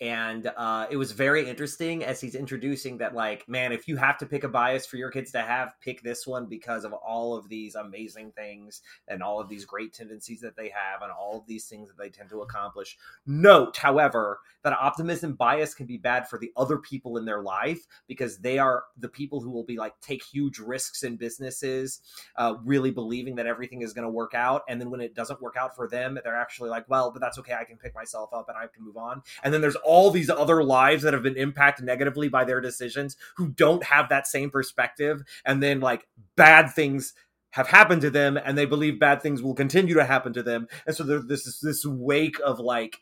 And 0.00 0.50
uh, 0.56 0.86
it 0.90 0.96
was 0.96 1.12
very 1.12 1.48
interesting 1.48 2.02
as 2.02 2.20
he's 2.20 2.34
introducing 2.34 2.98
that 2.98 3.14
like 3.14 3.48
man 3.48 3.70
if 3.70 3.86
you 3.86 3.96
have 3.96 4.18
to 4.18 4.26
pick 4.26 4.42
a 4.42 4.48
bias 4.48 4.84
for 4.84 4.96
your 4.96 5.10
kids 5.10 5.30
to 5.30 5.40
have 5.40 5.72
pick 5.80 6.02
this 6.02 6.26
one 6.26 6.46
because 6.46 6.84
of 6.84 6.92
all 6.92 7.36
of 7.36 7.48
these 7.48 7.76
amazing 7.76 8.32
things 8.32 8.82
and 9.06 9.22
all 9.22 9.40
of 9.40 9.48
these 9.48 9.64
great 9.64 9.92
tendencies 9.92 10.40
that 10.40 10.56
they 10.56 10.68
have 10.68 11.02
and 11.02 11.12
all 11.12 11.38
of 11.38 11.46
these 11.46 11.66
things 11.66 11.88
that 11.88 11.96
they 11.96 12.08
tend 12.08 12.28
to 12.28 12.42
accomplish. 12.42 12.98
Note 13.26 13.76
however 13.76 14.40
that 14.64 14.72
optimism 14.72 15.34
bias 15.34 15.74
can 15.74 15.86
be 15.86 15.96
bad 15.96 16.28
for 16.28 16.38
the 16.38 16.50
other 16.56 16.78
people 16.78 17.16
in 17.16 17.24
their 17.24 17.42
life 17.42 17.86
because 18.08 18.38
they 18.38 18.58
are 18.58 18.84
the 18.98 19.08
people 19.08 19.40
who 19.40 19.50
will 19.50 19.64
be 19.64 19.76
like 19.76 19.98
take 20.00 20.24
huge 20.24 20.58
risks 20.58 21.04
in 21.04 21.16
businesses 21.16 22.00
uh, 22.36 22.54
really 22.64 22.90
believing 22.90 23.36
that 23.36 23.46
everything 23.46 23.82
is 23.82 23.92
going 23.92 24.04
to 24.06 24.10
work 24.10 24.34
out. 24.34 24.62
And 24.68 24.80
then 24.80 24.90
when 24.90 25.00
it 25.00 25.14
doesn't 25.14 25.40
work 25.40 25.56
out 25.56 25.76
for 25.76 25.86
them 25.86 26.18
they're 26.24 26.36
actually 26.36 26.70
like 26.70 26.88
well 26.88 27.12
but 27.12 27.20
that's 27.20 27.38
okay. 27.38 27.54
I 27.54 27.64
can 27.64 27.76
pick 27.76 27.94
myself 27.94 28.30
up 28.32 28.48
and 28.48 28.58
i 28.58 28.66
can 28.66 28.84
move 28.84 28.96
on. 28.96 29.22
And 29.44 29.54
then 29.54 29.60
there's 29.60 29.76
all 29.84 30.10
these 30.10 30.30
other 30.30 30.62
lives 30.62 31.02
that 31.02 31.14
have 31.14 31.22
been 31.22 31.36
impacted 31.36 31.84
negatively 31.84 32.28
by 32.28 32.44
their 32.44 32.60
decisions 32.60 33.16
who 33.36 33.48
don't 33.48 33.84
have 33.84 34.08
that 34.08 34.26
same 34.26 34.50
perspective. 34.50 35.22
And 35.44 35.62
then 35.62 35.80
like 35.80 36.06
bad 36.36 36.70
things 36.70 37.14
have 37.50 37.68
happened 37.68 38.02
to 38.02 38.10
them 38.10 38.36
and 38.36 38.58
they 38.58 38.66
believe 38.66 38.98
bad 38.98 39.22
things 39.22 39.40
will 39.40 39.54
continue 39.54 39.94
to 39.94 40.04
happen 40.04 40.32
to 40.32 40.42
them. 40.42 40.66
And 40.86 40.96
so 40.96 41.04
there's 41.04 41.26
this 41.26 41.60
this 41.60 41.84
wake 41.86 42.36
of 42.44 42.58
like 42.58 42.98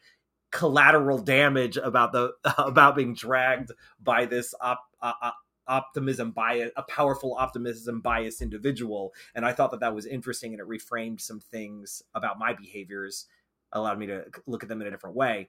collateral 0.51 1.19
damage 1.19 1.79
about 1.79 2.13
the 2.13 2.33
about 2.59 2.97
being 2.97 3.15
dragged 3.15 3.73
by 4.01 4.27
this 4.27 4.55
op, 4.61 4.81
uh, 5.01 5.31
optimism 5.67 6.33
bias 6.33 6.71
a 6.77 6.83
powerful 6.83 7.35
optimism 7.39 8.01
bias 8.01 8.43
individual. 8.43 9.15
And 9.35 9.47
i 9.47 9.53
thought 9.53 9.71
that 9.71 9.81
that 9.81 9.95
was 9.95 10.07
interesting 10.07 10.53
and 10.53 10.61
it 10.61 10.69
reframed 10.69 11.21
some 11.21 11.41
things 11.41 12.03
about 12.15 12.39
my 12.39 12.53
behaviors 12.53 13.27
allowed 13.73 13.99
me 13.99 14.07
to 14.07 14.25
look 14.47 14.63
at 14.63 14.69
them 14.69 14.81
in 14.81 14.89
a 14.89 14.91
different 14.91 15.17
way 15.17 15.49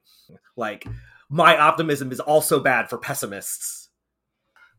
like 0.55 0.85
my 1.29 1.57
optimism 1.57 2.11
is 2.11 2.19
also 2.19 2.59
bad 2.59 2.89
for 2.89 2.97
pessimists. 2.97 3.89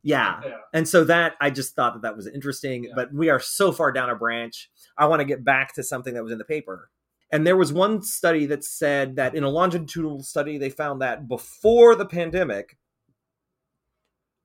Yeah. 0.04 0.40
yeah. 0.44 0.56
And 0.72 0.88
so 0.88 1.04
that 1.04 1.32
I 1.40 1.50
just 1.50 1.74
thought 1.74 1.94
that 1.94 2.02
that 2.02 2.16
was 2.16 2.26
interesting, 2.26 2.84
yeah. 2.84 2.92
but 2.94 3.12
we 3.12 3.30
are 3.30 3.40
so 3.40 3.72
far 3.72 3.90
down 3.90 4.10
a 4.10 4.14
branch. 4.14 4.70
I 4.96 5.06
want 5.06 5.20
to 5.20 5.24
get 5.24 5.44
back 5.44 5.74
to 5.74 5.82
something 5.82 6.14
that 6.14 6.22
was 6.22 6.32
in 6.32 6.38
the 6.38 6.44
paper. 6.44 6.90
And 7.32 7.46
there 7.46 7.56
was 7.56 7.72
one 7.72 8.02
study 8.02 8.46
that 8.46 8.64
said 8.64 9.16
that 9.16 9.34
in 9.34 9.42
a 9.42 9.48
longitudinal 9.48 10.22
study, 10.22 10.58
they 10.58 10.70
found 10.70 11.00
that 11.00 11.26
before 11.26 11.96
the 11.96 12.06
pandemic, 12.06 12.76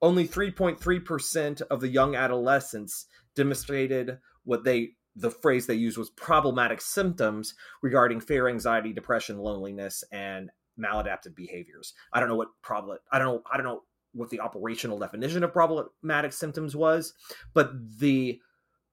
only 0.02 0.26
3.3% 0.26 1.62
of 1.70 1.80
the 1.80 1.88
young 1.88 2.16
adolescents 2.16 3.06
demonstrated 3.36 4.18
what 4.44 4.64
they 4.64 4.94
the 5.16 5.30
phrase 5.30 5.66
they 5.66 5.74
used 5.74 5.98
was 5.98 6.10
problematic 6.10 6.80
symptoms 6.80 7.54
regarding 7.82 8.20
fear, 8.20 8.48
anxiety, 8.48 8.92
depression, 8.92 9.38
loneliness, 9.38 10.04
and 10.12 10.50
maladaptive 10.78 11.34
behaviors. 11.34 11.94
I 12.12 12.20
don't 12.20 12.28
know 12.28 12.36
what 12.36 12.48
problem 12.62 12.98
I 13.12 13.18
don't 13.18 13.26
know 13.28 13.42
I 13.50 13.56
don't 13.56 13.66
know 13.66 13.82
what 14.12 14.30
the 14.30 14.40
operational 14.40 14.98
definition 14.98 15.44
of 15.44 15.52
problematic 15.52 16.32
symptoms 16.32 16.74
was, 16.74 17.14
but 17.54 17.72
the 17.98 18.40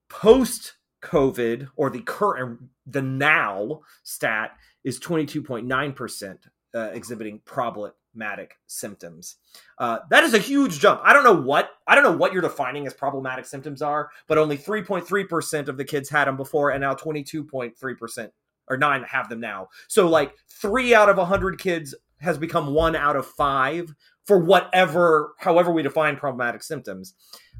post 0.08 0.74
COVID 1.02 1.68
or 1.76 1.90
the 1.90 2.02
current 2.02 2.60
the 2.86 3.02
now 3.02 3.80
stat 4.02 4.52
is 4.84 4.98
22.9% 5.00 6.38
uh, 6.74 6.78
exhibiting 6.92 7.40
exhibiting 7.44 7.94
problematic 8.18 8.58
symptoms. 8.66 9.36
Uh, 9.78 9.98
that 10.10 10.24
is 10.24 10.34
a 10.34 10.38
huge 10.38 10.80
jump. 10.80 11.00
I 11.04 11.12
don't 11.12 11.24
know 11.24 11.40
what 11.40 11.70
I 11.86 11.94
don't 11.94 12.04
know 12.04 12.16
what 12.16 12.32
you're 12.32 12.42
defining 12.42 12.86
as 12.86 12.94
problematic 12.94 13.46
symptoms 13.46 13.80
are, 13.80 14.10
but 14.26 14.38
only 14.38 14.58
3.3% 14.58 15.68
of 15.68 15.76
the 15.76 15.84
kids 15.84 16.08
had 16.08 16.26
them 16.26 16.36
before, 16.36 16.70
and 16.70 16.80
now 16.80 16.94
22.3% 16.94 18.30
or 18.68 18.76
nine 18.76 19.02
have 19.04 19.28
them 19.28 19.40
now. 19.40 19.68
So 19.86 20.08
like 20.08 20.34
three 20.48 20.94
out 20.94 21.08
of 21.08 21.18
a 21.18 21.24
hundred 21.24 21.58
kids 21.58 21.94
has 22.20 22.36
become 22.36 22.74
one 22.74 22.96
out 22.96 23.16
of 23.16 23.26
five 23.26 23.94
for 24.26 24.38
whatever, 24.38 25.34
however 25.38 25.72
we 25.72 25.82
define 25.82 26.16
problematic 26.16 26.62
symptoms. 26.62 27.14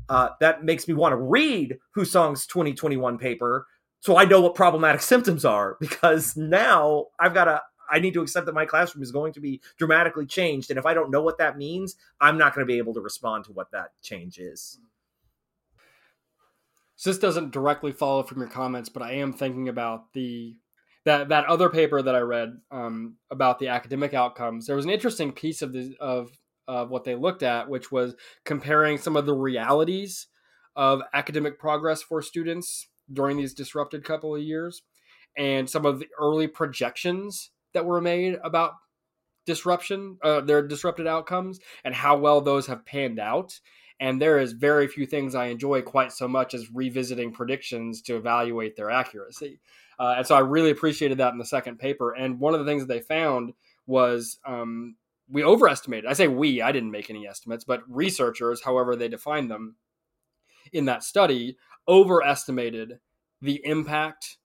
Uh, 0.09 0.31
that 0.41 0.65
makes 0.65 0.89
me 0.89 0.95
want 0.95 1.13
to 1.13 1.17
read 1.17 1.79
Husong's 1.97 2.47
2021 2.47 3.19
paper 3.19 3.67
so 4.01 4.17
I 4.17 4.25
know 4.25 4.41
what 4.41 4.55
problematic 4.55 5.01
symptoms 5.13 5.45
are 5.45 5.77
because 5.81 6.37
now 6.37 7.07
I've 7.19 7.35
got 7.35 7.45
to 7.45 7.63
I 7.91 7.99
need 7.99 8.15
to 8.15 8.23
accept 8.23 8.47
that 8.47 8.55
my 8.55 8.67
classroom 8.67 9.03
is 9.03 9.13
going 9.13 9.33
to 9.35 9.41
be 9.41 9.61
dramatically 9.79 10.27
changed 10.27 10.71
and 10.71 10.79
if 10.79 10.87
I 10.87 10.95
don't 10.95 11.11
know 11.11 11.23
what 11.23 11.39
that 11.39 11.59
means, 11.59 11.97
I'm 12.21 12.39
not 12.39 12.55
going 12.55 12.67
to 12.67 12.71
be 12.71 12.79
able 12.79 12.95
to 12.95 13.01
respond 13.01 13.45
to 13.45 13.53
what 13.53 13.71
that 13.73 13.93
change 14.03 14.39
is. 14.39 14.79
So 16.99 17.11
this 17.11 17.19
doesn't 17.21 17.53
directly 17.53 17.93
follow 17.93 18.25
from 18.25 18.41
your 18.41 18.51
comments, 18.51 18.89
but 18.89 19.05
I 19.05 19.13
am 19.13 19.33
thinking 19.33 19.69
about 19.69 20.13
the 20.15 20.57
that 21.05 21.29
that 21.29 21.47
other 21.47 21.71
paper 21.71 22.03
that 22.03 22.15
I 22.17 22.19
read 22.19 22.59
um, 22.73 23.17
about 23.31 23.61
the 23.61 23.69
academic 23.69 24.15
outcomes, 24.15 24.67
there 24.67 24.75
was 24.75 24.85
an 24.85 24.91
interesting 24.91 25.31
piece 25.31 25.63
of 25.63 25.73
the 25.73 25.95
of 26.01 26.37
of 26.67 26.91
what 26.91 27.05
they 27.05 27.15
looked 27.15 27.45
at, 27.45 27.69
which 27.69 27.93
was 27.93 28.17
comparing 28.45 28.99
some 28.99 29.17
of 29.17 29.27
the 29.27 29.33
realities 29.33 30.27
of 30.75 31.01
academic 31.15 31.59
progress 31.59 32.03
for 32.03 32.21
students 32.21 32.89
during 33.11 33.37
these 33.37 33.55
disrupted 33.55 34.03
couple 34.05 34.35
of 34.35 34.43
years, 34.43 34.83
and 35.37 35.71
some 35.71 35.87
of 35.87 36.01
the 36.01 36.09
early 36.21 36.49
projections 36.49 37.51
that 37.75 37.85
were 37.85 38.01
made 38.01 38.39
about 38.43 38.73
disruption, 39.47 40.19
uh, 40.23 40.41
their 40.43 40.67
disrupted 40.67 41.07
outcomes, 41.07 41.59
and 41.85 41.95
how 41.95 42.17
well 42.19 42.41
those 42.41 42.67
have 42.67 42.85
panned 42.85 43.19
out. 43.19 43.59
And 44.01 44.21
there 44.21 44.39
is 44.39 44.53
very 44.53 44.87
few 44.87 45.07
things 45.07 45.35
I 45.35 45.47
enjoy 45.47 45.83
quite 45.83 46.13
so 46.13 46.29
much 46.29 46.55
as 46.55 46.71
revisiting 46.73 47.33
predictions 47.33 48.03
to 48.03 48.17
evaluate 48.17 48.77
their 48.77 48.91
accuracy. 48.91 49.61
Uh, 49.99 50.15
and 50.19 50.27
so 50.27 50.37
I 50.37 50.41
really 50.41 50.71
appreciated 50.71 51.19
that 51.19 51.33
in 51.33 51.39
the 51.39 51.45
second 51.45 51.79
paper. 51.79 52.13
And 52.13 52.39
one 52.39 52.55
of 52.55 52.61
the 52.61 52.67
things 52.67 52.83
that 52.83 52.93
they 52.93 53.01
found 53.01 53.55
was 53.87 54.39
um, 54.45 54.97
we 55.29 55.43
overestimated. 55.43 56.09
I 56.09 56.13
say 56.13 56.29
we, 56.29 56.63
I 56.63 56.71
didn't 56.71 56.93
make 56.93 57.11
any 57.11 57.27
estimates, 57.27 57.65
but 57.65 57.83
researchers, 57.89 58.63
however 58.63 58.95
they 58.95 59.09
define 59.09 59.49
them 59.49 59.77
in 60.73 60.85
that 60.85 61.03
study, 61.03 61.57
overestimated 61.89 63.01
the 63.41 63.61
impact 63.65 64.37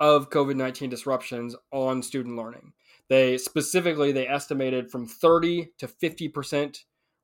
of 0.00 0.30
COVID-19 0.30 0.90
disruptions 0.90 1.54
on 1.72 2.02
student 2.02 2.36
learning. 2.36 2.72
They 3.08 3.38
specifically 3.38 4.12
they 4.12 4.26
estimated 4.26 4.90
from 4.90 5.06
30 5.06 5.72
to 5.78 5.86
50% 5.86 6.78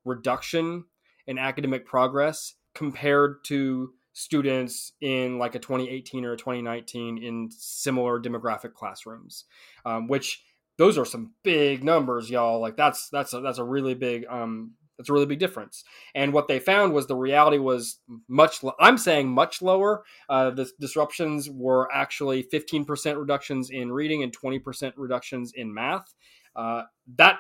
reduction 0.05 0.85
in 1.27 1.39
academic 1.39 1.87
progress 1.87 2.55
compared 2.75 3.45
to 3.45 3.93
students 4.13 4.93
in 5.01 5.39
like 5.39 5.55
a 5.55 5.59
2018 5.59 6.25
or 6.25 6.33
a 6.33 6.37
2019 6.37 7.23
in 7.23 7.49
similar 7.51 8.21
demographic 8.21 8.75
classrooms, 8.75 9.45
um, 9.85 10.09
which 10.09 10.43
those 10.79 10.99
are 10.99 11.05
some 11.05 11.33
big 11.43 11.85
numbers, 11.85 12.31
y'all. 12.31 12.61
Like 12.61 12.77
that's 12.77 13.09
that's 13.11 13.33
a, 13.33 13.41
that's 13.41 13.59
a 13.59 13.65
really 13.65 13.95
big 13.95 14.25
um, 14.29 14.73
that's 15.01 15.09
a 15.09 15.15
really 15.15 15.25
big 15.25 15.39
difference. 15.39 15.83
And 16.15 16.35
what 16.35 16.47
they 16.47 16.59
found 16.59 16.93
was 16.93 17.07
the 17.07 17.17
reality 17.17 17.57
was 17.57 18.01
much. 18.29 18.63
I'm 18.79 18.99
saying 18.99 19.31
much 19.31 19.63
lower. 19.63 20.05
Uh, 20.29 20.51
the 20.51 20.71
disruptions 20.79 21.49
were 21.49 21.91
actually 21.91 22.43
15% 22.43 23.19
reductions 23.19 23.71
in 23.71 23.91
reading 23.91 24.23
and 24.23 24.39
20% 24.39 24.93
reductions 24.99 25.55
in 25.57 25.73
math. 25.73 26.13
Uh, 26.55 26.83
that 27.17 27.39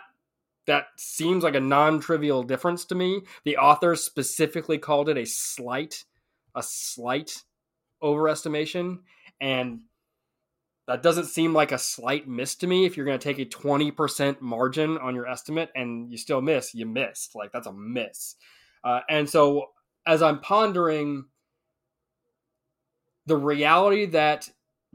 that 0.67 0.87
seems 0.97 1.45
like 1.45 1.55
a 1.55 1.61
non-trivial 1.61 2.45
difference 2.45 2.87
to 2.87 2.95
me. 2.95 3.21
The 3.45 3.59
authors 3.59 4.03
specifically 4.03 4.79
called 4.79 5.11
it 5.11 5.19
a 5.19 5.27
slight 5.27 6.07
a 6.55 6.63
slight 6.63 7.43
overestimation 8.03 9.01
and 9.39 9.83
that 10.91 11.03
doesn't 11.03 11.27
seem 11.27 11.55
like 11.55 11.71
a 11.71 11.79
slight 11.79 12.27
miss 12.27 12.57
to 12.57 12.67
me 12.67 12.85
if 12.85 12.97
you're 12.97 13.07
going 13.07 13.19
to 13.19 13.23
take 13.23 13.39
a 13.39 13.45
20% 13.45 14.41
margin 14.41 14.99
on 14.99 15.15
your 15.15 15.29
estimate 15.29 15.71
and 15.77 16.11
you 16.11 16.19
still 16.19 16.41
miss 16.41 16.75
you 16.75 16.85
missed 16.85 17.35
like 17.35 17.53
that's 17.53 17.67
a 17.67 17.73
miss 17.73 18.35
uh, 18.85 19.01
and 19.09 19.29
so 19.29 19.67
as 20.07 20.23
i'm 20.23 20.41
pondering 20.41 21.25
the 23.27 23.37
reality 23.37 24.07
that 24.07 24.49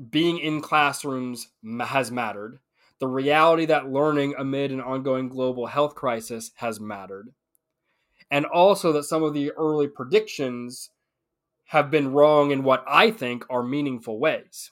being 0.09 0.37
in 0.39 0.59
classrooms 0.59 1.47
has 1.79 2.11
mattered 2.11 2.59
the 2.99 3.07
reality 3.07 3.65
that 3.65 3.89
learning 3.89 4.33
amid 4.37 4.71
an 4.71 4.81
ongoing 4.81 5.29
global 5.29 5.65
health 5.65 5.95
crisis 5.95 6.51
has 6.55 6.79
mattered 6.79 7.29
and 8.31 8.45
also 8.45 8.91
that 8.91 9.03
some 9.03 9.23
of 9.23 9.33
the 9.33 9.51
early 9.51 9.87
predictions 9.87 10.89
have 11.65 11.89
been 11.89 12.11
wrong 12.11 12.51
in 12.51 12.63
what 12.63 12.83
I 12.87 13.11
think 13.11 13.43
are 13.49 13.63
meaningful 13.63 14.19
ways. 14.19 14.71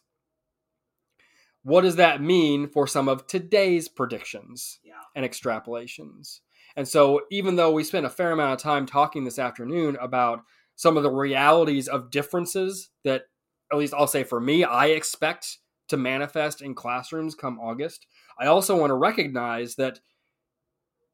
What 1.63 1.81
does 1.81 1.95
that 1.95 2.21
mean 2.21 2.67
for 2.67 2.87
some 2.87 3.07
of 3.07 3.25
today's 3.25 3.87
predictions 3.87 4.79
yeah. 4.83 4.93
and 5.15 5.25
extrapolations? 5.25 6.39
And 6.75 6.87
so, 6.87 7.21
even 7.31 7.55
though 7.55 7.71
we 7.71 7.83
spent 7.83 8.05
a 8.05 8.09
fair 8.09 8.31
amount 8.31 8.53
of 8.53 8.59
time 8.59 8.85
talking 8.85 9.23
this 9.23 9.39
afternoon 9.39 9.97
about 10.01 10.41
some 10.75 10.97
of 10.97 11.03
the 11.03 11.11
realities 11.11 11.87
of 11.87 12.09
differences 12.09 12.89
that, 13.03 13.23
at 13.71 13.77
least 13.77 13.93
I'll 13.93 14.07
say 14.07 14.23
for 14.23 14.39
me, 14.39 14.63
I 14.63 14.87
expect 14.87 15.59
to 15.89 15.97
manifest 15.97 16.61
in 16.61 16.73
classrooms 16.73 17.35
come 17.35 17.59
August, 17.59 18.07
I 18.39 18.47
also 18.47 18.77
want 18.77 18.89
to 18.89 18.95
recognize 18.95 19.75
that 19.75 19.99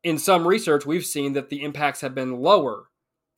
in 0.03 0.17
some 0.17 0.47
research, 0.47 0.85
we've 0.85 1.05
seen 1.05 1.33
that 1.33 1.49
the 1.49 1.63
impacts 1.63 2.01
have 2.01 2.15
been 2.15 2.37
lower 2.37 2.85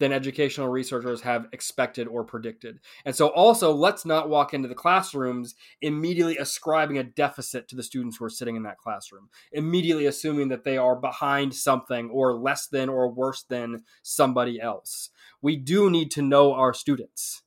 than 0.02 0.12
educational 0.12 0.68
researchers 0.68 1.22
have 1.22 1.48
expected 1.54 2.08
or 2.08 2.24
predicted. 2.24 2.80
And 3.06 3.16
so, 3.16 3.28
also, 3.28 3.72
let's 3.72 4.04
not 4.04 4.30
walk 4.30 4.54
into 4.54 4.68
the 4.68 4.76
classrooms 4.76 5.56
immediately 5.80 6.38
ascribing 6.38 6.98
a 6.98 7.04
deficit 7.04 7.68
to 7.70 7.76
the 7.76 7.84
students 7.84 8.18
who 8.18 8.26
are 8.26 8.30
sitting 8.30 8.56
in 8.56 8.64
that 8.64 8.80
classroom, 8.80 9.30
immediately 9.52 10.08
assuming 10.08 10.50
that 10.50 10.64
they 10.64 10.78
are 10.78 10.96
behind 10.96 11.54
something 11.54 12.10
or 12.10 12.34
less 12.34 12.66
than 12.66 12.90
or 12.90 13.10
worse 13.10 13.44
than 13.44 13.84
somebody 14.02 14.60
else. 14.60 15.12
We 15.40 15.56
do 15.56 15.90
need 15.90 16.10
to 16.12 16.24
know 16.24 16.54
our 16.54 16.74
students 16.74 17.44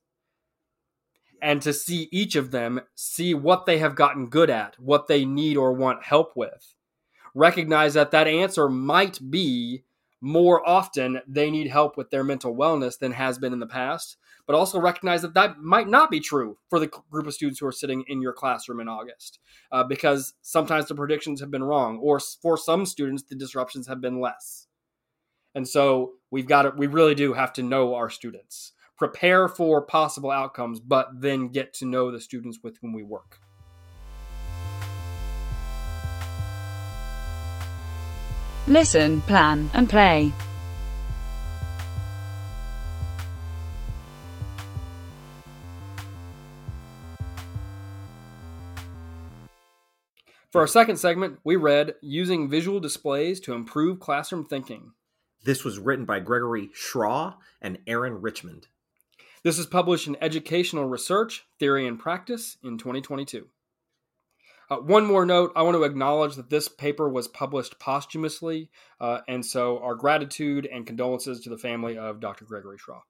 and 1.41 1.61
to 1.61 1.73
see 1.73 2.07
each 2.11 2.37
of 2.37 2.51
them, 2.51 2.81
see 2.95 3.33
what 3.33 3.65
they 3.65 3.79
have 3.79 3.95
gotten 3.95 4.27
good 4.29 4.49
at, 4.49 4.79
what 4.79 5.07
they 5.07 5.25
need 5.25 5.57
or 5.57 5.73
want 5.73 6.05
help 6.05 6.37
with. 6.37 6.73
Recognize 7.33 7.95
that 7.95 8.11
that 8.11 8.27
answer 8.27 8.69
might 8.69 9.19
be 9.29 9.83
more 10.25 10.67
often 10.67 11.21
they 11.27 11.51
need 11.51 11.67
help 11.67 11.95
with 11.97 12.09
their 12.09 12.23
mental 12.23 12.55
wellness 12.55 12.97
than 12.97 13.11
has 13.11 13.37
been 13.37 13.53
in 13.53 13.59
the 13.59 13.67
past, 13.67 14.17
but 14.47 14.55
also 14.55 14.79
recognize 14.79 15.21
that 15.21 15.35
that 15.35 15.59
might 15.59 15.87
not 15.87 16.09
be 16.09 16.19
true 16.19 16.57
for 16.67 16.79
the 16.79 16.89
group 17.11 17.27
of 17.27 17.33
students 17.35 17.59
who 17.59 17.67
are 17.67 17.71
sitting 17.71 18.03
in 18.07 18.23
your 18.23 18.33
classroom 18.33 18.79
in 18.79 18.87
August, 18.87 19.37
uh, 19.71 19.83
because 19.83 20.33
sometimes 20.41 20.87
the 20.87 20.95
predictions 20.95 21.39
have 21.39 21.51
been 21.51 21.63
wrong, 21.63 21.99
or 21.99 22.19
for 22.19 22.57
some 22.57 22.87
students, 22.87 23.21
the 23.21 23.35
disruptions 23.35 23.87
have 23.87 24.01
been 24.01 24.19
less. 24.19 24.65
And 25.53 25.67
so 25.67 26.13
we've 26.31 26.47
got 26.47 26.63
to, 26.63 26.73
we 26.75 26.87
really 26.87 27.13
do 27.13 27.33
have 27.33 27.53
to 27.53 27.61
know 27.61 27.93
our 27.93 28.09
students, 28.09 28.71
prepare 28.97 29.47
for 29.47 29.85
possible 29.85 30.31
outcomes, 30.31 30.79
but 30.79 31.09
then 31.21 31.49
get 31.49 31.71
to 31.75 31.85
know 31.85 32.09
the 32.09 32.19
students 32.19 32.61
with 32.63 32.79
whom 32.81 32.93
we 32.93 33.03
work. 33.03 33.41
Listen, 38.67 39.21
plan, 39.21 39.69
and 39.73 39.89
play. 39.89 40.31
For 50.55 50.61
our 50.61 50.67
second 50.67 50.95
segment, 50.95 51.39
we 51.43 51.57
read 51.57 51.95
Using 52.01 52.49
Visual 52.49 52.79
Displays 52.79 53.41
to 53.41 53.53
Improve 53.53 53.99
Classroom 53.99 54.45
Thinking. 54.45 54.93
This 55.43 55.65
was 55.65 55.79
written 55.79 56.05
by 56.05 56.21
Gregory 56.21 56.69
Schraw 56.73 57.35
and 57.61 57.77
Aaron 57.85 58.21
Richmond. 58.21 58.67
This 59.43 59.59
is 59.59 59.65
published 59.65 60.07
in 60.07 60.15
Educational 60.21 60.85
Research, 60.85 61.45
Theory 61.59 61.85
and 61.85 61.99
Practice 61.99 62.55
in 62.63 62.77
2022. 62.77 63.47
Uh, 64.69 64.77
one 64.77 65.05
more 65.05 65.25
note 65.25 65.51
I 65.55 65.61
want 65.61 65.75
to 65.75 65.83
acknowledge 65.83 66.35
that 66.35 66.49
this 66.49 66.67
paper 66.67 67.07
was 67.07 67.27
published 67.27 67.79
posthumously, 67.79 68.69
uh, 68.99 69.19
and 69.27 69.45
so 69.45 69.79
our 69.79 69.95
gratitude 69.95 70.67
and 70.71 70.87
condolences 70.87 71.41
to 71.41 71.49
the 71.49 71.57
family 71.57 71.97
of 71.97 72.19
Dr. 72.19 72.45
Gregory 72.45 72.77
Schraw. 72.77 73.01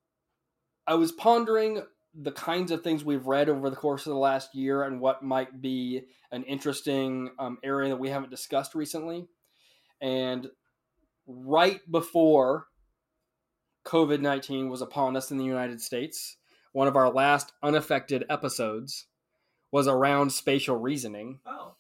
I 0.86 0.96
was 0.96 1.12
pondering 1.12 1.82
the 2.14 2.32
kinds 2.32 2.72
of 2.72 2.82
things 2.82 3.04
we've 3.04 3.28
read 3.28 3.50
over 3.50 3.70
the 3.70 3.76
course 3.76 4.06
of 4.06 4.12
the 4.12 4.20
last 4.20 4.56
year 4.56 4.84
and 4.84 5.02
what 5.02 5.24
might 5.24 5.62
be 5.62 6.04
an 6.32 6.44
interesting 6.44 7.30
um, 7.40 7.58
area 7.64 7.90
that 7.90 7.98
we 7.98 8.10
haven't 8.10 8.30
discussed 8.30 8.76
recently. 8.76 9.26
And 10.02 10.48
right 11.28 11.80
before 11.90 12.68
COVID 13.86 14.22
19 14.22 14.70
was 14.70 14.82
upon 14.82 15.16
us 15.16 15.32
in 15.32 15.38
the 15.38 15.46
United 15.46 15.82
States, 15.82 16.38
one 16.72 16.88
of 16.88 16.96
our 16.96 17.12
last 17.12 17.52
unaffected 17.64 18.26
episodes 18.30 19.08
was 19.76 19.90
around 19.90 20.32
spatial 20.32 20.78
reasoning. 20.78 21.38
Oh. 21.46 21.76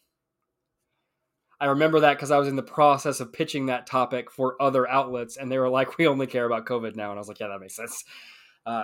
I 1.62 1.68
remember 1.68 2.02
that 2.02 2.16
because 2.16 2.30
I 2.30 2.38
was 2.38 2.50
in 2.50 2.58
the 2.58 2.62
process 2.62 3.22
of 3.22 3.32
pitching 3.32 3.68
that 3.68 3.88
topic 3.88 4.30
for 4.30 4.62
other 4.62 4.86
outlets, 4.86 5.38
and 5.38 5.50
they 5.50 5.58
were 5.58 5.70
like, 5.70 5.98
"We 5.98 6.06
only 6.06 6.28
care 6.28 6.46
about 6.46 6.66
COVID 6.66 6.98
now," 6.98 7.12
and 7.12 7.18
I 7.18 7.22
was 7.22 7.30
like, 7.30 7.40
"Yeah, 7.40 7.48
that 7.48 7.62
makes 7.62 7.78
sense." 7.78 8.04
Uh, 8.66 8.84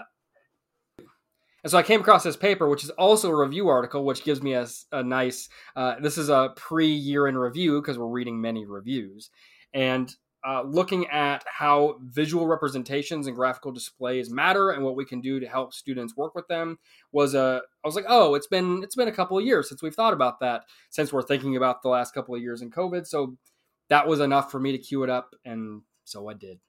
and 0.97 1.69
so 1.69 1.78
I 1.78 1.84
came 1.84 2.00
across 2.00 2.24
this 2.24 2.38
paper, 2.38 2.69
which 2.69 2.86
is 2.86 2.89
also 2.91 3.30
a 3.30 3.36
review 3.36 3.67
article, 3.67 4.06
which 4.06 4.24
gives 4.24 4.41
me 4.41 4.54
a, 4.54 4.65
a 4.93 5.04
nice. 5.04 5.50
Uh, 5.76 5.95
this 6.00 6.17
is 6.17 6.30
a 6.30 6.54
pre-year 6.56 7.28
in 7.28 7.38
review 7.38 7.82
because 7.82 7.97
we're 7.97 8.08
reading 8.08 8.39
many 8.39 8.65
reviews, 8.65 9.30
and 9.74 10.15
uh, 10.47 10.63
looking 10.63 11.08
at 11.08 11.43
how 11.47 11.97
visual 12.01 12.47
representations 12.47 13.27
and 13.27 13.36
graphical 13.36 13.71
displays 13.71 14.30
matter 14.30 14.71
and 14.71 14.84
what 14.84 14.95
we 14.95 15.06
can 15.06 15.21
do 15.21 15.39
to 15.39 15.47
help 15.47 15.73
students 15.73 16.17
work 16.17 16.34
with 16.34 16.47
them 16.47 16.80
was 17.12 17.36
a 17.36 17.62
I 17.84 17.88
was 17.88 17.95
like, 17.95 18.06
oh, 18.08 18.36
it's 18.36 18.47
been 18.47 18.82
it's 18.84 18.95
been 18.95 19.08
a 19.08 19.13
couple 19.13 19.38
of 19.38 19.45
years 19.45 19.69
since 19.69 19.82
we've 19.82 19.93
thought 19.95 20.13
about 20.13 20.39
that 20.39 20.63
since 20.89 21.13
we're 21.13 21.21
thinking 21.21 21.56
about 21.56 21.84
the 21.84 21.89
last 21.89 22.13
couple 22.13 22.34
of 22.34 22.41
years 22.41 22.62
in 22.62 22.71
COVID. 22.71 23.06
So 23.06 23.38
that 23.89 24.08
was 24.08 24.19
enough 24.19 24.51
for 24.51 24.60
me 24.60 24.71
to 24.71 24.77
queue 24.77 25.04
it 25.04 25.10
up, 25.10 25.36
and 25.45 25.82
so 26.06 26.27
I 26.27 26.34
did. 26.34 26.60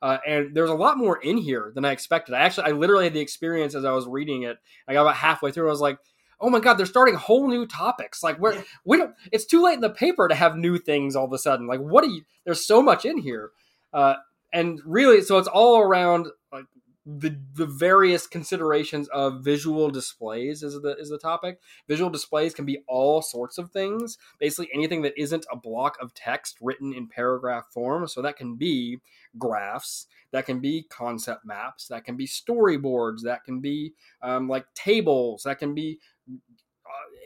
Uh, 0.00 0.18
and 0.26 0.54
there's 0.54 0.70
a 0.70 0.74
lot 0.74 0.96
more 0.96 1.20
in 1.20 1.36
here 1.36 1.72
than 1.74 1.84
I 1.84 1.90
expected. 1.90 2.34
I 2.34 2.40
actually, 2.40 2.68
I 2.68 2.70
literally 2.70 3.04
had 3.04 3.14
the 3.14 3.20
experience 3.20 3.74
as 3.74 3.84
I 3.84 3.90
was 3.90 4.06
reading 4.06 4.42
it. 4.42 4.56
I 4.86 4.92
got 4.92 5.02
about 5.02 5.16
halfway 5.16 5.50
through. 5.50 5.66
I 5.66 5.70
was 5.70 5.80
like, 5.80 5.98
oh 6.40 6.50
my 6.50 6.60
god, 6.60 6.74
they're 6.74 6.86
starting 6.86 7.14
whole 7.14 7.48
new 7.48 7.66
topics. 7.66 8.22
Like 8.22 8.38
we're 8.38 8.62
we 8.84 8.96
don't. 8.96 9.14
It's 9.32 9.46
too 9.46 9.62
late 9.62 9.74
in 9.74 9.80
the 9.80 9.90
paper 9.90 10.28
to 10.28 10.34
have 10.34 10.56
new 10.56 10.78
things 10.78 11.16
all 11.16 11.26
of 11.26 11.32
a 11.32 11.38
sudden. 11.38 11.66
Like 11.66 11.80
what 11.80 12.04
are 12.04 12.08
you? 12.08 12.22
There's 12.44 12.66
so 12.66 12.82
much 12.82 13.04
in 13.04 13.18
here, 13.18 13.50
uh, 13.92 14.14
and 14.52 14.80
really, 14.84 15.22
so 15.22 15.38
it's 15.38 15.48
all 15.48 15.80
around 15.80 16.28
like 16.52 16.66
the 17.08 17.38
the 17.54 17.64
various 17.64 18.26
considerations 18.26 19.08
of 19.08 19.42
visual 19.42 19.90
displays 19.90 20.62
is 20.62 20.80
the 20.82 20.94
is 20.98 21.08
the 21.08 21.18
topic. 21.18 21.58
Visual 21.88 22.10
displays 22.10 22.52
can 22.52 22.66
be 22.66 22.82
all 22.86 23.22
sorts 23.22 23.56
of 23.56 23.70
things. 23.70 24.18
Basically, 24.38 24.68
anything 24.74 25.02
that 25.02 25.18
isn't 25.18 25.46
a 25.50 25.56
block 25.56 25.96
of 26.02 26.12
text 26.12 26.58
written 26.60 26.92
in 26.92 27.08
paragraph 27.08 27.66
form. 27.72 28.06
So 28.08 28.20
that 28.20 28.36
can 28.36 28.56
be 28.56 28.98
graphs, 29.38 30.06
that 30.32 30.44
can 30.44 30.60
be 30.60 30.82
concept 30.90 31.46
maps, 31.46 31.88
that 31.88 32.04
can 32.04 32.16
be 32.16 32.26
storyboards, 32.26 33.22
that 33.22 33.42
can 33.44 33.60
be 33.60 33.94
um, 34.22 34.48
like 34.48 34.66
tables, 34.74 35.44
that 35.44 35.58
can 35.58 35.74
be 35.74 35.98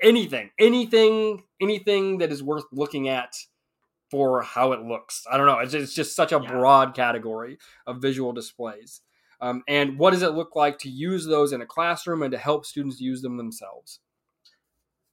anything, 0.03 0.51
anything, 0.59 1.45
anything 1.61 2.19
that 2.19 2.33
is 2.33 2.43
worth 2.43 2.65
looking 2.73 3.09
at 3.09 3.35
for 4.11 4.43
how 4.43 4.73
it 4.73 4.83
looks. 4.83 5.25
I 5.31 5.37
don't 5.37 5.47
know. 5.47 5.59
It's, 5.59 5.73
it's 5.73 5.95
just 5.95 6.15
such 6.15 6.33
a 6.33 6.41
yeah. 6.43 6.51
broad 6.51 6.95
category 6.95 7.59
of 7.87 8.03
visual 8.03 8.33
displays. 8.33 9.01
Um, 9.41 9.63
and 9.67 9.99
what 9.99 10.11
does 10.11 10.23
it 10.23 10.35
look 10.35 10.55
like 10.55 10.79
to 10.81 10.89
use 10.89 11.27
those 11.27 11.53
in 11.53 11.63
a 11.63 11.67
classroom 11.67 12.23
and 12.23 12.31
to 12.33 12.39
help 12.39 12.67
students 12.67 13.01
use 13.01 13.23
them 13.23 13.37
themselves? 13.37 14.01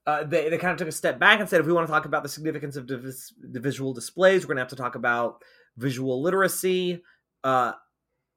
Uh, 0.05 0.23
they, 0.23 0.49
they 0.49 0.57
kind 0.57 0.71
of 0.71 0.77
took 0.77 0.87
a 0.87 0.91
step 0.91 1.19
back 1.19 1.39
and 1.39 1.47
said 1.47 1.59
if 1.59 1.65
we 1.65 1.73
want 1.73 1.87
to 1.87 1.91
talk 1.91 2.05
about 2.05 2.23
the 2.23 2.29
significance 2.29 2.75
of 2.75 2.87
the 2.87 3.59
visual 3.59 3.93
displays, 3.93 4.43
we're 4.43 4.47
going 4.47 4.57
to 4.57 4.61
have 4.61 4.69
to 4.69 4.75
talk 4.75 4.95
about 4.95 5.43
visual 5.77 6.21
literacy 6.21 7.01
uh, 7.43 7.73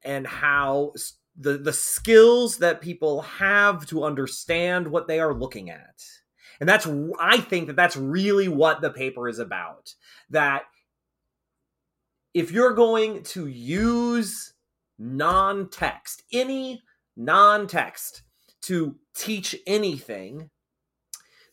and 0.05 0.27
how 0.27 0.93
the 1.37 1.57
the 1.57 1.73
skills 1.73 2.59
that 2.59 2.81
people 2.81 3.23
have 3.23 3.87
to 3.87 4.05
understand 4.05 4.87
what 4.87 5.09
they 5.09 5.19
are 5.19 5.35
looking 5.35 5.71
at 5.71 6.03
and 6.61 6.69
that's, 6.69 6.87
I 7.19 7.39
think 7.39 7.67
that 7.67 7.77
that's 7.77 7.97
really 7.97 8.49
what 8.49 8.81
the 8.81 8.91
paper 8.91 9.29
is 9.29 9.39
about. 9.39 9.95
That 10.31 10.63
if 12.35 12.51
you're 12.51 12.75
going 12.75 13.23
to 13.25 13.47
use 13.47 14.55
non 14.99 15.69
text, 15.69 16.23
any 16.33 16.83
non 17.17 17.67
text 17.67 18.23
to 18.63 18.97
teach 19.15 19.57
anything, 19.67 20.51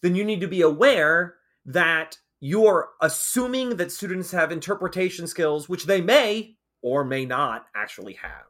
then 0.01 0.15
you 0.15 0.23
need 0.23 0.41
to 0.41 0.47
be 0.47 0.61
aware 0.61 1.35
that 1.65 2.17
you're 2.39 2.89
assuming 3.01 3.77
that 3.77 3.91
students 3.91 4.31
have 4.31 4.51
interpretation 4.51 5.27
skills, 5.27 5.67
which 5.67 5.85
they 5.85 6.01
may 6.01 6.55
or 6.81 7.03
may 7.03 7.25
not 7.25 7.65
actually 7.75 8.13
have. 8.13 8.48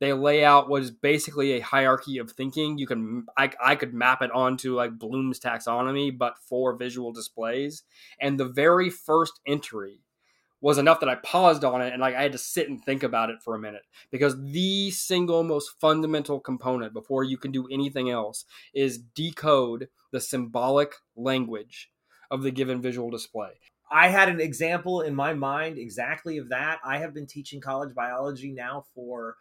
They 0.00 0.12
lay 0.14 0.44
out 0.44 0.68
what 0.68 0.82
is 0.82 0.90
basically 0.90 1.52
a 1.52 1.60
hierarchy 1.60 2.18
of 2.18 2.32
thinking. 2.32 2.78
You 2.78 2.86
can 2.86 3.26
I, 3.36 3.50
I 3.62 3.76
could 3.76 3.94
map 3.94 4.22
it 4.22 4.30
onto 4.32 4.74
like 4.74 4.98
Bloom's 4.98 5.38
taxonomy, 5.38 6.16
but 6.16 6.38
for 6.38 6.74
visual 6.74 7.12
displays. 7.12 7.82
And 8.20 8.40
the 8.40 8.48
very 8.48 8.88
first 8.90 9.40
entry 9.46 10.00
was 10.62 10.78
enough 10.78 11.00
that 11.00 11.08
I 11.08 11.14
paused 11.16 11.64
on 11.64 11.80
it 11.80 11.92
and 11.92 12.00
like 12.00 12.14
I 12.14 12.22
had 12.22 12.32
to 12.32 12.38
sit 12.38 12.68
and 12.68 12.82
think 12.82 13.02
about 13.02 13.30
it 13.30 13.42
for 13.42 13.54
a 13.54 13.58
minute 13.58 13.82
because 14.10 14.36
the 14.38 14.90
single 14.90 15.42
most 15.42 15.72
fundamental 15.80 16.38
component 16.38 16.92
before 16.92 17.24
you 17.24 17.38
can 17.38 17.50
do 17.50 17.66
anything 17.70 18.10
else 18.10 18.44
is 18.74 18.98
decode 18.98 19.88
the 20.12 20.20
symbolic 20.20 20.94
language 21.16 21.90
of 22.30 22.42
the 22.42 22.50
given 22.50 22.82
visual 22.82 23.10
display. 23.10 23.52
I 23.90 24.08
had 24.08 24.28
an 24.28 24.40
example 24.40 25.00
in 25.00 25.14
my 25.14 25.34
mind 25.34 25.78
exactly 25.78 26.38
of 26.38 26.50
that. 26.50 26.78
I 26.84 26.98
have 26.98 27.12
been 27.12 27.26
teaching 27.26 27.60
college 27.60 27.94
biology 27.94 28.52
now 28.52 28.84
for 28.94 29.36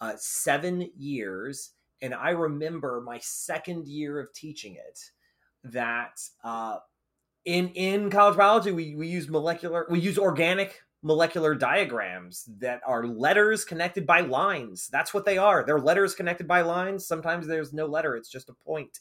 uh, 0.00 0.14
seven 0.16 0.90
years. 0.96 1.72
And 2.00 2.14
I 2.14 2.30
remember 2.30 3.02
my 3.04 3.18
second 3.18 3.88
year 3.88 4.20
of 4.20 4.32
teaching 4.32 4.74
it 4.74 5.00
that 5.64 6.20
uh, 6.44 6.78
in 7.44 7.68
in 7.70 8.10
college 8.10 8.36
biology 8.36 8.70
we, 8.72 8.94
we 8.94 9.08
use 9.08 9.28
molecular 9.28 9.86
we 9.90 9.98
use 9.98 10.18
organic 10.18 10.80
molecular 11.02 11.54
diagrams 11.54 12.48
that 12.58 12.80
are 12.86 13.06
letters 13.06 13.64
connected 13.64 14.06
by 14.06 14.20
lines. 14.20 14.88
That's 14.90 15.14
what 15.14 15.24
they 15.24 15.38
are. 15.38 15.64
They're 15.64 15.78
letters 15.78 16.14
connected 16.14 16.48
by 16.48 16.62
lines. 16.62 17.06
Sometimes 17.06 17.46
there's 17.46 17.72
no 17.72 17.86
letter, 17.86 18.16
it's 18.16 18.30
just 18.30 18.48
a 18.48 18.54
point. 18.64 19.00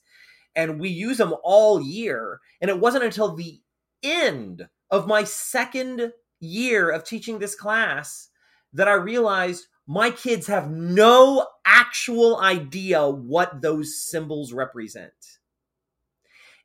And 0.56 0.80
we 0.80 0.90
use 0.90 1.18
them 1.18 1.34
all 1.44 1.82
year. 1.82 2.40
And 2.62 2.70
it 2.70 2.80
wasn't 2.80 3.04
until 3.04 3.36
the 3.36 3.60
end 4.04 4.68
of 4.92 5.08
my 5.08 5.24
second 5.24 6.12
year 6.40 6.90
of 6.90 7.04
teaching 7.04 7.40
this 7.40 7.56
class 7.56 8.30
that 8.74 8.88
I 8.88 8.94
realized 8.94 9.68
my 9.88 10.12
kids 10.12 10.48
have 10.48 10.70
no 10.70 11.48
actual 11.66 12.38
idea 12.38 13.08
what 13.08 13.62
those 13.62 14.04
symbols 14.06 14.52
represent. 14.52 15.14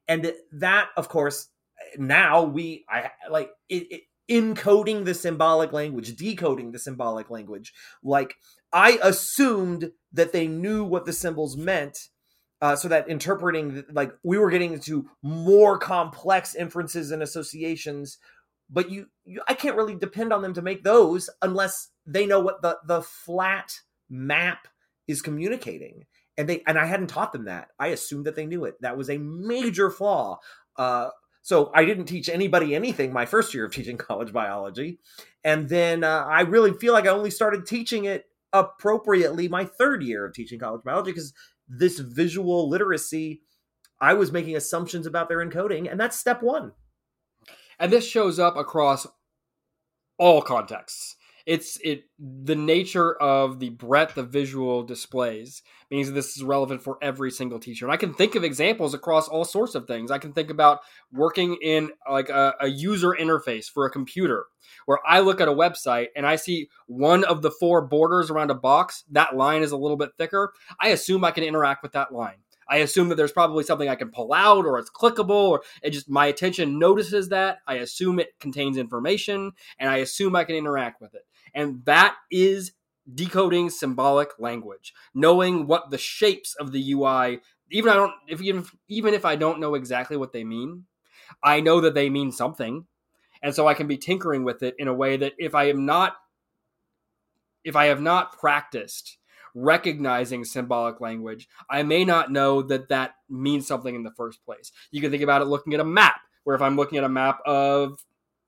And 0.08 0.32
that, 0.52 0.88
of 0.96 1.08
course, 1.08 1.48
now 1.96 2.42
we, 2.42 2.84
I 2.88 3.12
like 3.30 3.50
it, 3.68 3.86
it 3.90 4.00
encoding 4.28 5.04
the 5.04 5.14
symbolic 5.14 5.72
language, 5.72 6.16
decoding 6.16 6.72
the 6.72 6.78
symbolic 6.78 7.30
language. 7.30 7.72
Like 8.02 8.34
I 8.72 8.98
assumed 9.02 9.92
that 10.12 10.32
they 10.32 10.48
knew 10.48 10.84
what 10.84 11.06
the 11.06 11.12
symbols 11.12 11.56
meant. 11.56 12.08
Uh, 12.60 12.76
so 12.76 12.86
that 12.86 13.08
interpreting 13.08 13.82
like 13.92 14.12
we 14.22 14.38
were 14.38 14.48
getting 14.48 14.72
into 14.72 15.08
more 15.20 15.76
complex 15.78 16.54
inferences 16.54 17.10
and 17.10 17.20
associations 17.20 18.18
but 18.70 18.88
you, 18.88 19.06
you 19.24 19.42
i 19.48 19.54
can't 19.54 19.74
really 19.74 19.96
depend 19.96 20.32
on 20.32 20.42
them 20.42 20.54
to 20.54 20.62
make 20.62 20.84
those 20.84 21.28
unless 21.42 21.88
they 22.06 22.26
know 22.26 22.40
what 22.40 22.62
the 22.62 22.78
the 22.86 23.02
flat 23.02 23.80
map 24.08 24.68
is 25.06 25.22
communicating. 25.22 26.06
And 26.38 26.48
they 26.48 26.62
and 26.66 26.78
i 26.78 26.86
hadn't 26.86 27.08
taught 27.08 27.32
them 27.32 27.44
that. 27.44 27.68
I 27.78 27.88
assumed 27.88 28.26
that 28.26 28.36
they 28.36 28.46
knew 28.46 28.64
it. 28.64 28.80
That 28.80 28.96
was 28.96 29.10
a 29.10 29.18
major 29.18 29.90
flaw. 29.90 30.38
Uh, 30.76 31.10
so 31.42 31.70
i 31.74 31.84
didn't 31.84 32.06
teach 32.06 32.28
anybody 32.28 32.74
anything 32.74 33.12
my 33.12 33.26
first 33.26 33.52
year 33.52 33.64
of 33.66 33.74
teaching 33.74 33.96
college 33.98 34.32
biology. 34.32 34.98
And 35.44 35.68
then 35.68 36.04
uh, 36.04 36.24
i 36.28 36.42
really 36.42 36.72
feel 36.72 36.92
like 36.92 37.06
i 37.06 37.10
only 37.10 37.30
started 37.30 37.66
teaching 37.66 38.04
it 38.04 38.26
appropriately 38.52 39.48
my 39.48 39.64
third 39.64 40.02
year 40.02 40.26
of 40.26 40.34
teaching 40.34 40.58
college 40.58 40.82
biology 40.84 41.10
because 41.12 41.32
this 41.68 41.98
visual 41.98 42.68
literacy 42.68 43.40
i 44.00 44.12
was 44.14 44.30
making 44.30 44.56
assumptions 44.56 45.06
about 45.06 45.28
their 45.28 45.38
encoding 45.38 45.90
and 45.90 46.00
that's 46.00 46.18
step 46.18 46.42
one. 46.42 46.72
And 47.78 47.92
this 47.92 48.06
shows 48.06 48.38
up 48.38 48.56
across 48.56 49.06
all 50.18 50.40
contexts 50.40 51.16
it's 51.46 51.78
it 51.82 52.04
the 52.18 52.54
nature 52.54 53.14
of 53.14 53.58
the 53.58 53.70
breadth 53.70 54.16
of 54.16 54.30
visual 54.30 54.82
displays 54.82 55.62
means 55.90 56.10
this 56.10 56.36
is 56.36 56.42
relevant 56.42 56.82
for 56.82 56.98
every 57.02 57.30
single 57.30 57.58
teacher. 57.58 57.84
And 57.84 57.92
i 57.92 57.96
can 57.96 58.14
think 58.14 58.34
of 58.34 58.44
examples 58.44 58.94
across 58.94 59.28
all 59.28 59.44
sorts 59.44 59.74
of 59.74 59.86
things. 59.86 60.10
I 60.10 60.18
can 60.18 60.32
think 60.32 60.50
about 60.50 60.80
working 61.12 61.56
in 61.62 61.90
like 62.10 62.28
a, 62.28 62.54
a 62.60 62.68
user 62.68 63.16
interface 63.18 63.66
for 63.66 63.86
a 63.86 63.90
computer 63.90 64.46
where 64.86 64.98
i 65.06 65.20
look 65.20 65.40
at 65.40 65.48
a 65.48 65.52
website 65.52 66.08
and 66.16 66.26
i 66.26 66.36
see 66.36 66.68
one 66.86 67.24
of 67.24 67.42
the 67.42 67.50
four 67.50 67.82
borders 67.82 68.30
around 68.30 68.50
a 68.50 68.54
box. 68.54 69.04
That 69.10 69.36
line 69.36 69.62
is 69.62 69.72
a 69.72 69.76
little 69.76 69.96
bit 69.96 70.10
thicker. 70.18 70.52
I 70.80 70.88
assume 70.88 71.24
i 71.24 71.30
can 71.30 71.44
interact 71.44 71.82
with 71.82 71.92
that 71.92 72.12
line. 72.12 72.38
I 72.72 72.78
assume 72.78 73.10
that 73.10 73.16
there's 73.16 73.32
probably 73.32 73.64
something 73.64 73.88
I 73.88 73.96
can 73.96 74.10
pull 74.10 74.32
out 74.32 74.64
or 74.64 74.78
it's 74.78 74.90
clickable 74.90 75.50
or 75.50 75.62
it 75.82 75.90
just 75.90 76.08
my 76.08 76.26
attention 76.26 76.78
notices 76.78 77.28
that. 77.28 77.58
I 77.66 77.74
assume 77.74 78.18
it 78.18 78.38
contains 78.40 78.78
information 78.78 79.52
and 79.78 79.90
I 79.90 79.98
assume 79.98 80.34
I 80.34 80.44
can 80.44 80.56
interact 80.56 81.00
with 81.00 81.14
it. 81.14 81.26
And 81.54 81.84
that 81.84 82.16
is 82.30 82.72
decoding 83.12 83.68
symbolic 83.70 84.30
language, 84.38 84.92
knowing 85.14 85.66
what 85.66 85.90
the 85.90 85.98
shapes 85.98 86.54
of 86.54 86.72
the 86.72 86.92
UI 86.92 87.40
even 87.72 87.90
I 87.90 87.94
don't 87.94 88.12
if 88.28 88.40
even 88.40 88.66
even 88.88 89.14
if 89.14 89.24
I 89.24 89.36
don't 89.36 89.60
know 89.60 89.74
exactly 89.74 90.16
what 90.16 90.32
they 90.32 90.44
mean, 90.44 90.84
I 91.42 91.60
know 91.60 91.80
that 91.80 91.94
they 91.94 92.10
mean 92.10 92.30
something. 92.30 92.86
And 93.42 93.54
so 93.54 93.66
I 93.66 93.74
can 93.74 93.88
be 93.88 93.96
tinkering 93.96 94.44
with 94.44 94.62
it 94.62 94.76
in 94.78 94.86
a 94.86 94.94
way 94.94 95.16
that 95.16 95.32
if 95.38 95.54
I 95.54 95.64
am 95.64 95.84
not 95.84 96.16
if 97.64 97.74
I 97.74 97.86
have 97.86 98.00
not 98.00 98.38
practiced 98.38 99.18
recognizing 99.54 100.44
symbolic 100.44 101.00
language, 101.00 101.48
I 101.68 101.82
may 101.82 102.04
not 102.04 102.32
know 102.32 102.62
that 102.62 102.88
that 102.88 103.14
means 103.28 103.66
something 103.66 103.94
in 103.94 104.02
the 104.02 104.12
first 104.16 104.44
place. 104.44 104.72
You 104.90 105.00
can 105.00 105.10
think 105.10 105.22
about 105.22 105.42
it 105.42 105.46
looking 105.46 105.74
at 105.74 105.80
a 105.80 105.84
map, 105.84 106.20
where 106.44 106.56
if 106.56 106.62
I'm 106.62 106.76
looking 106.76 106.98
at 106.98 107.04
a 107.04 107.08
map 107.08 107.40
of 107.44 107.98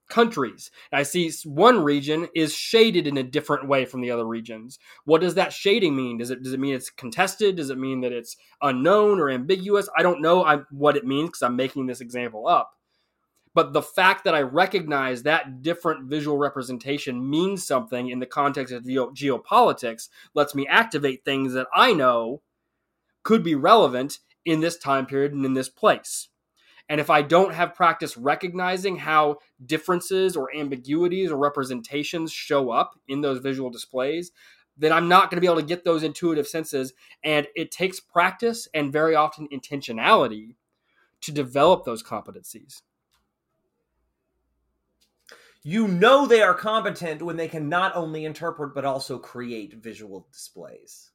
countries 0.09 0.71
and 0.93 0.99
I 0.99 1.03
see 1.03 1.33
one 1.45 1.83
region 1.83 2.29
is 2.35 2.55
shaded 2.55 3.07
in 3.07 3.17
a 3.17 3.23
different 3.23 3.69
way 3.69 3.85
from 3.85 4.01
the 4.01 4.11
other 4.11 4.27
regions. 4.27 4.79
What 5.05 5.21
does 5.21 5.35
that 5.35 5.53
shading 5.53 5.97
mean? 5.97 6.19
Does 6.19 6.31
it 6.31 6.43
does 6.43 6.53
it 6.53 6.61
mean 6.61 6.75
it's 6.75 6.91
contested? 6.91 7.57
Does 7.57 7.71
it 7.71 7.79
mean 7.79 8.01
that 8.03 8.13
it's 8.13 8.37
unknown 8.63 9.19
or 9.21 9.31
ambiguous? 9.31 9.89
I 9.97 10.03
don't 10.03 10.23
know 10.23 10.65
what 10.71 10.97
it 10.97 11.07
means 11.07 11.31
because 11.31 11.43
I'm 11.43 11.57
making 11.57 11.87
this 11.87 12.01
example 12.01 12.47
up. 12.47 12.73
But 13.55 13.73
the 13.73 13.83
fact 13.83 14.25
that 14.25 14.35
I 14.35 14.43
recognize 14.43 15.23
that 15.23 15.63
different 15.63 16.11
visual 16.11 16.37
representation 16.37 17.31
means 17.31 17.65
something 17.65 18.09
in 18.09 18.19
the 18.19 18.27
context 18.27 18.75
of 18.75 18.83
geopolitics 18.83 20.09
lets 20.35 20.57
me 20.57 20.67
activate 20.67 21.25
things 21.25 21.53
that 21.53 21.69
I 21.73 21.93
know 21.93 22.43
could 23.23 23.45
be 23.45 23.55
relevant 23.55 24.19
in 24.45 24.61
this 24.61 24.77
time 24.77 25.07
period 25.07 25.33
and 25.33 25.45
in 25.45 25.55
this 25.55 25.69
place. 25.69 26.29
And 26.89 27.01
if 27.01 27.09
I 27.11 27.23
don't 27.23 27.55
have 27.55 27.75
practice 27.75 28.17
recognizing 28.17 28.97
how 28.97 29.39
differences 29.65 30.37
or 30.37 30.55
ambiguities 30.55 31.31
or 31.31 31.37
representations 31.37 32.31
show 32.31 32.71
up 32.71 32.99
in 33.09 33.21
those 33.21 33.39
visual 33.39 33.71
displays, 33.71 34.33
then 34.77 34.93
I'm 34.93 35.09
not 35.09 35.31
going 35.31 35.37
to 35.37 35.41
be 35.41 35.47
able 35.47 35.61
to 35.61 35.67
get 35.67 35.85
those 35.85 36.03
intuitive 36.03 36.47
senses. 36.47 36.93
And 37.23 37.47
it 37.55 37.71
takes 37.71 38.01
practice 38.01 38.69
and 38.75 38.93
very 38.93 39.15
often 39.15 39.49
intentionality 39.53 40.57
to 41.23 41.33
develop 41.33 41.85
those 41.85 42.03
competencies 42.03 42.83
you 45.67 45.89
know 45.89 46.27
they 46.27 46.43
are 46.43 46.55
competent 46.55 47.23
when 47.23 47.37
they 47.37 47.49
can 47.49 47.69
not 47.69 47.97
only 47.97 48.27
interpret 48.27 48.75
but 48.75 48.85
also 48.85 49.19
create 49.19 49.75
visual 49.75 50.29
displays 50.31 51.11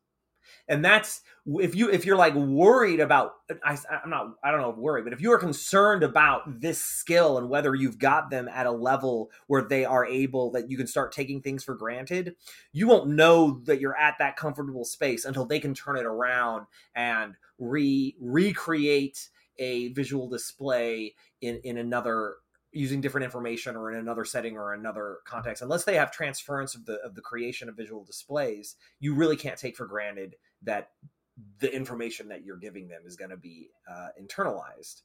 and 0.69 0.86
that's 0.86 1.21
if 1.58 1.73
you 1.73 1.89
if 1.89 2.05
you're 2.05 2.15
like 2.15 2.36
worried 2.36 2.99
about 2.99 3.34
I, 3.65 3.77
i'm 4.03 4.10
not 4.10 4.36
i 4.43 4.51
don't 4.51 4.62
know 4.62 4.69
if 4.69 4.77
worried 4.77 5.03
but 5.03 5.13
if 5.13 5.21
you 5.21 5.32
are 5.34 5.39
concerned 5.39 6.03
about 6.03 6.62
this 6.62 6.79
skill 6.79 7.38
and 7.38 7.49
whether 7.49 7.73
you've 7.73 7.97
got 7.97 8.29
them 8.29 8.47
at 8.47 8.67
a 8.67 8.71
level 8.71 9.32
where 9.47 9.63
they 9.63 9.84
are 9.84 10.05
able 10.05 10.51
that 10.51 10.69
you 10.69 10.77
can 10.77 10.88
start 10.88 11.12
taking 11.12 11.41
things 11.41 11.63
for 11.63 11.75
granted 11.75 12.36
you 12.71 12.88
won't 12.88 13.10
know 13.10 13.62
that 13.65 13.82
you're 13.82 13.97
at 13.97 14.15
that 14.19 14.38
comfortable 14.38 14.86
space 14.86 15.25
until 15.25 15.45
they 15.45 15.60
can 15.60 15.73
turn 15.73 15.97
it 15.97 16.05
around 16.05 16.67
and 16.95 17.34
re 17.58 18.15
recreate 18.21 19.29
a 19.58 19.89
visual 19.89 20.29
display 20.29 21.15
in 21.41 21.60
in 21.63 21.77
another 21.77 22.36
using 22.71 23.01
different 23.01 23.25
information 23.25 23.75
or 23.75 23.91
in 23.91 23.97
another 23.97 24.23
setting 24.23 24.55
or 24.55 24.73
another 24.73 25.17
context. 25.25 25.63
Unless 25.63 25.86
they 25.86 25.95
have 25.95 26.12
transference 26.12 26.75
of 26.75 26.86
the 26.86 26.99
of 27.03 27.15
the 27.15 27.21
creation 27.21 27.67
of 27.67 27.75
visual 27.75 28.03
displays 28.03 28.75
you 28.99 29.15
really 29.15 29.36
can't 29.36 29.58
take 29.58 29.75
for 29.75 29.88
granted 29.88 30.36
that 30.63 30.89
the 31.60 31.74
information 31.74 32.28
that 32.30 32.43
you're 32.43 32.58
giving 32.58 32.88
them 32.88 33.02
is 33.06 33.15
going 33.15 33.32
to 33.32 33.38
be 33.38 33.69
uh, 33.89 34.10
internalized 34.22 35.02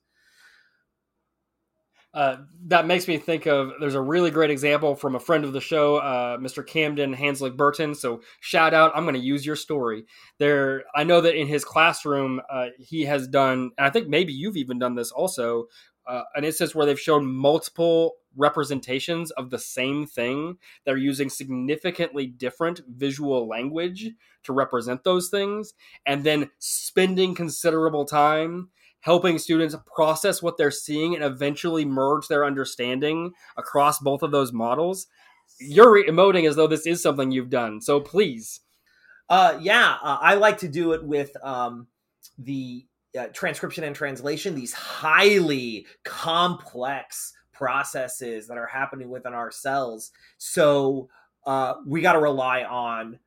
uh, 2.14 2.36
that 2.66 2.86
makes 2.86 3.08
me 3.08 3.18
think 3.18 3.46
of 3.46 3.72
there's 3.80 3.96
a 3.96 4.00
really 4.00 4.30
great 4.30 4.50
example 4.50 4.94
from 4.94 5.16
a 5.16 5.20
friend 5.20 5.44
of 5.44 5.52
the 5.52 5.60
show, 5.60 5.96
uh, 5.96 6.38
Mr. 6.38 6.64
Camden 6.64 7.14
Hanslick 7.14 7.56
Burton. 7.56 7.92
So 7.94 8.20
shout 8.40 8.72
out! 8.72 8.92
I'm 8.94 9.02
going 9.02 9.16
to 9.16 9.20
use 9.20 9.44
your 9.44 9.56
story. 9.56 10.04
There, 10.38 10.84
I 10.94 11.02
know 11.02 11.20
that 11.20 11.34
in 11.34 11.48
his 11.48 11.64
classroom 11.64 12.40
uh, 12.48 12.68
he 12.78 13.02
has 13.02 13.26
done, 13.26 13.72
and 13.76 13.86
I 13.86 13.90
think 13.90 14.08
maybe 14.08 14.32
you've 14.32 14.56
even 14.56 14.78
done 14.78 14.94
this 14.94 15.10
also 15.10 15.66
uh, 16.06 16.22
an 16.34 16.44
instance 16.44 16.74
where 16.74 16.86
they've 16.86 17.00
shown 17.00 17.26
multiple 17.26 18.14
representations 18.36 19.30
of 19.32 19.50
the 19.50 19.58
same 19.58 20.06
thing 20.06 20.58
that 20.84 20.92
are 20.92 20.98
using 20.98 21.30
significantly 21.30 22.26
different 22.26 22.80
visual 22.88 23.46
language 23.48 24.10
to 24.42 24.52
represent 24.52 25.04
those 25.04 25.28
things, 25.28 25.74
and 26.06 26.24
then 26.24 26.50
spending 26.58 27.34
considerable 27.34 28.04
time 28.04 28.68
helping 29.00 29.38
students 29.38 29.76
process 29.94 30.42
what 30.42 30.56
they're 30.56 30.70
seeing 30.70 31.14
and 31.14 31.22
eventually 31.22 31.84
merge 31.84 32.26
their 32.26 32.44
understanding 32.44 33.32
across 33.56 33.98
both 33.98 34.22
of 34.22 34.30
those 34.30 34.52
models. 34.52 35.06
You're 35.60 36.04
emoting 36.06 36.48
as 36.48 36.56
though 36.56 36.66
this 36.66 36.86
is 36.86 37.02
something 37.02 37.30
you've 37.30 37.50
done, 37.50 37.80
so 37.80 38.00
please. 38.00 38.60
Uh, 39.28 39.58
yeah, 39.60 39.96
uh, 40.02 40.18
I 40.20 40.34
like 40.34 40.58
to 40.58 40.68
do 40.68 40.92
it 40.92 41.04
with 41.04 41.36
um, 41.42 41.86
the 42.38 42.86
uh, 43.18 43.26
transcription 43.32 43.84
and 43.84 43.94
translation, 43.94 44.54
these 44.54 44.72
highly 44.72 45.86
complex 46.04 47.32
processes 47.52 48.48
that 48.48 48.58
are 48.58 48.66
happening 48.66 49.10
within 49.10 49.32
our 49.32 49.50
cells. 49.50 50.10
So 50.38 51.08
uh, 51.46 51.74
we 51.86 52.00
got 52.00 52.14
to 52.14 52.18
rely 52.18 52.64
on 52.64 53.18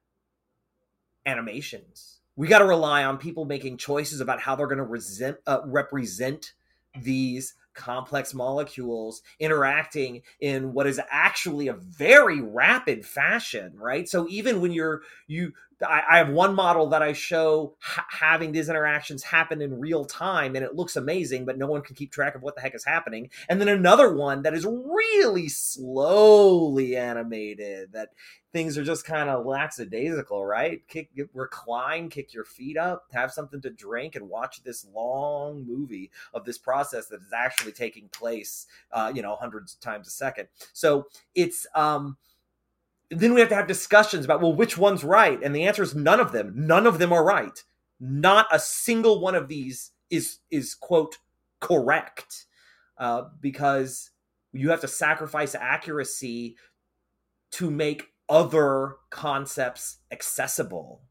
animations. 1.25 2.19
We 2.35 2.47
got 2.47 2.59
to 2.59 2.65
rely 2.65 3.03
on 3.03 3.17
people 3.17 3.45
making 3.45 3.77
choices 3.77 4.21
about 4.21 4.41
how 4.41 4.55
they're 4.55 4.67
going 4.67 4.77
to 4.77 5.37
uh, 5.47 5.61
represent 5.65 6.53
these 7.01 7.55
complex 7.77 8.33
molecules 8.33 9.21
interacting 9.39 10.23
in 10.39 10.73
what 10.73 10.87
is 10.87 10.99
actually 11.11 11.67
a 11.67 11.73
very 11.73 12.41
rapid 12.41 13.05
fashion 13.05 13.71
right 13.77 14.09
so 14.09 14.27
even 14.29 14.59
when 14.59 14.71
you're 14.71 15.01
you 15.27 15.53
I, 15.85 16.01
I 16.09 16.17
have 16.17 16.29
one 16.29 16.55
model 16.55 16.87
that 16.89 17.01
I 17.01 17.13
show 17.13 17.75
ha- 17.79 18.07
having 18.09 18.51
these 18.51 18.69
interactions 18.69 19.23
happen 19.23 19.61
in 19.61 19.79
real 19.79 20.05
time, 20.05 20.55
and 20.55 20.65
it 20.65 20.75
looks 20.75 20.95
amazing, 20.95 21.45
but 21.45 21.57
no 21.57 21.67
one 21.67 21.81
can 21.81 21.95
keep 21.95 22.11
track 22.11 22.35
of 22.35 22.41
what 22.41 22.55
the 22.55 22.61
heck 22.61 22.75
is 22.75 22.85
happening. 22.85 23.29
And 23.49 23.61
then 23.61 23.67
another 23.67 24.13
one 24.13 24.41
that 24.43 24.53
is 24.53 24.65
really 24.65 25.49
slowly 25.49 26.95
animated, 26.95 27.93
that 27.93 28.09
things 28.53 28.77
are 28.77 28.83
just 28.83 29.05
kind 29.05 29.29
of 29.29 29.45
lackadaisical, 29.45 30.43
right? 30.43 30.81
Kick, 30.87 31.09
recline, 31.33 32.09
kick 32.09 32.33
your 32.33 32.45
feet 32.45 32.77
up, 32.77 33.05
have 33.13 33.31
something 33.31 33.61
to 33.61 33.69
drink, 33.69 34.15
and 34.15 34.29
watch 34.29 34.63
this 34.63 34.85
long 34.95 35.65
movie 35.67 36.09
of 36.33 36.45
this 36.45 36.57
process 36.57 37.07
that 37.07 37.21
is 37.21 37.33
actually 37.33 37.71
taking 37.71 38.07
place, 38.09 38.65
uh, 38.91 39.11
you 39.13 39.21
know, 39.21 39.35
hundreds 39.35 39.75
of 39.75 39.79
times 39.79 40.07
a 40.07 40.11
second. 40.11 40.47
So 40.73 41.07
it's 41.35 41.67
um 41.75 42.17
then 43.09 43.33
we 43.33 43.39
have 43.39 43.49
to 43.49 43.55
have 43.55 43.67
discussions 43.67 44.25
about 44.25 44.41
well 44.41 44.53
which 44.53 44.77
one's 44.77 45.03
right? 45.03 45.41
And 45.41 45.55
the 45.55 45.65
answer 45.65 45.83
is 45.83 45.95
none 45.95 46.19
of 46.19 46.31
them. 46.31 46.53
None 46.55 46.85
of 46.85 46.99
them 46.99 47.13
are 47.13 47.23
right. 47.23 47.63
Not 47.99 48.47
a 48.51 48.59
single 48.59 49.21
one 49.21 49.35
of 49.35 49.47
these 49.47 49.91
is 50.09 50.39
is 50.51 50.75
quote 50.75 51.17
correct. 51.59 52.45
Uh, 52.97 53.23
because 53.41 54.09
you 54.53 54.71
have 54.71 54.81
to 54.81 54.87
sacrifice 54.87 55.53
accuracy 55.53 56.55
to 57.51 57.69
make 57.69 58.07
other 58.27 58.95
concepts 59.09 59.97
accessible. 60.11 61.01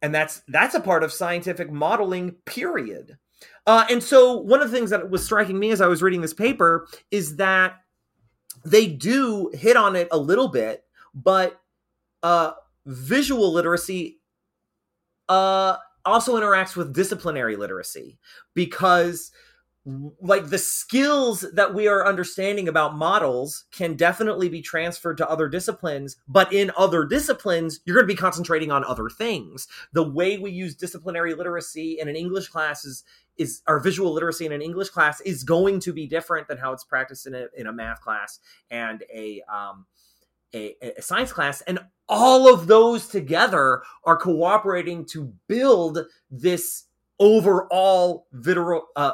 And 0.00 0.14
that's 0.14 0.42
that's 0.48 0.74
a 0.74 0.80
part 0.80 1.02
of 1.04 1.12
scientific 1.12 1.70
modeling 1.70 2.32
period. 2.44 3.18
Uh, 3.66 3.86
and 3.90 4.02
so 4.02 4.38
one 4.38 4.60
of 4.60 4.70
the 4.70 4.76
things 4.76 4.90
that 4.90 5.10
was 5.10 5.24
striking 5.24 5.58
me 5.58 5.70
as 5.70 5.80
i 5.80 5.86
was 5.86 6.02
reading 6.02 6.20
this 6.20 6.34
paper 6.34 6.88
is 7.12 7.36
that 7.36 7.76
they 8.64 8.86
do 8.86 9.48
hit 9.54 9.76
on 9.76 9.94
it 9.94 10.08
a 10.10 10.18
little 10.18 10.48
bit 10.48 10.82
but 11.22 11.60
uh, 12.22 12.52
visual 12.86 13.52
literacy 13.52 14.20
uh, 15.28 15.76
also 16.04 16.40
interacts 16.40 16.76
with 16.76 16.94
disciplinary 16.94 17.56
literacy 17.56 18.18
because 18.54 19.30
like 20.20 20.48
the 20.50 20.58
skills 20.58 21.46
that 21.54 21.72
we 21.72 21.88
are 21.88 22.06
understanding 22.06 22.68
about 22.68 22.94
models 22.94 23.64
can 23.70 23.94
definitely 23.94 24.48
be 24.48 24.60
transferred 24.60 25.16
to 25.16 25.28
other 25.30 25.48
disciplines 25.48 26.16
but 26.28 26.52
in 26.52 26.70
other 26.76 27.06
disciplines 27.06 27.80
you're 27.84 27.96
going 27.96 28.06
to 28.06 28.12
be 28.12 28.18
concentrating 28.18 28.70
on 28.70 28.84
other 28.84 29.08
things. 29.08 29.66
The 29.92 30.08
way 30.08 30.36
we 30.36 30.50
use 30.50 30.74
disciplinary 30.74 31.34
literacy 31.34 31.98
in 32.00 32.08
an 32.08 32.16
english 32.16 32.48
class 32.48 32.84
is 32.84 33.04
is 33.38 33.62
our 33.66 33.80
visual 33.80 34.12
literacy 34.12 34.44
in 34.44 34.52
an 34.52 34.62
english 34.62 34.90
class 34.90 35.20
is 35.22 35.42
going 35.44 35.80
to 35.80 35.92
be 35.92 36.06
different 36.06 36.48
than 36.48 36.58
how 36.58 36.72
it's 36.72 36.84
practiced 36.84 37.26
in 37.26 37.34
a, 37.34 37.46
in 37.56 37.66
a 37.66 37.72
math 37.72 38.00
class 38.00 38.40
and 38.70 39.04
a 39.12 39.42
um, 39.52 39.86
a, 40.54 40.74
a, 40.98 41.02
science 41.02 41.32
class 41.32 41.60
and 41.62 41.78
all 42.08 42.52
of 42.52 42.66
those 42.66 43.06
together 43.06 43.82
are 44.04 44.16
cooperating 44.16 45.04
to 45.04 45.32
build 45.46 45.98
this 46.30 46.84
overall 47.18 48.26
visual, 48.32 48.86
uh, 48.96 49.12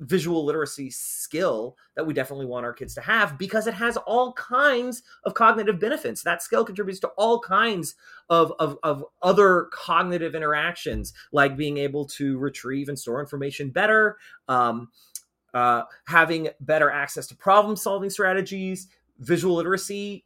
visual 0.00 0.44
literacy 0.44 0.90
skill 0.90 1.76
that 1.94 2.06
we 2.06 2.14
definitely 2.14 2.46
want 2.46 2.64
our 2.64 2.72
kids 2.72 2.94
to 2.94 3.00
have 3.00 3.36
because 3.36 3.66
it 3.66 3.74
has 3.74 3.96
all 3.98 4.32
kinds 4.32 5.02
of 5.24 5.34
cognitive 5.34 5.78
benefits. 5.78 6.22
That 6.22 6.42
skill 6.42 6.64
contributes 6.64 7.00
to 7.00 7.08
all 7.18 7.38
kinds 7.38 7.94
of, 8.30 8.52
of, 8.58 8.78
of 8.82 9.04
other 9.22 9.68
cognitive 9.72 10.34
interactions 10.34 11.12
like 11.32 11.56
being 11.56 11.76
able 11.78 12.06
to 12.06 12.38
retrieve 12.38 12.88
and 12.88 12.98
store 12.98 13.20
information 13.20 13.70
better 13.70 14.16
um, 14.48 14.88
uh, 15.52 15.82
having 16.06 16.48
better 16.60 16.90
access 16.90 17.26
to 17.26 17.36
problem 17.36 17.76
solving 17.76 18.10
strategies 18.10 18.88
visual 19.18 19.56
literacy 19.56 20.24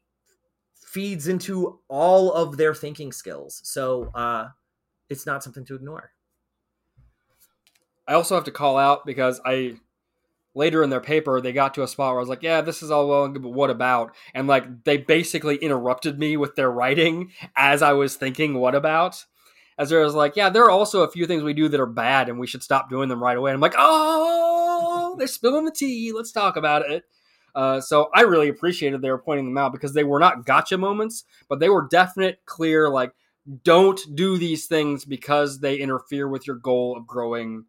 feeds 0.94 1.26
into 1.26 1.80
all 1.88 2.32
of 2.32 2.56
their 2.56 2.72
thinking 2.72 3.10
skills. 3.10 3.60
So 3.64 4.12
uh, 4.14 4.50
it's 5.10 5.26
not 5.26 5.42
something 5.42 5.64
to 5.64 5.74
ignore. 5.74 6.12
I 8.06 8.14
also 8.14 8.36
have 8.36 8.44
to 8.44 8.52
call 8.52 8.78
out 8.78 9.04
because 9.04 9.40
I 9.44 9.74
later 10.54 10.84
in 10.84 10.90
their 10.90 11.00
paper 11.00 11.40
they 11.40 11.52
got 11.52 11.74
to 11.74 11.82
a 11.82 11.88
spot 11.88 12.12
where 12.12 12.20
I 12.20 12.22
was 12.22 12.28
like, 12.28 12.44
"Yeah, 12.44 12.60
this 12.60 12.80
is 12.80 12.92
all 12.92 13.08
well 13.08 13.24
and 13.24 13.34
good, 13.34 13.42
but 13.42 13.48
what 13.48 13.70
about?" 13.70 14.14
And 14.34 14.46
like 14.46 14.84
they 14.84 14.98
basically 14.98 15.56
interrupted 15.56 16.16
me 16.16 16.36
with 16.36 16.54
their 16.54 16.70
writing 16.70 17.32
as 17.56 17.82
I 17.82 17.94
was 17.94 18.14
thinking, 18.14 18.54
"What 18.54 18.76
about?" 18.76 19.24
As 19.76 19.90
there 19.90 20.00
was 20.00 20.14
like, 20.14 20.36
"Yeah, 20.36 20.48
there 20.50 20.62
are 20.64 20.70
also 20.70 21.02
a 21.02 21.10
few 21.10 21.26
things 21.26 21.42
we 21.42 21.54
do 21.54 21.68
that 21.68 21.80
are 21.80 21.86
bad, 21.86 22.28
and 22.28 22.38
we 22.38 22.46
should 22.46 22.62
stop 22.62 22.88
doing 22.88 23.08
them 23.08 23.22
right 23.22 23.36
away." 23.36 23.50
And 23.50 23.56
I'm 23.56 23.60
like, 23.60 23.74
"Oh, 23.76 25.16
they're 25.18 25.26
spilling 25.26 25.64
the 25.64 25.72
tea. 25.72 26.12
Let's 26.14 26.30
talk 26.30 26.56
about 26.56 26.88
it." 26.88 27.04
Uh, 27.54 27.80
so 27.80 28.10
I 28.14 28.22
really 28.22 28.48
appreciated 28.48 29.00
they 29.00 29.10
were 29.10 29.18
pointing 29.18 29.46
them 29.46 29.58
out 29.58 29.72
because 29.72 29.94
they 29.94 30.04
were 30.04 30.18
not 30.18 30.44
gotcha 30.44 30.76
moments, 30.76 31.24
but 31.48 31.60
they 31.60 31.68
were 31.68 31.86
definite, 31.88 32.40
clear, 32.46 32.88
like, 32.88 33.12
don't 33.62 34.00
do 34.14 34.38
these 34.38 34.66
things 34.66 35.04
because 35.04 35.60
they 35.60 35.76
interfere 35.76 36.28
with 36.28 36.46
your 36.46 36.56
goal 36.56 36.96
of 36.96 37.06
growing 37.06 37.64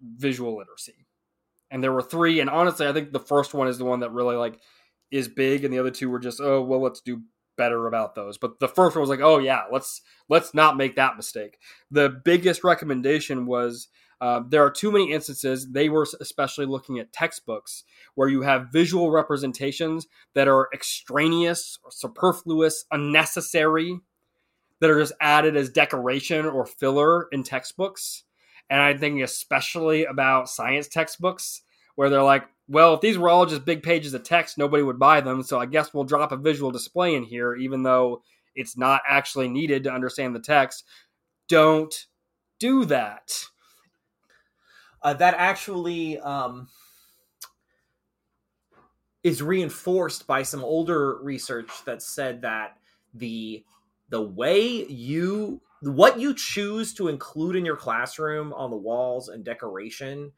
visual 0.00 0.56
literacy. 0.56 1.06
And 1.70 1.82
there 1.82 1.92
were 1.92 2.02
three, 2.02 2.40
and 2.40 2.50
honestly, 2.50 2.86
I 2.86 2.92
think 2.92 3.12
the 3.12 3.20
first 3.20 3.54
one 3.54 3.68
is 3.68 3.78
the 3.78 3.84
one 3.84 4.00
that 4.00 4.12
really 4.12 4.36
like 4.36 4.58
is 5.10 5.28
big, 5.28 5.64
and 5.64 5.72
the 5.72 5.78
other 5.78 5.90
two 5.90 6.10
were 6.10 6.18
just, 6.18 6.40
oh 6.40 6.62
well, 6.62 6.80
let's 6.80 7.00
do 7.00 7.22
better 7.56 7.86
about 7.86 8.14
those. 8.14 8.38
But 8.38 8.58
the 8.58 8.68
first 8.68 8.96
one 8.96 9.00
was 9.00 9.10
like, 9.10 9.20
oh 9.20 9.38
yeah, 9.38 9.64
let's 9.70 10.02
let's 10.28 10.54
not 10.54 10.76
make 10.76 10.96
that 10.96 11.16
mistake. 11.16 11.58
The 11.90 12.20
biggest 12.24 12.64
recommendation 12.64 13.46
was 13.46 13.88
uh, 14.22 14.40
there 14.48 14.64
are 14.64 14.70
too 14.70 14.92
many 14.92 15.10
instances, 15.10 15.72
they 15.72 15.88
were 15.88 16.06
especially 16.20 16.64
looking 16.64 17.00
at 17.00 17.12
textbooks, 17.12 17.82
where 18.14 18.28
you 18.28 18.42
have 18.42 18.68
visual 18.72 19.10
representations 19.10 20.06
that 20.34 20.46
are 20.46 20.68
extraneous, 20.72 21.80
superfluous, 21.90 22.84
unnecessary, 22.92 23.98
that 24.78 24.90
are 24.90 25.00
just 25.00 25.12
added 25.20 25.56
as 25.56 25.70
decoration 25.70 26.46
or 26.46 26.64
filler 26.64 27.26
in 27.32 27.42
textbooks. 27.42 28.22
And 28.70 28.80
I'm 28.80 28.96
thinking 28.96 29.24
especially 29.24 30.04
about 30.04 30.48
science 30.48 30.86
textbooks, 30.86 31.62
where 31.96 32.08
they're 32.08 32.22
like, 32.22 32.44
well, 32.68 32.94
if 32.94 33.00
these 33.00 33.18
were 33.18 33.28
all 33.28 33.44
just 33.44 33.64
big 33.64 33.82
pages 33.82 34.14
of 34.14 34.22
text, 34.22 34.56
nobody 34.56 34.84
would 34.84 35.00
buy 35.00 35.20
them. 35.20 35.42
So 35.42 35.58
I 35.58 35.66
guess 35.66 35.92
we'll 35.92 36.04
drop 36.04 36.30
a 36.30 36.36
visual 36.36 36.70
display 36.70 37.16
in 37.16 37.24
here, 37.24 37.56
even 37.56 37.82
though 37.82 38.22
it's 38.54 38.76
not 38.76 39.02
actually 39.04 39.48
needed 39.48 39.82
to 39.82 39.92
understand 39.92 40.36
the 40.36 40.40
text. 40.40 40.84
Don't 41.48 42.06
do 42.60 42.84
that 42.84 43.32
uh, 45.02 45.14
that 45.14 45.34
actually 45.36 46.18
um, 46.20 46.68
is 49.22 49.42
reinforced 49.42 50.26
by 50.26 50.42
some 50.42 50.64
older 50.64 51.18
research 51.22 51.70
that 51.84 52.02
said 52.02 52.42
that 52.42 52.78
the 53.14 53.64
the 54.08 54.20
way 54.20 54.84
you 54.86 55.60
what 55.80 56.18
you 56.18 56.34
choose 56.34 56.94
to 56.94 57.08
include 57.08 57.56
in 57.56 57.64
your 57.64 57.76
classroom 57.76 58.52
on 58.52 58.70
the 58.70 58.76
walls 58.76 59.28
and 59.28 59.44
decoration 59.44 60.30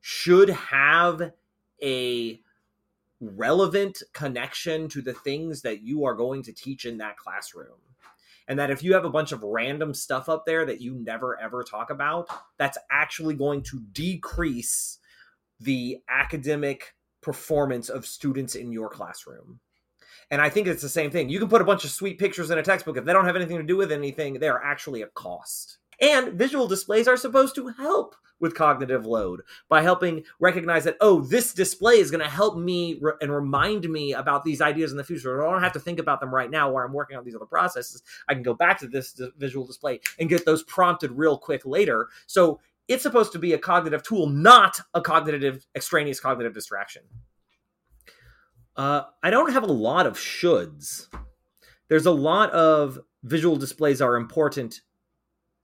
should 0.00 0.48
have 0.50 1.32
a 1.82 2.40
relevant 3.20 4.02
connection 4.12 4.88
to 4.88 5.00
the 5.00 5.12
things 5.12 5.62
that 5.62 5.82
you 5.82 6.04
are 6.04 6.14
going 6.14 6.42
to 6.42 6.52
teach 6.52 6.84
in 6.84 6.98
that 6.98 7.16
classroom 7.16 7.78
and 8.48 8.58
that 8.58 8.70
if 8.70 8.82
you 8.82 8.94
have 8.94 9.04
a 9.04 9.10
bunch 9.10 9.32
of 9.32 9.42
random 9.42 9.94
stuff 9.94 10.28
up 10.28 10.44
there 10.46 10.64
that 10.66 10.80
you 10.80 10.94
never 10.94 11.38
ever 11.40 11.62
talk 11.62 11.90
about 11.90 12.28
that's 12.58 12.78
actually 12.90 13.34
going 13.34 13.62
to 13.62 13.80
decrease 13.92 14.98
the 15.60 15.98
academic 16.08 16.94
performance 17.20 17.88
of 17.88 18.04
students 18.04 18.56
in 18.56 18.72
your 18.72 18.88
classroom. 18.88 19.60
And 20.30 20.40
i 20.40 20.48
think 20.48 20.66
it's 20.66 20.82
the 20.82 20.88
same 20.88 21.10
thing. 21.10 21.28
You 21.28 21.38
can 21.38 21.48
put 21.48 21.62
a 21.62 21.64
bunch 21.64 21.84
of 21.84 21.90
sweet 21.90 22.18
pictures 22.18 22.50
in 22.50 22.58
a 22.58 22.62
textbook. 22.62 22.96
If 22.96 23.04
they 23.04 23.12
don't 23.12 23.26
have 23.26 23.36
anything 23.36 23.58
to 23.58 23.62
do 23.62 23.76
with 23.76 23.92
anything 23.92 24.34
they're 24.34 24.62
actually 24.62 25.02
a 25.02 25.08
cost 25.08 25.78
and 26.02 26.32
visual 26.34 26.66
displays 26.66 27.08
are 27.08 27.16
supposed 27.16 27.54
to 27.54 27.68
help 27.68 28.16
with 28.40 28.56
cognitive 28.56 29.06
load 29.06 29.40
by 29.68 29.82
helping 29.82 30.24
recognize 30.40 30.82
that, 30.82 30.96
oh, 31.00 31.20
this 31.20 31.54
display 31.54 31.94
is 31.94 32.10
going 32.10 32.22
to 32.22 32.28
help 32.28 32.58
me 32.58 32.98
re- 33.00 33.12
and 33.20 33.32
remind 33.32 33.88
me 33.88 34.12
about 34.12 34.44
these 34.44 34.60
ideas 34.60 34.90
in 34.90 34.96
the 34.98 35.04
future. 35.04 35.40
I 35.40 35.50
don't 35.50 35.62
have 35.62 35.72
to 35.74 35.80
think 35.80 36.00
about 36.00 36.18
them 36.18 36.34
right 36.34 36.50
now 36.50 36.68
while 36.72 36.84
I'm 36.84 36.92
working 36.92 37.16
on 37.16 37.24
these 37.24 37.36
other 37.36 37.46
processes. 37.46 38.02
I 38.28 38.34
can 38.34 38.42
go 38.42 38.52
back 38.52 38.80
to 38.80 38.88
this 38.88 39.12
d- 39.12 39.30
visual 39.38 39.64
display 39.64 40.00
and 40.18 40.28
get 40.28 40.44
those 40.44 40.64
prompted 40.64 41.12
real 41.12 41.38
quick 41.38 41.64
later. 41.64 42.08
So 42.26 42.58
it's 42.88 43.04
supposed 43.04 43.30
to 43.32 43.38
be 43.38 43.52
a 43.52 43.58
cognitive 43.58 44.02
tool, 44.02 44.26
not 44.26 44.80
a 44.92 45.00
cognitive, 45.00 45.64
extraneous 45.76 46.18
cognitive 46.18 46.52
distraction. 46.52 47.02
Uh, 48.74 49.02
I 49.22 49.30
don't 49.30 49.52
have 49.52 49.62
a 49.62 49.72
lot 49.72 50.06
of 50.06 50.18
shoulds. 50.18 51.06
There's 51.88 52.06
a 52.06 52.10
lot 52.10 52.50
of 52.50 52.98
visual 53.22 53.54
displays 53.54 54.02
are 54.02 54.16
important 54.16 54.80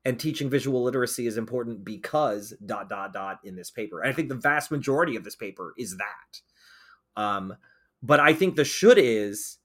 and 0.08 0.18
teaching 0.18 0.48
visual 0.48 0.82
literacy 0.82 1.26
is 1.26 1.36
important 1.36 1.84
because 1.84 2.54
dot 2.64 2.88
dot 2.88 3.12
dot 3.12 3.40
in 3.44 3.56
this 3.56 3.70
paper. 3.70 4.00
And 4.00 4.10
I 4.10 4.14
think 4.14 4.30
the 4.30 4.36
vast 4.36 4.70
majority 4.70 5.16
of 5.16 5.24
this 5.24 5.36
paper 5.36 5.74
is 5.76 5.98
that. 5.98 7.20
Um, 7.22 7.54
but 8.02 8.18
I 8.18 8.32
think 8.32 8.56
the 8.56 8.64
should 8.64 8.96
is 8.96 9.58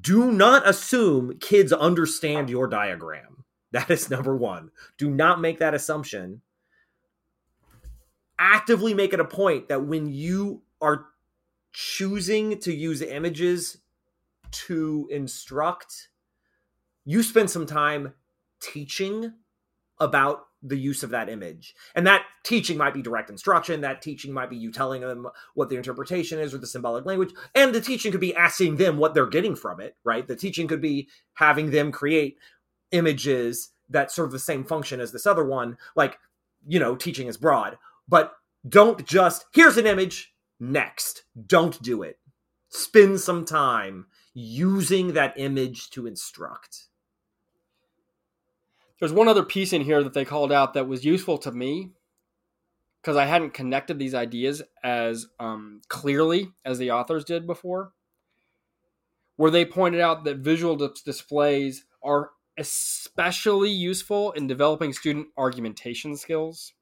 do 0.00 0.30
not 0.30 0.68
assume 0.68 1.38
kids 1.40 1.72
understand 1.72 2.48
your 2.48 2.68
diagram. 2.68 3.44
That 3.72 3.90
is 3.90 4.08
number 4.08 4.36
one. 4.36 4.70
Do 4.98 5.10
not 5.10 5.40
make 5.40 5.58
that 5.58 5.74
assumption. 5.74 6.42
Actively 8.38 8.94
make 8.94 9.12
it 9.12 9.18
a 9.18 9.24
point 9.24 9.66
that 9.66 9.84
when 9.84 10.06
you 10.06 10.62
are 10.80 11.06
choosing 11.72 12.60
to 12.60 12.72
use 12.72 13.02
images 13.02 13.78
to 14.52 15.08
instruct, 15.10 16.10
you 17.04 17.24
spend 17.24 17.50
some 17.50 17.66
time 17.66 18.14
teaching 18.72 19.32
about 20.00 20.46
the 20.62 20.78
use 20.78 21.02
of 21.02 21.10
that 21.10 21.28
image. 21.28 21.74
And 21.94 22.06
that 22.06 22.22
teaching 22.42 22.78
might 22.78 22.94
be 22.94 23.02
direct 23.02 23.28
instruction, 23.28 23.82
that 23.82 24.00
teaching 24.00 24.32
might 24.32 24.48
be 24.48 24.56
you 24.56 24.72
telling 24.72 25.02
them 25.02 25.28
what 25.54 25.68
the 25.68 25.76
interpretation 25.76 26.38
is 26.38 26.54
or 26.54 26.58
the 26.58 26.66
symbolic 26.66 27.04
language, 27.04 27.34
and 27.54 27.74
the 27.74 27.82
teaching 27.82 28.10
could 28.10 28.20
be 28.20 28.34
asking 28.34 28.76
them 28.76 28.96
what 28.96 29.12
they're 29.12 29.26
getting 29.26 29.54
from 29.54 29.80
it, 29.80 29.94
right? 30.04 30.26
The 30.26 30.36
teaching 30.36 30.66
could 30.66 30.80
be 30.80 31.08
having 31.34 31.70
them 31.70 31.92
create 31.92 32.38
images 32.92 33.72
that 33.90 34.10
serve 34.10 34.32
the 34.32 34.38
same 34.38 34.64
function 34.64 35.00
as 35.00 35.12
this 35.12 35.26
other 35.26 35.44
one, 35.44 35.76
like, 35.94 36.18
you 36.66 36.78
know, 36.80 36.96
teaching 36.96 37.26
is 37.26 37.36
broad. 37.36 37.76
But 38.08 38.32
don't 38.66 39.06
just, 39.06 39.44
here's 39.52 39.76
an 39.76 39.86
image, 39.86 40.32
next. 40.58 41.24
Don't 41.46 41.80
do 41.82 42.02
it. 42.02 42.18
Spend 42.70 43.20
some 43.20 43.44
time 43.44 44.06
using 44.32 45.12
that 45.12 45.34
image 45.36 45.90
to 45.90 46.06
instruct. 46.06 46.88
There's 49.00 49.12
one 49.12 49.28
other 49.28 49.42
piece 49.42 49.72
in 49.72 49.82
here 49.82 50.02
that 50.02 50.14
they 50.14 50.24
called 50.24 50.52
out 50.52 50.74
that 50.74 50.88
was 50.88 51.04
useful 51.04 51.38
to 51.38 51.52
me 51.52 51.90
because 53.02 53.16
I 53.16 53.26
hadn't 53.26 53.52
connected 53.54 53.98
these 53.98 54.14
ideas 54.14 54.62
as 54.82 55.26
um, 55.38 55.82
clearly 55.88 56.52
as 56.64 56.78
the 56.78 56.92
authors 56.92 57.24
did 57.24 57.46
before, 57.46 57.92
where 59.36 59.50
they 59.50 59.64
pointed 59.66 60.00
out 60.00 60.24
that 60.24 60.38
visual 60.38 60.76
dis- 60.76 61.02
displays 61.02 61.84
are 62.02 62.30
especially 62.56 63.70
useful 63.70 64.32
in 64.32 64.46
developing 64.46 64.92
student 64.92 65.26
argumentation 65.36 66.16
skills. 66.16 66.72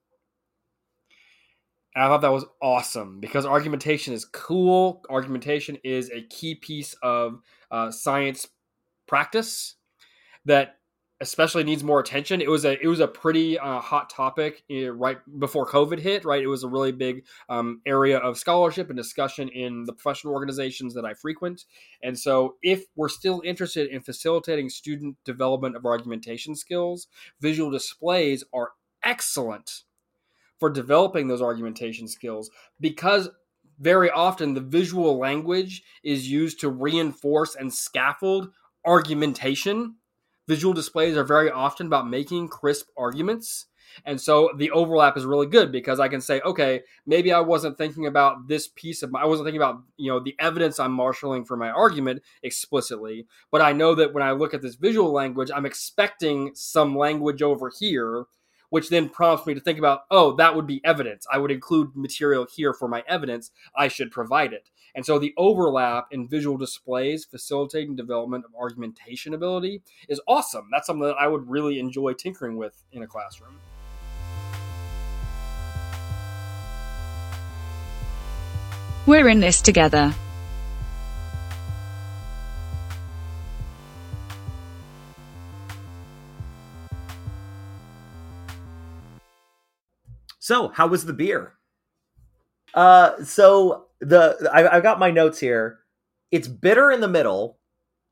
And 1.95 2.05
I 2.05 2.09
thought 2.09 2.21
that 2.23 2.33
was 2.33 2.47
awesome 2.63 3.21
because 3.21 3.45
argumentation 3.45 4.15
is 4.15 4.25
cool. 4.25 5.03
Argumentation 5.11 5.77
is 5.83 6.11
a 6.11 6.23
key 6.23 6.55
piece 6.55 6.95
of 7.03 7.41
uh, 7.71 7.91
science 7.91 8.49
practice 9.07 9.77
that 10.45 10.77
especially 11.23 11.63
needs 11.63 11.85
more 11.85 12.01
attention. 12.01 12.41
It 12.41 12.51
was 12.51 12.65
a 12.65 12.79
it 12.83 12.89
was 12.89 13.01
a 13.01 13.09
pretty 13.09 13.59
uh, 13.59 13.81
hot 13.81 14.11
topic 14.11 14.65
uh, 14.71 14.91
right 14.91 15.19
before 15.39 15.67
COVID 15.67 15.99
hit. 15.99 16.25
Right, 16.25 16.43
it 16.43 16.49
was 16.49 16.65
a 16.65 16.69
really 16.69 16.93
big 16.93 17.25
um, 17.49 17.81
area 17.87 18.19
of 18.19 18.37
scholarship 18.37 18.91
and 18.91 18.97
discussion 18.97 19.49
in 19.49 19.85
the 19.85 19.93
professional 19.93 20.35
organizations 20.35 20.95
that 20.95 21.05
I 21.05 21.15
frequent. 21.15 21.65
And 22.03 22.19
so, 22.19 22.57
if 22.63 22.85
we're 22.97 23.09
still 23.09 23.41
interested 23.45 23.89
in 23.89 24.03
facilitating 24.03 24.69
student 24.69 25.17
development 25.25 25.77
of 25.77 25.87
argumentation 25.87 26.57
skills, 26.57 27.07
visual 27.41 27.71
displays 27.71 28.45
are 28.53 28.73
excellent 29.05 29.85
for 30.59 30.69
developing 30.71 31.29
those 31.29 31.43
argumentation 31.43 32.09
skills 32.09 32.51
because 32.81 33.31
very 33.81 34.11
often 34.11 34.55
the 34.55 34.61
visual 34.61 35.19
language 35.19 35.83
is 36.05 36.31
used 36.31 36.61
to 36.61 36.69
reinforce 36.69 37.55
and 37.57 37.73
scaffold 37.73 38.51
argumentation. 38.85 39.97
Visual 40.49 40.75
displays 40.75 41.17
are 41.17 41.25
very 41.25 41.51
often 41.51 41.87
about 41.87 42.09
making 42.09 42.49
crisp 42.49 42.89
arguments. 42.97 43.67
And 44.07 44.21
so 44.21 44.51
the 44.57 44.71
overlap 44.71 45.17
is 45.17 45.25
really 45.25 45.47
good 45.47 45.71
because 45.71 46.01
I 46.01 46.09
can 46.09 46.21
say, 46.21 46.41
okay, 46.41 46.81
maybe 47.07 47.33
I 47.33 47.41
wasn't 47.41 47.77
thinking 47.77 48.07
about 48.07 48.49
this 48.49 48.69
piece 48.69 49.03
of 49.03 49.13
my, 49.13 49.21
I 49.21 49.27
wasn't 49.27 49.47
thinking 49.47 49.61
about, 49.61 49.83
you 49.99 50.11
know, 50.11 50.19
the 50.19 50.35
evidence 50.39 50.81
I'm 50.81 50.93
marshaling 50.93 51.45
for 51.45 51.57
my 51.57 51.69
argument 51.69 52.23
explicitly, 52.43 53.27
but 53.51 53.61
I 53.61 53.73
know 53.73 53.95
that 53.95 54.15
when 54.15 54.23
I 54.23 54.33
look 54.33 54.55
at 54.55 54.63
this 54.63 54.77
visual 54.77 55.13
language, 55.13 55.51
I'm 55.55 55.67
expecting 55.67 56.53
some 56.55 56.97
language 56.97 57.43
over 57.43 57.71
here 57.79 58.27
which 58.73 58.89
then 58.89 59.07
prompts 59.07 59.47
me 59.47 59.53
to 59.53 59.61
think 59.61 59.79
about, 59.79 60.05
oh, 60.11 60.35
that 60.37 60.57
would 60.57 60.67
be 60.67 60.81
evidence. 60.83 61.27
I 61.31 61.37
would 61.37 61.51
include 61.51 61.95
material 61.95 62.47
here 62.57 62.73
for 62.73 62.89
my 62.89 63.05
evidence. 63.07 63.51
I 63.77 63.89
should 63.89 64.11
provide 64.11 64.55
it. 64.55 64.71
And 64.95 65.07
so 65.07 65.19
the 65.19 65.33
overlap 65.37 66.09
in 66.11 66.29
visual 66.29 66.59
displays 66.59 67.25
facilitating 67.25 67.97
development 67.97 68.45
of 68.45 68.55
argumentation 68.55 69.35
ability 69.35 69.83
is 70.09 70.21
awesome. 70.29 70.69
That's 70.71 70.87
something 70.87 71.07
that 71.07 71.17
I 71.19 71.29
would 71.29 71.49
really 71.49 71.79
enjoy 71.79 72.13
tinkering 72.13 72.57
with 72.57 72.85
in 72.93 73.03
a 73.03 73.07
classroom. 73.07 73.59
We're 79.07 79.29
in 79.29 79.41
this 79.41 79.61
together. 79.61 80.15
So, 90.39 90.69
how 90.69 90.87
was 90.89 91.05
the 91.05 91.13
beer? 91.13 91.55
Uh, 92.75 93.23
so 93.25 93.87
the 94.03 94.51
I, 94.53 94.77
I've 94.77 94.83
got 94.83 94.99
my 94.99 95.11
notes 95.11 95.39
here. 95.41 95.79
It's 96.31 96.49
bitter 96.49 96.91
in 96.91 97.01
the 97.01 97.09
middle. 97.09 97.59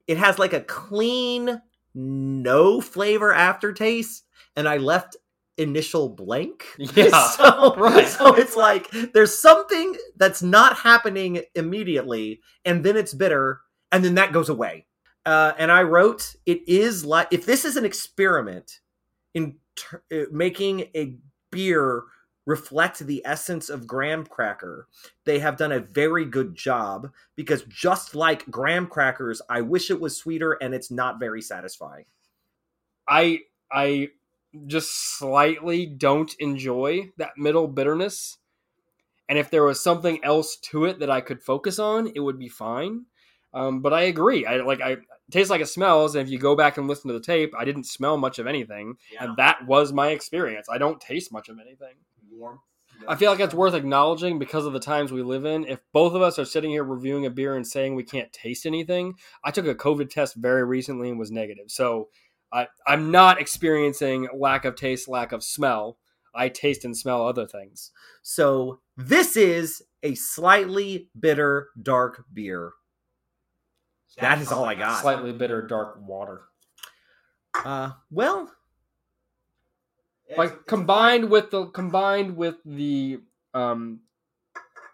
It 0.07 0.19
has 0.19 0.39
like 0.39 0.53
a 0.53 0.61
clean, 0.61 1.61
no 1.95 2.81
flavor 2.81 3.33
aftertaste, 3.33 4.25
and 4.57 4.69
I 4.69 4.79
left 4.79 5.17
initial 5.59 6.09
blank. 6.09 6.65
Yeah, 6.79 7.29
so, 7.29 7.75
right. 7.79 8.09
So 8.09 8.35
it's 8.35 8.57
like 8.57 8.91
there's 9.13 9.37
something 9.39 9.97
that's 10.17 10.43
not 10.43 10.77
happening 10.77 11.43
immediately, 11.55 12.41
and 12.65 12.85
then 12.85 12.97
it's 12.97 13.15
bitter, 13.15 13.61
and 13.93 14.05
then 14.05 14.15
that 14.15 14.33
goes 14.33 14.49
away. 14.49 14.87
Uh, 15.27 15.53
and 15.59 15.71
I 15.71 15.83
wrote, 15.83 16.35
it 16.47 16.67
is 16.67 17.05
like 17.05 17.29
if 17.31 17.45
this 17.45 17.65
is 17.65 17.77
an 17.77 17.85
experiment 17.85 18.81
in 19.35 19.57
ter- 19.77 20.03
uh, 20.13 20.25
making 20.33 20.81
a 20.97 21.19
beer 21.53 22.05
reflect 22.47 22.99
the 23.01 23.23
essence 23.25 23.69
of 23.69 23.87
graham 23.87 24.25
cracker 24.25 24.89
they 25.25 25.39
have 25.39 25.57
done 25.57 25.73
a 25.73 25.81
very 25.81 26.25
good 26.25 26.55
job 26.55 27.11
because 27.37 27.63
just 27.65 28.15
like 28.15 28.51
graham 28.51 28.87
crackers 28.87 29.43
i 29.49 29.61
wish 29.61 29.91
it 29.91 30.01
was 30.01 30.17
sweeter 30.17 30.53
and 30.63 30.75
it's 30.75 30.91
not 30.91 31.21
very 31.21 31.43
satisfying 31.43 32.05
I 33.11 33.41
I 33.71 34.09
just 34.67 35.19
slightly 35.19 35.87
don't 35.87 36.35
enjoy 36.39 37.11
that 37.19 37.37
middle 37.37 37.69
bitterness. 37.69 38.39
And 39.29 39.39
if 39.39 39.51
there 39.51 39.65
was 39.65 39.83
something 39.83 40.25
else 40.25 40.57
to 40.71 40.87
it 40.87 40.99
that 41.01 41.11
I 41.11 41.21
could 41.21 41.43
focus 41.43 41.79
on, 41.79 42.11
it 42.15 42.21
would 42.21 42.39
be 42.39 42.49
fine. 42.49 43.07
Um, 43.53 43.81
but 43.81 43.93
I 43.93 44.03
agree. 44.03 44.47
I 44.47 44.57
like 44.59 44.81
I 44.81 44.93
it 44.93 44.99
tastes 45.31 45.51
like 45.51 45.61
it 45.61 45.69
smells. 45.69 46.15
And 46.15 46.25
if 46.25 46.31
you 46.31 46.39
go 46.39 46.57
back 46.57 46.79
and 46.79 46.89
listen 46.89 47.09
to 47.09 47.15
the 47.15 47.25
tape, 47.25 47.53
I 47.59 47.65
didn't 47.65 47.85
smell 47.85 48.17
much 48.17 48.39
of 48.39 48.47
anything, 48.47 48.97
and 49.21 49.37
that 49.37 49.67
was 49.67 49.93
my 49.93 50.09
experience. 50.09 50.69
I 50.71 50.79
don't 50.79 51.01
taste 51.01 51.33
much 51.33 51.49
of 51.49 51.59
anything. 51.59 51.95
Warm 52.41 52.59
I 53.09 53.17
feel 53.17 53.31
like 53.31 53.41
it's 53.41 53.55
worth 53.55 53.73
acknowledging 53.75 54.39
because 54.39 54.67
of 54.67 54.75
the 54.75 54.81
times 54.81 55.11
we 55.11 55.23
live 55.23 55.47
in. 55.47 55.65
If 55.67 55.81
both 55.93 56.13
of 56.15 56.21
us 56.21 56.39
are 56.39 56.45
sitting 56.45 56.71
here 56.71 56.85
reviewing 56.85 57.25
a 57.25 57.31
beer 57.31 57.57
and 57.57 57.67
saying 57.67 57.95
we 57.95 58.03
can't 58.03 58.31
taste 58.31 58.67
anything, 58.67 59.15
I 59.43 59.51
took 59.53 59.67
a 59.67 59.75
COVID 59.75 60.11
test 60.11 60.35
very 60.37 60.65
recently 60.65 61.09
and 61.09 61.19
was 61.19 61.31
negative. 61.31 61.67
So 61.71 62.09
I, 62.53 62.67
I'm 62.87 63.11
not 63.11 63.41
experiencing 63.41 64.29
lack 64.35 64.67
of 64.67 64.75
taste, 64.75 65.09
lack 65.09 65.33
of 65.33 65.43
smell. 65.43 65.97
I 66.35 66.49
taste 66.51 66.85
and 66.85 66.95
smell 66.97 67.27
other 67.27 67.47
things. 67.47 67.91
so 68.23 68.81
this 68.99 69.35
is 69.37 69.81
a 70.03 70.15
slightly 70.15 71.09
bitter 71.19 71.69
dark 71.83 72.25
beer 72.35 72.73
that 74.19 74.41
is 74.41 74.53
all 74.53 74.65
i 74.65 74.75
got 74.75 75.01
Slightly 75.01 75.33
bitter, 75.33 75.63
dark 75.67 75.99
water. 76.07 76.43
uh 77.65 77.93
well 78.11 78.51
Like 80.37 80.67
combined 80.67 81.31
with 81.31 81.51
the 81.51 81.67
combined 81.67 82.37
with 82.37 82.57
the 82.65 83.21
um, 83.53 84.01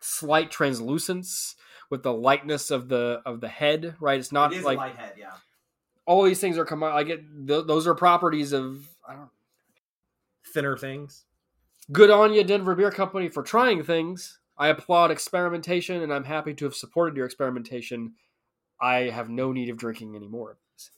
slight 0.01 0.51
translucence, 0.51 1.57
with 1.91 2.03
the 2.03 2.13
lightness 2.13 2.71
of 2.71 2.89
the 2.89 3.23
of 3.27 3.41
the 3.41 3.49
head. 3.49 3.97
Right, 4.01 4.19
it's 4.19 4.33
not 4.33 4.55
like 4.65 4.97
head 4.97 5.15
yeah 5.19 5.33
all 6.07 6.23
these 6.23 6.41
things 6.41 6.57
are 6.57 6.65
combined. 6.65 6.95
I 6.95 7.03
get 7.03 7.21
th- 7.47 7.67
those 7.67 7.87
are 7.87 7.95
properties 7.95 8.53
of 8.53 8.89
I 9.07 9.15
don't 9.15 9.31
thinner 10.55 10.77
things 10.77 11.25
good 11.93 12.11
on 12.11 12.33
you, 12.33 12.45
Denver 12.45 12.75
Beer 12.75 12.91
Company, 12.91 13.29
for 13.29 13.43
trying 13.43 13.83
things. 13.83 14.39
I 14.59 14.69
applaud 14.69 15.11
experimentation, 15.11 16.03
and 16.03 16.13
I'm 16.13 16.25
happy 16.25 16.55
to 16.55 16.65
have 16.65 16.75
supported 16.75 17.17
your 17.17 17.27
experimentation. 17.27 18.15
I 18.81 19.11
have 19.11 19.29
no 19.29 19.53
need 19.53 19.69
of 19.69 19.77
drinking 19.77 20.17
any 20.17 20.29
more 20.29 20.53
of 20.53 20.57
this. 20.75 20.91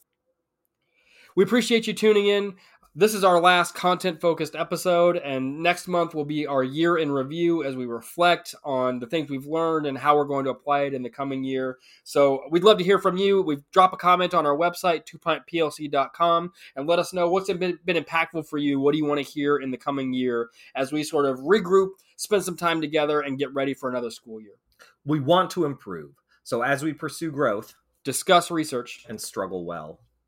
We 1.34 1.44
appreciate 1.44 1.86
you 1.86 1.92
tuning 1.92 2.28
in. 2.28 2.54
This 2.98 3.14
is 3.14 3.22
our 3.22 3.40
last 3.40 3.76
content 3.76 4.20
focused 4.20 4.56
episode, 4.56 5.18
and 5.18 5.62
next 5.62 5.86
month 5.86 6.16
will 6.16 6.24
be 6.24 6.48
our 6.48 6.64
year 6.64 6.98
in 6.98 7.12
review 7.12 7.62
as 7.62 7.76
we 7.76 7.86
reflect 7.86 8.56
on 8.64 8.98
the 8.98 9.06
things 9.06 9.30
we've 9.30 9.46
learned 9.46 9.86
and 9.86 9.96
how 9.96 10.16
we're 10.16 10.24
going 10.24 10.44
to 10.46 10.50
apply 10.50 10.80
it 10.80 10.94
in 10.94 11.04
the 11.04 11.08
coming 11.08 11.44
year. 11.44 11.78
So 12.02 12.42
we'd 12.50 12.64
love 12.64 12.76
to 12.78 12.82
hear 12.82 12.98
from 12.98 13.16
you. 13.16 13.40
We've 13.40 13.62
drop 13.70 13.92
a 13.92 13.96
comment 13.96 14.34
on 14.34 14.46
our 14.46 14.56
website, 14.56 15.04
twopintplc.com, 15.06 16.52
and 16.74 16.88
let 16.88 16.98
us 16.98 17.12
know 17.12 17.30
what's 17.30 17.46
been, 17.46 17.78
been 17.84 18.02
impactful 18.02 18.48
for 18.48 18.58
you. 18.58 18.80
What 18.80 18.90
do 18.90 18.98
you 18.98 19.06
want 19.06 19.24
to 19.24 19.32
hear 19.32 19.58
in 19.58 19.70
the 19.70 19.78
coming 19.78 20.12
year 20.12 20.48
as 20.74 20.90
we 20.90 21.04
sort 21.04 21.26
of 21.26 21.38
regroup, 21.38 21.90
spend 22.16 22.42
some 22.42 22.56
time 22.56 22.80
together, 22.80 23.20
and 23.20 23.38
get 23.38 23.54
ready 23.54 23.74
for 23.74 23.88
another 23.88 24.10
school 24.10 24.40
year? 24.40 24.56
we 25.04 25.20
want 25.20 25.52
to 25.52 25.64
improve 25.66 26.10
so 26.42 26.62
as 26.62 26.82
we 26.82 26.92
pursue 26.92 27.30
growth 27.30 27.76
Discuss 28.02 28.50
research. 28.50 29.06
and 29.08 29.20
struggle 29.20 29.64
well 29.64 30.00